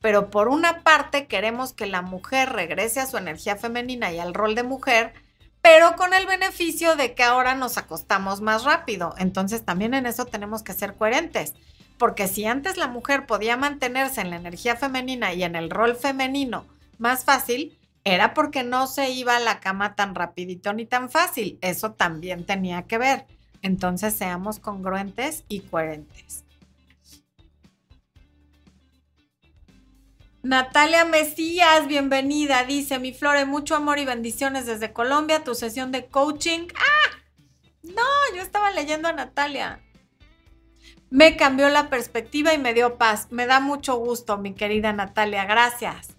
pero 0.00 0.30
por 0.30 0.48
una 0.48 0.82
parte 0.82 1.26
queremos 1.26 1.72
que 1.72 1.86
la 1.86 2.02
mujer 2.02 2.50
regrese 2.50 3.00
a 3.00 3.06
su 3.06 3.16
energía 3.16 3.56
femenina 3.56 4.12
y 4.12 4.18
al 4.18 4.34
rol 4.34 4.54
de 4.54 4.62
mujer, 4.62 5.12
pero 5.62 5.96
con 5.96 6.14
el 6.14 6.26
beneficio 6.26 6.96
de 6.96 7.14
que 7.14 7.24
ahora 7.24 7.54
nos 7.54 7.78
acostamos 7.78 8.40
más 8.40 8.64
rápido. 8.64 9.14
Entonces 9.18 9.64
también 9.64 9.94
en 9.94 10.06
eso 10.06 10.24
tenemos 10.24 10.62
que 10.62 10.72
ser 10.72 10.94
coherentes, 10.94 11.54
porque 11.98 12.28
si 12.28 12.46
antes 12.46 12.76
la 12.76 12.88
mujer 12.88 13.26
podía 13.26 13.56
mantenerse 13.56 14.20
en 14.20 14.30
la 14.30 14.36
energía 14.36 14.76
femenina 14.76 15.34
y 15.34 15.42
en 15.42 15.56
el 15.56 15.70
rol 15.70 15.96
femenino 15.96 16.64
más 16.98 17.24
fácil, 17.24 17.78
era 18.04 18.32
porque 18.34 18.62
no 18.62 18.86
se 18.86 19.10
iba 19.10 19.36
a 19.36 19.40
la 19.40 19.60
cama 19.60 19.94
tan 19.94 20.14
rapidito 20.14 20.72
ni 20.72 20.86
tan 20.86 21.10
fácil. 21.10 21.58
Eso 21.60 21.92
también 21.92 22.46
tenía 22.46 22.84
que 22.84 22.98
ver. 22.98 23.26
Entonces 23.62 24.14
seamos 24.14 24.60
congruentes 24.60 25.44
y 25.48 25.60
coherentes. 25.60 26.44
Natalia 30.42 31.04
Mesías, 31.04 31.88
bienvenida. 31.88 32.62
Dice, 32.62 33.00
mi 33.00 33.12
Flore, 33.12 33.44
mucho 33.44 33.74
amor 33.74 33.98
y 33.98 34.04
bendiciones 34.04 34.66
desde 34.66 34.92
Colombia, 34.92 35.42
tu 35.42 35.56
sesión 35.56 35.90
de 35.90 36.06
coaching. 36.06 36.68
¡Ah! 36.76 37.18
No, 37.82 38.36
yo 38.36 38.42
estaba 38.42 38.70
leyendo 38.70 39.08
a 39.08 39.12
Natalia. 39.12 39.80
Me 41.10 41.36
cambió 41.36 41.68
la 41.70 41.90
perspectiva 41.90 42.54
y 42.54 42.58
me 42.58 42.72
dio 42.72 42.98
paz. 42.98 43.28
Me 43.30 43.46
da 43.46 43.58
mucho 43.58 43.96
gusto, 43.96 44.38
mi 44.38 44.54
querida 44.54 44.92
Natalia. 44.92 45.44
Gracias. 45.44 46.10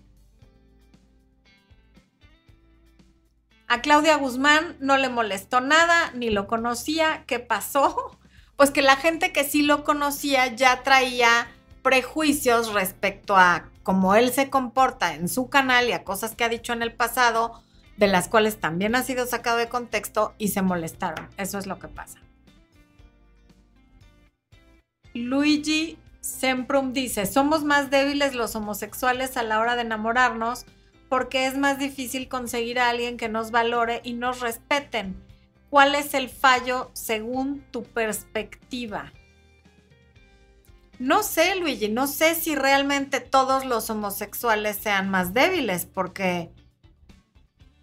A 3.68 3.82
Claudia 3.82 4.18
Guzmán 4.18 4.76
no 4.82 4.98
le 4.98 5.08
molestó 5.08 5.62
nada, 5.62 6.12
ni 6.14 6.30
lo 6.30 6.46
conocía. 6.46 7.24
¿Qué 7.26 7.40
pasó? 7.40 8.18
Pues 8.58 8.72
que 8.72 8.82
la 8.82 8.98
gente 8.98 9.32
que 9.32 9.46
sí 9.46 9.62
lo 9.62 9.86
conocía 9.86 10.48
ya 10.48 10.84
traía 10.84 11.48
prejuicios 11.84 12.74
respecto 12.74 13.38
a 13.38 13.70
cómo 13.90 14.14
él 14.14 14.32
se 14.32 14.52
comporta 14.52 15.16
en 15.16 15.28
su 15.28 15.50
canal 15.50 15.90
y 15.90 15.94
a 15.94 16.04
cosas 16.04 16.36
que 16.36 16.44
ha 16.44 16.50
dicho 16.50 16.74
en 16.74 16.84
el 16.84 16.94
pasado, 16.94 17.64
de 17.98 18.06
las 18.06 18.28
cuales 18.28 18.60
también 18.60 18.94
ha 18.94 19.02
sido 19.02 19.26
sacado 19.26 19.58
de 19.58 19.68
contexto 19.68 20.36
y 20.38 20.50
se 20.50 20.62
molestaron. 20.62 21.28
Eso 21.38 21.58
es 21.58 21.66
lo 21.66 21.80
que 21.80 21.88
pasa. 21.88 22.20
Luigi 25.16 25.98
Semprum 26.22 26.94
dice, 26.94 27.26
somos 27.26 27.64
más 27.64 27.90
débiles 27.90 28.36
los 28.36 28.56
homosexuales 28.56 29.38
a 29.38 29.42
la 29.42 29.60
hora 29.60 29.76
de 29.76 29.82
enamorarnos 29.82 30.68
porque 31.10 31.48
es 31.48 31.58
más 31.58 31.80
difícil 31.80 32.28
conseguir 32.28 32.78
a 32.78 32.90
alguien 32.90 33.18
que 33.18 33.28
nos 33.28 33.50
valore 33.50 34.02
y 34.04 34.14
nos 34.14 34.40
respeten. 34.40 35.20
¿Cuál 35.72 35.96
es 35.96 36.14
el 36.14 36.30
fallo 36.30 36.92
según 36.94 37.62
tu 37.72 37.82
perspectiva? 37.82 39.12
No 41.00 41.24
sé, 41.24 41.56
Luigi, 41.56 41.88
no 41.88 42.08
sé 42.08 42.36
si 42.36 42.56
realmente 42.56 43.22
todos 43.22 43.66
los 43.66 43.90
homosexuales 43.90 44.76
sean 44.76 45.10
más 45.10 45.34
débiles, 45.34 45.86
porque 45.86 46.52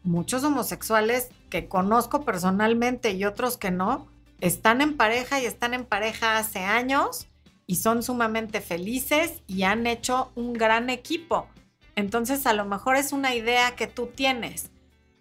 muchos 0.03 0.45
homosexuales 0.45 1.31
que 1.49 1.67
conozco 1.67 2.25
personalmente 2.27 3.13
y 3.13 3.25
otros 3.25 3.57
que 3.57 3.71
no, 3.71 4.07
están 4.41 4.83
en 4.83 4.99
pareja 4.99 5.41
y 5.41 5.47
están 5.47 5.73
en 5.73 5.87
pareja 5.87 6.37
hace 6.37 6.59
años 6.59 7.27
y 7.67 7.77
son 7.77 8.03
sumamente 8.03 8.61
felices 8.61 9.43
y 9.47 9.63
han 9.63 9.87
hecho 9.87 10.31
un 10.35 10.53
gran 10.53 10.91
equipo. 10.91 11.49
Entonces 11.95 12.47
a 12.47 12.53
lo 12.53 12.67
mejor 12.67 12.97
es 12.97 13.13
una 13.13 13.35
idea 13.35 13.75
que 13.77 13.87
tú 13.87 14.09
tienes. 14.15 14.71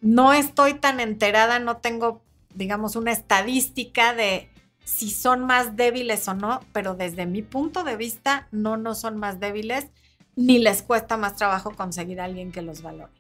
No 0.02 0.34
estoy 0.34 0.74
tan 0.74 1.00
enterada, 1.00 1.60
no 1.60 1.78
tengo, 1.78 2.22
digamos, 2.54 2.98
una 2.98 3.14
estadística 3.14 4.14
de 4.14 4.50
si 4.86 5.10
son 5.10 5.46
más 5.46 5.76
débiles 5.76 6.26
o 6.30 6.34
no, 6.34 6.62
pero 6.72 6.94
desde 6.94 7.26
mi 7.26 7.42
punto 7.42 7.84
de 7.84 7.98
vista 7.98 8.48
no, 8.52 8.78
no 8.78 8.96
son 8.96 9.18
más 9.18 9.42
débiles 9.42 9.88
ni 10.38 10.60
les 10.60 10.82
cuesta 10.84 11.18
más 11.18 11.36
trabajo 11.36 11.72
conseguir 11.72 12.22
a 12.22 12.26
alguien 12.26 12.52
que 12.52 12.62
los 12.62 12.82
valore. 12.82 13.12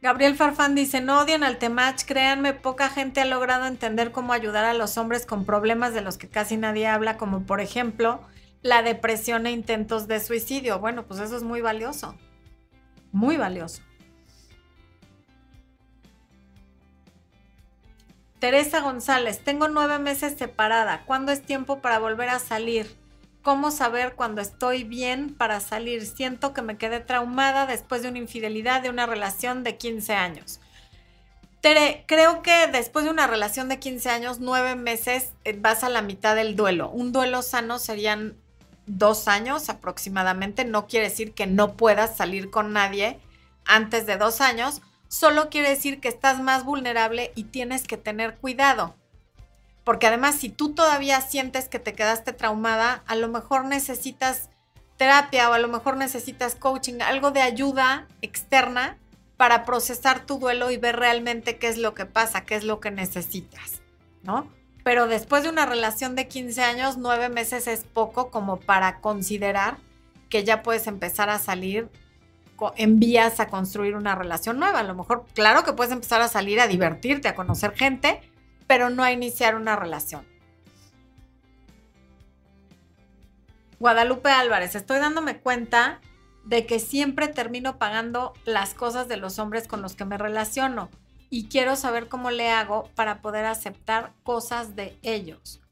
Gabriel 0.00 0.34
Farfán 0.34 0.74
dice, 0.74 1.00
no 1.00 1.20
odian 1.20 1.44
al 1.44 1.58
Temach, 1.58 2.04
créanme, 2.04 2.54
poca 2.54 2.88
gente 2.88 3.20
ha 3.20 3.24
logrado 3.24 3.66
entender 3.66 4.10
cómo 4.10 4.32
ayudar 4.32 4.64
a 4.64 4.74
los 4.74 4.98
hombres 4.98 5.26
con 5.26 5.44
problemas 5.44 5.94
de 5.94 6.00
los 6.00 6.18
que 6.18 6.28
casi 6.28 6.56
nadie 6.56 6.88
habla, 6.88 7.16
como 7.16 7.44
por 7.44 7.60
ejemplo 7.60 8.20
la 8.62 8.82
depresión 8.82 9.46
e 9.46 9.52
intentos 9.52 10.08
de 10.08 10.18
suicidio. 10.18 10.80
Bueno, 10.80 11.04
pues 11.04 11.20
eso 11.20 11.36
es 11.36 11.44
muy 11.44 11.60
valioso, 11.60 12.16
muy 13.12 13.36
valioso. 13.36 13.82
Teresa 18.42 18.80
González, 18.80 19.38
tengo 19.44 19.68
nueve 19.68 20.00
meses 20.00 20.34
separada. 20.36 21.04
¿Cuándo 21.06 21.30
es 21.30 21.42
tiempo 21.42 21.80
para 21.80 22.00
volver 22.00 22.28
a 22.28 22.40
salir? 22.40 22.92
¿Cómo 23.42 23.70
saber 23.70 24.14
cuando 24.14 24.40
estoy 24.40 24.82
bien 24.82 25.34
para 25.34 25.60
salir? 25.60 26.04
Siento 26.06 26.52
que 26.52 26.62
me 26.62 26.76
quedé 26.76 26.98
traumada 26.98 27.66
después 27.66 28.02
de 28.02 28.08
una 28.08 28.18
infidelidad 28.18 28.82
de 28.82 28.90
una 28.90 29.06
relación 29.06 29.62
de 29.62 29.76
15 29.76 30.14
años. 30.14 30.60
Tere, 31.60 32.04
creo 32.08 32.42
que 32.42 32.66
después 32.66 33.04
de 33.04 33.12
una 33.12 33.28
relación 33.28 33.68
de 33.68 33.78
15 33.78 34.10
años, 34.10 34.40
nueve 34.40 34.74
meses, 34.74 35.34
eh, 35.44 35.56
vas 35.56 35.84
a 35.84 35.88
la 35.88 36.02
mitad 36.02 36.34
del 36.34 36.56
duelo. 36.56 36.90
Un 36.90 37.12
duelo 37.12 37.42
sano 37.42 37.78
serían 37.78 38.36
dos 38.86 39.28
años 39.28 39.68
aproximadamente. 39.68 40.64
No 40.64 40.86
quiere 40.86 41.08
decir 41.08 41.32
que 41.32 41.46
no 41.46 41.76
puedas 41.76 42.16
salir 42.16 42.50
con 42.50 42.72
nadie 42.72 43.18
antes 43.64 44.06
de 44.06 44.16
dos 44.16 44.40
años. 44.40 44.82
Solo 45.08 45.50
quiere 45.50 45.70
decir 45.70 46.00
que 46.00 46.08
estás 46.08 46.40
más 46.40 46.64
vulnerable 46.64 47.32
y 47.34 47.44
tienes 47.44 47.84
que 47.86 47.96
tener 47.96 48.36
cuidado. 48.36 48.94
Porque 49.84 50.06
además, 50.06 50.36
si 50.36 50.48
tú 50.48 50.74
todavía 50.74 51.20
sientes 51.20 51.68
que 51.68 51.78
te 51.78 51.92
quedaste 51.92 52.32
traumada, 52.32 53.02
a 53.06 53.16
lo 53.16 53.28
mejor 53.28 53.64
necesitas 53.64 54.48
terapia 54.96 55.50
o 55.50 55.52
a 55.52 55.58
lo 55.58 55.68
mejor 55.68 55.96
necesitas 55.96 56.54
coaching, 56.54 57.00
algo 57.00 57.32
de 57.32 57.42
ayuda 57.42 58.06
externa 58.20 58.98
para 59.36 59.64
procesar 59.64 60.24
tu 60.24 60.38
duelo 60.38 60.70
y 60.70 60.76
ver 60.76 60.96
realmente 60.96 61.58
qué 61.58 61.66
es 61.66 61.78
lo 61.78 61.94
que 61.94 62.06
pasa, 62.06 62.44
qué 62.44 62.54
es 62.54 62.62
lo 62.62 62.78
que 62.78 62.92
necesitas, 62.92 63.82
¿no? 64.22 64.48
Pero 64.84 65.06
después 65.06 65.44
de 65.44 65.48
una 65.48 65.66
relación 65.66 66.16
de 66.16 66.28
15 66.28 66.62
años, 66.62 66.96
nueve 66.96 67.28
meses 67.28 67.66
es 67.68 67.84
poco 67.84 68.30
como 68.30 68.58
para 68.58 69.00
considerar 69.00 69.76
que 70.28 70.44
ya 70.44 70.62
puedes 70.62 70.86
empezar 70.86 71.30
a 71.30 71.38
salir 71.38 71.88
en 72.76 72.98
vías 72.98 73.40
a 73.40 73.48
construir 73.48 73.96
una 73.96 74.14
relación 74.14 74.58
nueva. 74.58 74.80
A 74.80 74.84
lo 74.84 74.94
mejor, 74.94 75.24
claro 75.34 75.64
que 75.64 75.72
puedes 75.72 75.92
empezar 75.92 76.20
a 76.22 76.28
salir 76.28 76.60
a 76.60 76.66
divertirte, 76.66 77.28
a 77.28 77.34
conocer 77.34 77.74
gente, 77.74 78.20
pero 78.66 78.90
no 78.90 79.02
a 79.02 79.12
iniciar 79.12 79.54
una 79.56 79.76
relación. 79.76 80.26
Guadalupe 83.78 84.30
Álvarez, 84.30 84.76
estoy 84.76 85.00
dándome 85.00 85.38
cuenta 85.38 86.00
de 86.44 86.66
que 86.66 86.78
siempre 86.78 87.28
termino 87.28 87.78
pagando 87.78 88.32
las 88.44 88.74
cosas 88.74 89.08
de 89.08 89.16
los 89.16 89.38
hombres 89.38 89.66
con 89.66 89.82
los 89.82 89.96
que 89.96 90.04
me 90.04 90.18
relaciono 90.18 90.88
y 91.32 91.48
quiero 91.48 91.76
saber 91.76 92.10
cómo 92.10 92.30
le 92.30 92.50
hago 92.50 92.90
para 92.94 93.22
poder 93.22 93.46
aceptar 93.46 94.12
cosas 94.22 94.76
de 94.76 94.98
ellos. 95.02 95.62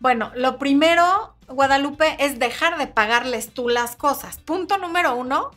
Bueno, 0.00 0.32
lo 0.34 0.58
primero, 0.58 1.36
Guadalupe, 1.48 2.16
es 2.18 2.38
dejar 2.38 2.78
de 2.78 2.86
pagarles 2.86 3.52
tú 3.52 3.68
las 3.68 3.94
cosas. 3.94 4.38
Punto 4.38 4.78
número 4.78 5.14
uno, 5.16 5.50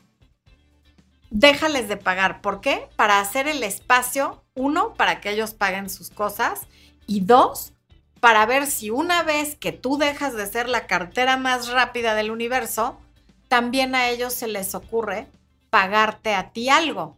déjales 1.29 1.87
de 1.87 1.95
pagar. 1.95 2.41
¿Por 2.41 2.59
qué? 2.59 2.89
Para 2.97 3.21
hacer 3.21 3.47
el 3.47 3.63
espacio, 3.63 4.43
uno, 4.55 4.93
para 4.95 5.21
que 5.21 5.29
ellos 5.29 5.53
paguen 5.53 5.89
sus 5.89 6.09
cosas 6.09 6.67
y 7.07 7.21
dos, 7.21 7.71
para 8.19 8.45
ver 8.45 8.67
si 8.67 8.89
una 8.89 9.23
vez 9.23 9.55
que 9.55 9.71
tú 9.71 9.97
dejas 9.97 10.33
de 10.33 10.47
ser 10.47 10.67
la 10.67 10.85
cartera 10.85 11.37
más 11.37 11.69
rápida 11.69 12.13
del 12.13 12.29
universo, 12.29 12.99
también 13.47 13.95
a 13.95 14.09
ellos 14.09 14.33
se 14.33 14.49
les 14.49 14.75
ocurre 14.75 15.27
pagarte 15.69 16.35
a 16.35 16.51
ti 16.51 16.67
algo. 16.67 17.16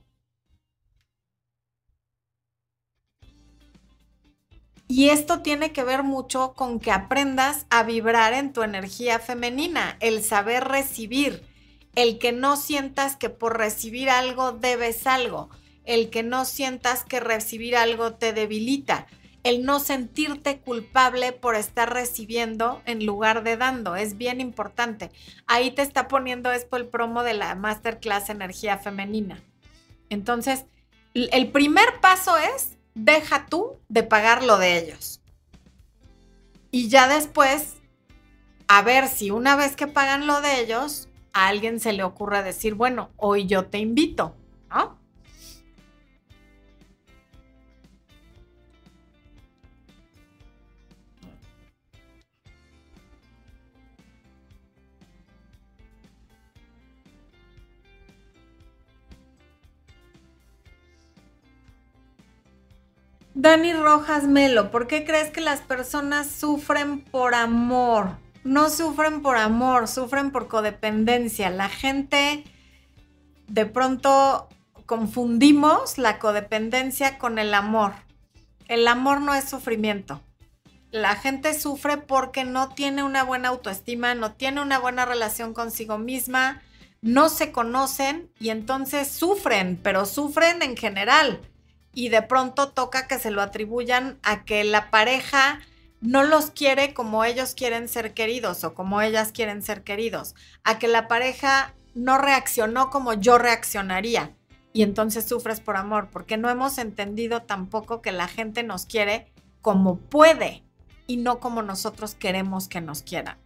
Y 4.91 5.11
esto 5.11 5.41
tiene 5.41 5.71
que 5.71 5.83
ver 5.83 6.01
mucho 6.01 6.53
con 6.55 6.79
que 6.79 6.91
aprendas 6.91 7.67
a 7.69 7.83
vibrar 7.83 8.33
en 8.33 8.51
tu 8.53 8.63
energía 8.63 9.19
femenina, 9.19 9.95
el 9.99 10.23
saber 10.23 10.63
recibir 10.63 11.47
el 11.93 12.17
que 12.17 12.31
no 12.31 12.57
sientas 12.57 13.15
que 13.15 13.29
por 13.29 13.57
recibir 13.57 14.09
algo 14.09 14.51
debes 14.51 15.05
algo, 15.05 15.51
el 15.85 16.09
que 16.09 16.23
no 16.23 16.43
sientas 16.43 17.03
que 17.03 17.19
recibir 17.19 17.75
algo 17.75 18.15
te 18.15 18.33
debilita, 18.33 19.05
el 19.43 19.63
no 19.63 19.79
sentirte 19.79 20.59
culpable 20.59 21.33
por 21.33 21.53
estar 21.53 21.93
recibiendo 21.93 22.81
en 22.85 23.05
lugar 23.05 23.43
de 23.43 23.57
dando, 23.57 23.95
es 23.95 24.17
bien 24.17 24.41
importante. 24.41 25.11
Ahí 25.45 25.69
te 25.69 25.83
está 25.83 26.07
poniendo 26.07 26.51
esto 26.51 26.77
el 26.77 26.87
promo 26.87 27.21
de 27.21 27.35
la 27.35 27.53
masterclass 27.53 28.31
energía 28.31 28.79
femenina. 28.79 29.43
Entonces, 30.09 30.65
el 31.13 31.51
primer 31.51 32.01
paso 32.01 32.37
es, 32.37 32.78
deja 32.93 33.47
tú 33.47 33.79
de 33.87 34.03
pagar 34.03 34.43
lo 34.43 34.57
de 34.57 34.77
ellos. 34.77 35.21
Y 36.71 36.89
ya 36.89 37.07
después, 37.07 37.77
a 38.67 38.81
ver 38.81 39.07
si 39.07 39.31
una 39.31 39.55
vez 39.55 39.75
que 39.75 39.87
pagan 39.87 40.27
lo 40.27 40.41
de 40.41 40.61
ellos, 40.61 41.07
a 41.33 41.47
alguien 41.47 41.79
se 41.79 41.93
le 41.93 42.03
ocurre 42.03 42.43
decir, 42.43 42.75
bueno, 42.75 43.09
hoy 43.17 43.47
yo 43.47 43.65
te 43.65 43.79
invito, 43.79 44.35
¿no? 44.69 44.98
Dani 63.41 63.73
Rojas 63.73 64.25
Melo, 64.25 64.69
¿por 64.69 64.87
qué 64.87 65.05
crees 65.05 65.31
que 65.31 65.41
las 65.41 65.61
personas 65.61 66.29
sufren 66.29 67.01
por 67.01 67.33
amor? 67.33 68.17
no 68.43 68.69
sufren 68.69 69.21
por 69.21 69.37
amor, 69.37 69.87
sufren 69.87 70.31
por 70.31 70.47
codependencia. 70.47 71.49
La 71.49 71.69
gente 71.69 72.43
de 73.47 73.65
pronto 73.65 74.49
confundimos 74.85 75.97
la 75.97 76.19
codependencia 76.19 77.17
con 77.17 77.37
el 77.39 77.53
amor. 77.53 77.93
El 78.67 78.87
amor 78.87 79.21
no 79.21 79.33
es 79.33 79.49
sufrimiento. 79.49 80.21
La 80.91 81.15
gente 81.15 81.53
sufre 81.53 81.97
porque 81.97 82.43
no 82.43 82.69
tiene 82.69 83.03
una 83.03 83.23
buena 83.23 83.49
autoestima, 83.49 84.15
no 84.15 84.33
tiene 84.33 84.61
una 84.61 84.79
buena 84.79 85.05
relación 85.05 85.53
consigo 85.53 85.99
misma, 85.99 86.63
no 87.01 87.29
se 87.29 87.51
conocen 87.51 88.31
y 88.39 88.49
entonces 88.49 89.07
sufren, 89.09 89.79
pero 89.81 90.05
sufren 90.05 90.63
en 90.63 90.75
general. 90.75 91.41
Y 91.93 92.09
de 92.09 92.21
pronto 92.21 92.69
toca 92.69 93.07
que 93.07 93.19
se 93.19 93.31
lo 93.31 93.41
atribuyan 93.41 94.19
a 94.23 94.45
que 94.45 94.63
la 94.63 94.89
pareja 94.91 95.59
no 96.01 96.23
los 96.23 96.51
quiere 96.51 96.93
como 96.93 97.25
ellos 97.25 97.55
quieren 97.55 97.87
ser 97.87 98.13
queridos 98.13 98.63
o 98.63 98.73
como 98.73 99.01
ellas 99.01 99.31
quieren 99.31 99.61
ser 99.61 99.83
queridos, 99.83 100.35
a 100.63 100.79
que 100.79 100.87
la 100.87 101.07
pareja 101.07 101.73
no 101.93 102.17
reaccionó 102.17 102.89
como 102.89 103.13
yo 103.13 103.37
reaccionaría. 103.37 104.35
Y 104.71 104.83
entonces 104.83 105.25
sufres 105.25 105.59
por 105.59 105.77
amor, 105.77 106.09
porque 106.11 106.37
no 106.37 106.49
hemos 106.49 106.77
entendido 106.77 107.41
tampoco 107.41 108.01
que 108.01 108.11
la 108.11 108.27
gente 108.27 108.63
nos 108.63 108.85
quiere 108.85 109.31
como 109.61 109.97
puede 109.97 110.63
y 111.07 111.17
no 111.17 111.39
como 111.39 111.63
nosotros 111.63 112.13
queremos 112.13 112.67
que 112.67 112.81
nos 112.81 113.01
quieran, 113.01 113.37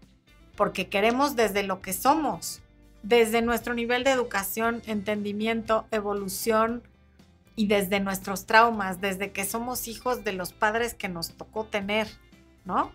porque 0.58 0.89
queremos 0.89 1.38
desde 1.38 1.64
lo 1.64 1.82
que 1.82 1.94
somos, 1.94 2.62
desde 3.04 3.41
nuestro 3.41 3.74
nivel 3.74 4.04
de 4.04 4.12
educación, 4.12 4.82
entendimiento, 4.86 5.88
evolución 5.91 6.84
y 7.56 7.68
desde 7.68 7.99
nuestros 7.99 8.45
traumas, 8.45 9.01
desde 9.01 9.32
que 9.32 9.45
somos 9.45 9.88
hijos 9.88 10.24
de 10.24 10.34
los 10.34 10.54
padres 10.54 10.93
que 10.93 11.10
nos 11.10 11.36
tocó 11.36 11.66
tener 11.66 12.08
¿no? 12.66 12.91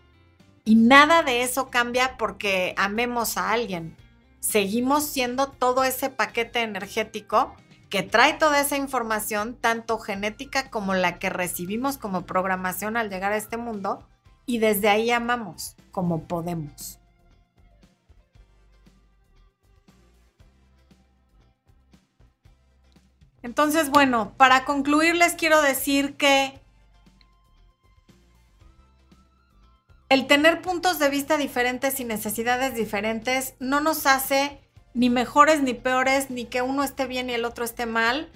Y 0.65 0.75
nada 0.75 1.23
de 1.23 1.43
eso 1.43 1.71
cambia 1.71 2.17
porque 2.19 2.75
amemos 2.77 3.37
a 3.39 3.53
alguien. 3.53 3.97
Seguimos 4.41 5.05
siendo 5.05 5.49
todo 5.49 5.85
ese 5.85 6.11
paquete 6.11 6.61
energético 6.61 7.55
que 7.89 8.03
trae 8.03 8.35
toda 8.35 8.61
esa 8.61 8.77
información, 8.77 9.57
tanto 9.59 9.99
genética 9.99 10.71
como 10.71 10.95
la 10.95 11.19
que 11.19 11.31
recibimos 11.31 11.97
como 11.97 12.27
programación 12.27 12.99
al 12.99 13.09
llegar 13.09 13.33
a 13.33 13.39
este 13.39 13.57
mundo, 13.57 14.07
y 14.45 14.59
desde 14.59 14.91
ahí 14.91 15.11
amamos 15.11 15.75
como 15.91 16.25
podemos. 16.25 16.98
Entonces, 23.43 23.91
bueno, 23.91 24.33
para 24.37 24.65
concluir 24.65 25.15
les 25.15 25.35
quiero 25.35 25.63
decir 25.63 26.17
que 26.17 26.61
el 30.09 30.27
tener 30.27 30.63
puntos 30.63 30.99
de 30.99 31.11
vista 31.11 31.37
diferentes 31.37 32.01
y 32.01 32.05
necesidades 32.05 32.75
diferentes 32.75 33.55
no 33.61 33.81
nos 33.81 34.07
hace 34.07 34.61
ni 34.95 35.11
mejores 35.11 35.63
ni 35.63 35.75
peores, 35.75 36.31
ni 36.31 36.47
que 36.47 36.63
uno 36.63 36.83
esté 36.83 37.07
bien 37.07 37.31
y 37.31 37.35
el 37.35 37.45
otro 37.45 37.65
esté 37.65 37.87
mal. 37.87 38.31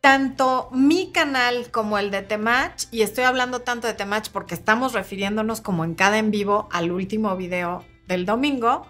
Tanto 0.00 0.68
mi 0.70 1.10
canal 1.10 1.70
como 1.72 1.98
el 1.98 2.12
de 2.12 2.22
Temach, 2.22 2.84
y 2.92 3.02
estoy 3.02 3.24
hablando 3.24 3.62
tanto 3.62 3.88
de 3.88 3.94
Temach 3.94 4.28
porque 4.30 4.54
estamos 4.54 4.92
refiriéndonos 4.92 5.60
como 5.60 5.84
en 5.84 5.94
cada 5.94 6.18
en 6.18 6.30
vivo 6.30 6.68
al 6.70 6.92
último 6.92 7.36
video 7.36 7.84
del 8.06 8.24
domingo, 8.24 8.86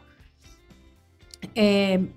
eh, 1.55 2.13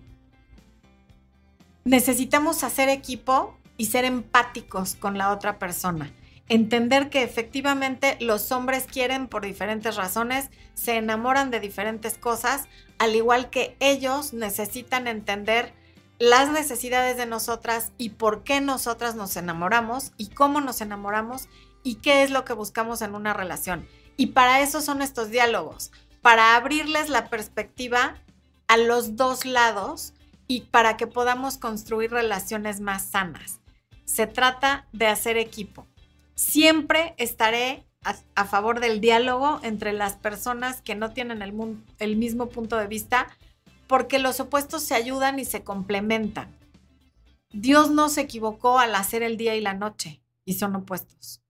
necesitamos 1.84 2.64
hacer 2.64 2.90
equipo 2.90 3.58
y 3.78 3.86
ser 3.88 4.06
empáticos 4.06 4.96
con 4.96 5.18
la 5.18 5.32
otra 5.32 5.58
persona. 5.60 6.12
Entender 6.48 7.10
que 7.10 7.24
efectivamente 7.24 8.18
los 8.20 8.52
hombres 8.52 8.86
quieren 8.86 9.28
por 9.28 9.44
diferentes 9.44 9.96
razones, 9.96 10.50
se 10.74 10.98
enamoran 10.98 11.50
de 11.50 11.60
diferentes 11.60 12.18
cosas, 12.18 12.68
al 13.00 13.16
igual 13.16 13.50
que 13.50 13.76
ellos 13.80 14.34
necesitan 14.34 15.08
entender 15.08 15.74
las 16.20 16.52
necesidades 16.52 17.18
de 17.18 17.26
nosotras 17.26 17.94
y 17.98 18.10
por 18.10 18.44
qué 18.44 18.62
nosotras 18.62 19.16
nos 19.16 19.36
enamoramos 19.38 20.12
y 20.18 20.28
cómo 20.28 20.62
nos 20.62 20.82
enamoramos 20.82 21.48
y 21.84 21.96
qué 21.96 22.22
es 22.22 22.30
lo 22.30 22.46
que 22.46 22.54
buscamos 22.54 23.02
en 23.02 23.16
una 23.16 23.34
relación. 23.34 23.88
Y 24.18 24.28
para 24.28 24.62
eso 24.62 24.82
son 24.82 25.02
estos 25.02 25.32
diálogos, 25.32 25.92
para 26.22 26.56
abrirles 26.56 27.10
la 27.10 27.30
perspectiva 27.30 28.18
a 28.68 28.78
los 28.78 29.16
dos 29.16 29.46
lados 29.46 30.14
y 30.52 30.68
para 30.70 30.98
que 30.98 31.08
podamos 31.08 31.58
construir 31.58 32.12
relaciones 32.12 32.82
más 32.82 33.04
sanas. 33.04 33.62
Se 34.04 34.28
trata 34.28 34.86
de 34.92 35.08
hacer 35.08 35.38
equipo. 35.38 35.88
Siempre 36.36 37.16
estaré 37.18 37.86
a, 38.36 38.44
favor 38.44 38.82
del 38.82 39.00
diálogo 39.00 39.62
entre 39.64 39.94
las 39.94 40.18
personas 40.18 40.82
que 40.82 40.94
no 40.94 41.14
tienen 41.14 41.42
el, 41.42 41.54
el 42.00 42.18
mismo 42.18 42.50
punto 42.50 42.76
de 42.76 42.88
vista, 42.88 43.30
porque 43.88 44.20
los 44.20 44.42
opuestos 44.42 44.84
se 44.84 44.94
ayudan 44.94 45.40
y 45.40 45.46
se 45.46 45.64
complementan. 45.64 46.54
Dios 47.54 47.90
no 47.90 48.10
se 48.10 48.20
equivocó 48.20 48.78
al 48.78 48.94
hacer 48.96 49.24
el 49.24 49.38
día 49.38 49.56
y 49.56 49.62
la 49.62 49.74
noche, 49.74 50.22
y 50.44 50.56
son 50.56 50.76
opuestos. 50.76 51.42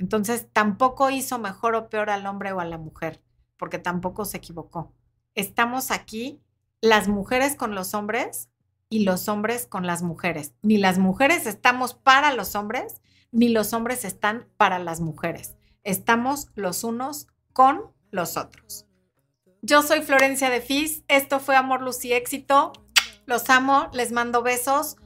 Entonces 0.00 0.48
tampoco 0.52 1.08
hizo 1.10 1.38
mejor 1.38 1.76
o 1.76 1.88
peor 1.88 2.10
al 2.10 2.26
hombre 2.26 2.50
o 2.50 2.58
a 2.58 2.64
la 2.64 2.78
mujer, 2.78 3.22
porque 3.58 3.78
tampoco 3.78 4.24
se 4.24 4.38
equivocó. 4.38 4.92
Estamos 5.36 5.92
aquí 5.92 6.40
las 6.84 7.08
mujeres 7.08 7.56
con 7.56 7.74
los 7.74 7.94
hombres 7.94 8.50
y 8.90 9.04
los 9.04 9.28
hombres 9.28 9.66
con 9.66 9.86
las 9.86 10.02
mujeres. 10.02 10.52
Ni 10.60 10.76
las 10.76 10.98
mujeres 10.98 11.46
estamos 11.46 11.94
para 11.94 12.34
los 12.34 12.54
hombres, 12.54 13.00
ni 13.32 13.48
los 13.48 13.72
hombres 13.72 14.04
están 14.04 14.46
para 14.58 14.78
las 14.78 15.00
mujeres. 15.00 15.56
Estamos 15.82 16.48
los 16.54 16.84
unos 16.84 17.26
con 17.54 17.90
los 18.10 18.36
otros. 18.36 18.86
Yo 19.62 19.82
soy 19.82 20.02
Florencia 20.02 20.50
de 20.50 20.60
Fis. 20.60 21.04
Esto 21.08 21.40
fue 21.40 21.56
Amor, 21.56 21.80
Luz 21.80 22.04
y 22.04 22.12
Éxito. 22.12 22.72
Los 23.24 23.48
amo, 23.48 23.88
les 23.94 24.12
mando 24.12 24.42
besos. 24.42 24.96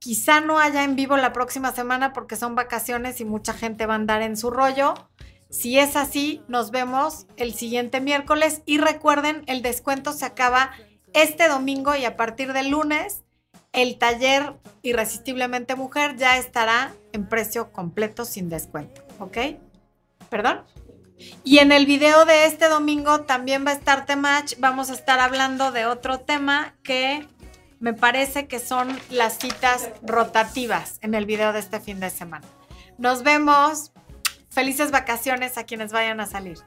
Quizá 0.00 0.40
no 0.40 0.58
haya 0.58 0.82
en 0.82 0.96
vivo 0.96 1.16
la 1.16 1.32
próxima 1.32 1.70
semana 1.70 2.12
porque 2.12 2.34
son 2.34 2.56
vacaciones 2.56 3.20
y 3.20 3.24
mucha 3.24 3.52
gente 3.52 3.86
va 3.86 3.94
a 3.94 3.96
andar 3.96 4.22
en 4.22 4.36
su 4.36 4.50
rollo. 4.50 4.94
Si 5.50 5.78
es 5.78 5.94
así, 5.94 6.42
nos 6.48 6.72
vemos 6.72 7.26
el 7.36 7.54
siguiente 7.54 8.00
miércoles 8.00 8.62
y 8.66 8.78
recuerden, 8.78 9.44
el 9.46 9.62
descuento 9.62 10.12
se 10.12 10.24
acaba 10.24 10.72
este 11.14 11.48
domingo 11.48 11.94
y 11.94 12.04
a 12.04 12.16
partir 12.16 12.52
del 12.52 12.70
lunes, 12.70 13.22
el 13.72 13.98
taller 13.98 14.54
Irresistiblemente 14.82 15.76
Mujer 15.76 16.16
ya 16.16 16.36
estará 16.36 16.92
en 17.12 17.28
precio 17.28 17.72
completo 17.72 18.24
sin 18.24 18.48
descuento, 18.48 19.02
¿ok? 19.18 19.38
¿Perdón? 20.28 20.62
Y 21.44 21.58
en 21.58 21.72
el 21.72 21.86
video 21.86 22.24
de 22.24 22.46
este 22.46 22.68
domingo 22.68 23.22
también 23.22 23.64
va 23.66 23.70
a 23.70 23.74
estar 23.74 24.06
Temach. 24.06 24.54
Vamos 24.58 24.90
a 24.90 24.94
estar 24.94 25.20
hablando 25.20 25.70
de 25.70 25.86
otro 25.86 26.20
tema 26.20 26.74
que 26.82 27.26
me 27.78 27.94
parece 27.94 28.46
que 28.46 28.58
son 28.58 28.98
las 29.10 29.38
citas 29.38 29.90
rotativas 30.02 30.98
en 31.00 31.14
el 31.14 31.26
video 31.26 31.52
de 31.52 31.60
este 31.60 31.80
fin 31.80 32.00
de 32.00 32.10
semana. 32.10 32.46
Nos 32.98 33.22
vemos. 33.22 33.92
Felices 34.50 34.90
vacaciones 34.90 35.56
a 35.56 35.64
quienes 35.64 35.92
vayan 35.92 36.20
a 36.20 36.26
salir. 36.26 36.58